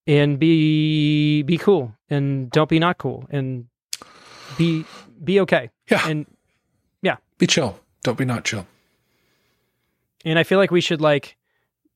and 0.08 0.40
be 0.40 1.42
be 1.44 1.58
cool, 1.58 1.94
and 2.10 2.50
don't 2.52 2.70
be 2.70 2.80
not 2.80 2.98
cool, 2.98 3.26
and 3.30 3.66
be 4.58 4.86
be 5.24 5.40
okay. 5.42 5.70
Yeah. 5.90 6.08
And 6.08 6.26
yeah, 7.02 7.18
Be 7.38 7.48
chill. 7.48 7.80
Don't 8.04 8.18
be 8.18 8.26
not 8.26 8.44
chill. 8.46 8.66
and 10.26 10.38
I 10.40 10.44
feel 10.44 10.58
like 10.60 10.72
we 10.72 10.82
should 10.82 11.02
like 11.02 11.38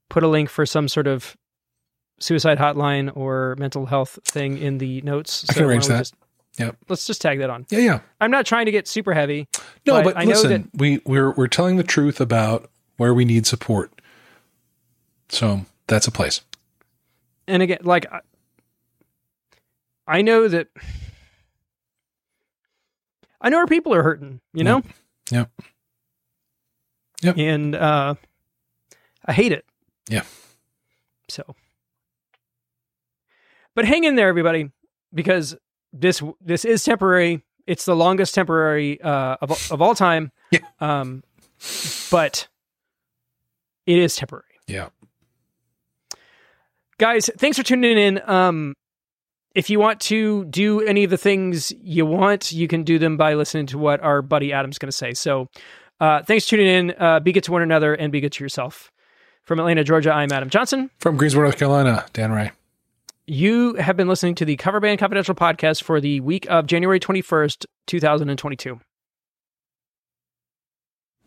put 0.10 0.24
a 0.24 0.28
link 0.28 0.50
for 0.50 0.66
some 0.66 0.88
sort 0.88 1.08
of 1.08 1.36
suicide 2.20 2.58
hotline 2.60 3.16
or 3.16 3.56
mental 3.60 3.86
health 3.88 4.18
thing 4.26 4.58
in 4.58 4.78
the 4.78 5.02
notes. 5.02 5.46
I 5.50 5.54
can 5.54 5.64
arrange 5.64 5.88
that. 5.88 5.98
just- 6.00 6.16
Yep. 6.58 6.78
Let's 6.88 7.06
just 7.06 7.22
tag 7.22 7.40
that 7.40 7.50
on. 7.50 7.66
Yeah. 7.70 7.80
Yeah. 7.80 8.00
I'm 8.22 8.32
not 8.32 8.46
trying 8.46 8.66
to 8.66 8.72
get 8.72 8.88
super 8.88 9.14
heavy. 9.14 9.48
No, 9.86 9.94
But 9.96 10.04
but, 10.06 10.18
I 10.18 10.24
know 10.24 10.30
listen, 10.32 10.70
that- 10.74 10.80
we 10.80 11.02
we're 11.06 11.32
we're 11.32 11.48
telling 11.48 11.76
the 11.78 11.84
truth 11.84 12.22
about 12.22 12.70
where 12.98 13.14
we 13.14 13.26
need 13.26 13.46
support. 13.46 13.92
So 15.30 15.66
that's 15.88 16.08
a 16.08 16.12
place. 16.12 16.42
and 17.48 17.62
again, 17.62 17.80
like 17.84 18.06
I- 18.12 18.22
I 20.08 20.22
know 20.22 20.48
that 20.48 20.68
I 23.42 23.50
know 23.50 23.58
our 23.58 23.68
people 23.68 23.94
are 23.94 24.04
hurting, 24.04 24.40
you 24.54 24.64
know, 24.64 24.82
Yep. 25.32 25.50
Yep. 27.22 27.38
and 27.38 27.76
uh, 27.76 28.16
I 29.26 29.34
hate 29.34 29.52
it. 29.52 29.66
Yeah. 30.10 30.24
So, 31.28 31.56
but 33.74 33.86
hang 33.86 34.04
in 34.04 34.16
there, 34.16 34.28
everybody, 34.30 34.72
because 35.14 35.56
this 36.00 36.22
this 36.42 36.66
is 36.66 36.84
temporary. 36.84 37.44
It's 37.66 37.86
the 37.86 37.96
longest 37.96 38.36
temporary 38.36 39.02
uh, 39.02 39.38
of 39.42 39.52
of 39.72 39.82
all 39.82 39.96
time. 39.96 40.32
Yeah. 40.52 40.60
Um, 40.80 41.24
but 42.12 42.48
it 43.88 43.98
is 43.98 44.16
temporary. 44.16 44.44
Yeah. 44.68 44.90
guys 47.00 47.30
thanks 47.38 47.58
for 47.58 47.64
tuning 47.64 47.98
in 47.98 48.22
um 48.30 48.74
if 49.54 49.70
you 49.70 49.80
want 49.80 50.00
to 50.02 50.46
do 50.46 50.82
any 50.82 51.04
of 51.04 51.10
the 51.10 51.18
things 51.18 51.72
you 51.82 52.06
want 52.06 52.52
you 52.52 52.68
can 52.68 52.84
do 52.84 52.98
them 53.00 53.18
by 53.18 53.34
listening 53.34 53.66
to 53.68 53.78
what 53.78 54.02
our 54.02 54.22
buddy 54.22 54.54
adam's 54.54 54.78
going 54.78 54.88
to 54.88 54.96
say 54.96 55.14
so 55.14 55.48
uh 56.00 56.22
thanks 56.24 56.46
for 56.46 56.52
tuning 56.52 56.68
in 56.68 56.92
uh 57.00 57.20
be 57.20 57.32
good 57.32 57.44
to 57.44 57.52
one 57.52 57.62
another 57.62 57.94
and 57.94 58.12
be 58.12 58.22
good 58.22 58.32
to 58.32 58.44
yourself 58.44 58.92
from 59.44 59.60
atlanta 59.60 59.84
georgia 59.84 60.12
i'm 60.12 60.32
adam 60.32 60.50
johnson 60.50 60.90
From 61.00 61.18
Greensboro, 61.18 61.46
North 61.46 61.58
Carolina, 61.58 62.06
Dan 62.14 62.32
Ray. 62.32 62.52
You 63.28 63.74
have 63.76 63.98
been 63.98 64.08
listening 64.08 64.36
to 64.36 64.46
the 64.46 64.56
cover 64.56 64.80
band 64.80 65.00
confidential 65.00 65.34
podcast 65.34 65.84
for 65.84 66.00
the 66.00 66.20
week 66.20 66.46
of 66.50 66.68
january 66.68 67.00
21st 67.00 67.66
2022 67.88 68.80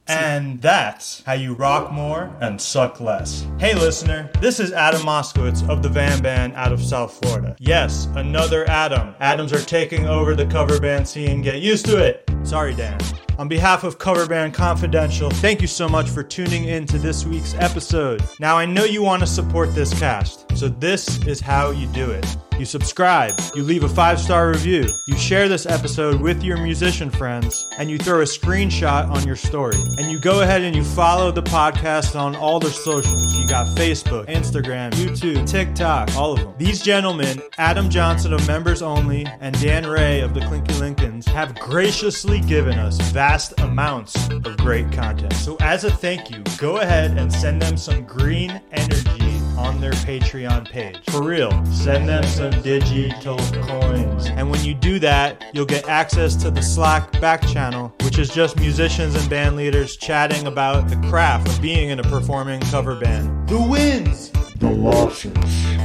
And 0.08 0.60
that's 0.62 1.22
how 1.24 1.34
you 1.34 1.54
rock 1.54 1.92
more 1.92 2.34
and 2.40 2.60
suck 2.60 3.00
less. 3.00 3.46
Hey, 3.58 3.74
listener, 3.74 4.30
this 4.40 4.58
is 4.58 4.72
Adam 4.72 5.02
Moskowitz 5.02 5.68
of 5.68 5.82
the 5.82 5.88
VAM 5.88 6.22
Band 6.22 6.54
out 6.54 6.72
of 6.72 6.82
South 6.82 7.18
Florida. 7.20 7.54
Yes, 7.58 8.06
another 8.16 8.68
Adam. 8.68 9.14
Adams 9.20 9.52
are 9.52 9.60
taking 9.60 10.06
over 10.06 10.34
the 10.34 10.46
cover 10.46 10.80
band 10.80 11.06
scene. 11.06 11.42
Get 11.42 11.60
used 11.60 11.84
to 11.86 11.98
it. 11.98 12.28
Sorry, 12.42 12.74
Dan. 12.74 12.98
On 13.38 13.46
behalf 13.46 13.84
of 13.84 13.98
Cover 13.98 14.26
Band 14.26 14.54
Confidential, 14.54 15.30
thank 15.30 15.60
you 15.60 15.68
so 15.68 15.88
much 15.88 16.08
for 16.10 16.24
tuning 16.24 16.64
in 16.64 16.86
to 16.86 16.98
this 16.98 17.24
week's 17.24 17.54
episode. 17.54 18.20
Now, 18.40 18.58
I 18.58 18.66
know 18.66 18.84
you 18.84 19.02
want 19.02 19.20
to 19.20 19.28
support 19.28 19.74
this 19.74 19.96
cast, 19.96 20.56
so 20.56 20.68
this 20.68 21.24
is 21.24 21.40
how 21.40 21.70
you 21.70 21.86
do 21.88 22.10
it. 22.10 22.26
You 22.58 22.64
subscribe, 22.64 23.38
you 23.54 23.62
leave 23.62 23.84
a 23.84 23.88
five 23.88 24.18
star 24.18 24.48
review, 24.48 24.88
you 25.06 25.16
share 25.16 25.48
this 25.48 25.64
episode 25.64 26.20
with 26.20 26.42
your 26.42 26.56
musician 26.56 27.08
friends, 27.08 27.68
and 27.78 27.88
you 27.88 27.98
throw 27.98 28.22
a 28.22 28.24
screenshot 28.24 29.08
on 29.08 29.24
your 29.24 29.36
story. 29.36 29.76
And 29.96 30.10
you 30.10 30.18
go 30.18 30.42
ahead 30.42 30.62
and 30.62 30.74
you 30.74 30.82
follow 30.82 31.30
the 31.30 31.42
podcast 31.42 32.18
on 32.18 32.34
all 32.34 32.58
their 32.58 32.72
socials. 32.72 33.38
You 33.38 33.46
got 33.46 33.68
Facebook, 33.76 34.26
Instagram, 34.26 34.90
YouTube, 34.94 35.48
TikTok, 35.48 36.16
all 36.16 36.32
of 36.32 36.40
them. 36.40 36.52
These 36.58 36.82
gentlemen, 36.82 37.40
Adam 37.58 37.88
Johnson 37.88 38.32
of 38.32 38.44
Members 38.48 38.82
Only 38.82 39.24
and 39.40 39.58
Dan 39.60 39.86
Ray 39.86 40.20
of 40.20 40.34
the 40.34 40.40
Clinky 40.40 40.74
Lincolns, 40.74 41.26
have 41.26 41.54
graciously 41.60 42.40
given 42.40 42.76
us 42.76 43.00
vast 43.12 43.52
amounts 43.60 44.16
of 44.30 44.56
great 44.56 44.90
content. 44.90 45.32
So, 45.34 45.56
as 45.60 45.84
a 45.84 45.92
thank 45.92 46.28
you, 46.28 46.42
go 46.58 46.78
ahead 46.78 47.16
and 47.16 47.32
send 47.32 47.62
them 47.62 47.76
some 47.76 48.02
green 48.02 48.60
energy 48.72 49.27
on 49.58 49.80
their 49.80 49.92
Patreon 49.92 50.70
page. 50.70 50.98
For 51.10 51.22
real, 51.22 51.50
send 51.66 52.08
them 52.08 52.24
some 52.24 52.50
digital 52.62 53.38
coins. 53.62 54.26
And 54.26 54.50
when 54.50 54.64
you 54.64 54.74
do 54.74 54.98
that, 55.00 55.44
you'll 55.52 55.66
get 55.66 55.88
access 55.88 56.36
to 56.36 56.50
the 56.50 56.62
Slack 56.62 57.20
back 57.20 57.46
channel, 57.46 57.92
which 58.02 58.18
is 58.18 58.30
just 58.30 58.58
musicians 58.58 59.14
and 59.14 59.28
band 59.28 59.56
leaders 59.56 59.96
chatting 59.96 60.46
about 60.46 60.88
the 60.88 60.96
craft 61.08 61.48
of 61.48 61.60
being 61.60 61.90
in 61.90 61.98
a 61.98 62.04
performing 62.04 62.60
cover 62.60 62.94
band. 62.98 63.48
The 63.48 63.60
wins! 63.60 64.30
The 64.58 64.70
losses. 64.70 65.32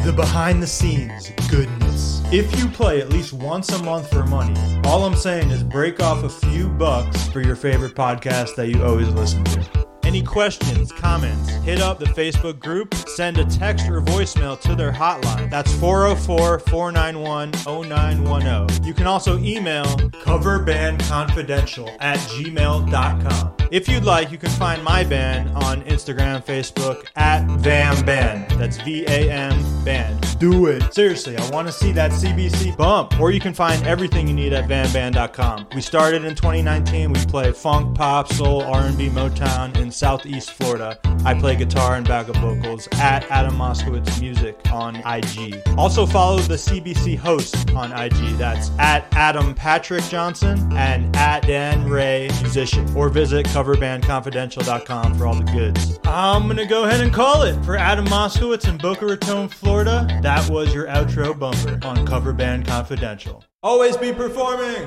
the 0.04 0.14
behind 0.16 0.62
the 0.62 0.68
scenes 0.68 1.32
goodness. 1.48 2.24
If 2.32 2.58
you 2.60 2.68
play 2.68 3.00
at 3.00 3.10
least 3.10 3.34
once 3.34 3.70
a 3.70 3.84
month 3.84 4.10
for 4.10 4.26
money, 4.26 4.60
all 4.86 5.06
I'm 5.06 5.16
saying 5.16 5.52
is 5.52 5.64
break 5.64 6.02
off 6.02 6.24
a 6.24 6.30
few 6.30 6.68
bucks 6.68 7.28
for 7.28 7.42
your 7.42 7.56
favorite 7.56 7.94
podcast 7.94 8.56
that 8.56 8.70
you 8.70 8.84
always 8.84 9.10
listen 9.10 9.44
to. 9.44 9.83
Any 10.14 10.22
questions, 10.22 10.91
comments, 10.91 11.49
hit 11.66 11.82
up 11.82 11.97
the 11.97 12.05
Facebook 12.05 12.59
group, 12.59 12.93
send 12.93 13.39
a 13.39 13.45
text 13.45 13.89
or 13.89 13.99
voicemail 13.99 14.61
to 14.61 14.76
their 14.76 14.91
hotline. 14.91 15.49
That's 15.49 15.74
404 15.80 16.59
491 16.59 17.51
0910. 17.66 18.84
You 18.84 18.93
can 18.93 19.07
also 19.07 19.39
email 19.39 19.86
coverbandconfidential 19.86 21.97
at 21.99 22.20
gmail.com. 22.20 23.53
If 23.74 23.89
you'd 23.89 24.05
like, 24.05 24.32
you 24.32 24.38
can 24.38 24.51
find 24.51 24.84
my 24.84 25.03
band 25.03 25.49
on 25.55 25.82
Instagram, 25.86 26.45
Facebook 26.45 27.07
at 27.16 27.43
VAM 27.61 28.05
Band. 28.05 28.51
That's 28.51 28.78
V 28.78 29.03
A 29.05 29.32
M 29.32 29.84
Band. 29.84 30.38
Do 30.38 30.68
it. 30.68 30.93
Seriously, 30.93 31.36
I 31.38 31.49
want 31.49 31.68
to 31.68 31.74
see 31.74 31.91
that 31.93 32.11
CBC 32.11 32.78
bump. 32.78 33.20
Or 33.20 33.32
you 33.32 33.39
can 33.39 33.53
find 33.53 33.84
everything 33.88 34.28
you 34.28 34.36
need 34.36 34.53
at 34.53 34.70
VAMBand.com. 34.70 35.70
We 35.74 35.82
started 35.82 36.24
in 36.24 36.36
2019. 36.36 37.14
We 37.14 37.26
play 37.26 37.51
funk, 37.51 37.97
pop, 37.97 38.32
soul, 38.32 38.61
R&B, 38.61 39.09
Motown 39.09 39.76
in 39.78 39.89
Southeast 40.04 40.51
Florida. 40.51 40.99
I 41.24 41.34
play 41.34 41.56
guitar 41.56 41.95
and 41.95 42.06
backup 42.06 42.36
vocals 42.36 42.89
at 42.95 43.24
Adam 43.32 43.56
Moskowitz 43.56 44.20
Music 44.20 44.60
on 44.70 44.97
IG. 44.97 45.62
Also 45.78 46.06
follow 46.06 46.39
the 46.39 46.56
CBC 46.56 47.18
host 47.18 47.72
on 47.72 47.93
IG. 47.93 48.38
That's 48.38 48.70
at 48.80 49.08
Adam 49.14 49.56
Patrick 49.56 50.04
Johnson 50.10 50.60
and 50.74 51.16
at 51.16 51.47
Dan 51.47 51.88
Ray 51.88 52.28
Musician. 52.41 52.86
Or 52.97 53.08
visit 53.08 53.45
coverbandconfidential.com 53.45 55.16
for 55.18 55.26
all 55.26 55.36
the 55.36 55.49
goods. 55.54 55.97
I'm 56.04 56.47
gonna 56.47 56.66
go 56.66 56.84
ahead 56.84 56.99
and 56.99 57.14
call 57.14 57.43
it 57.43 57.64
for 57.64 57.78
Adam 57.78 58.06
Moskowitz 58.08 58.68
in 58.68 58.78
Boca 58.78 59.06
Raton, 59.06 59.47
Florida. 59.47 60.06
That 60.22 60.49
was 60.49 60.74
your 60.74 60.88
outro 60.88 61.39
bumper 61.39 61.80
on 61.88 62.06
Cover 62.06 62.34
Band 62.34 62.68
Confidential. 62.68 63.45
Always 63.64 63.95
be 63.95 64.12
performing. 64.12 64.86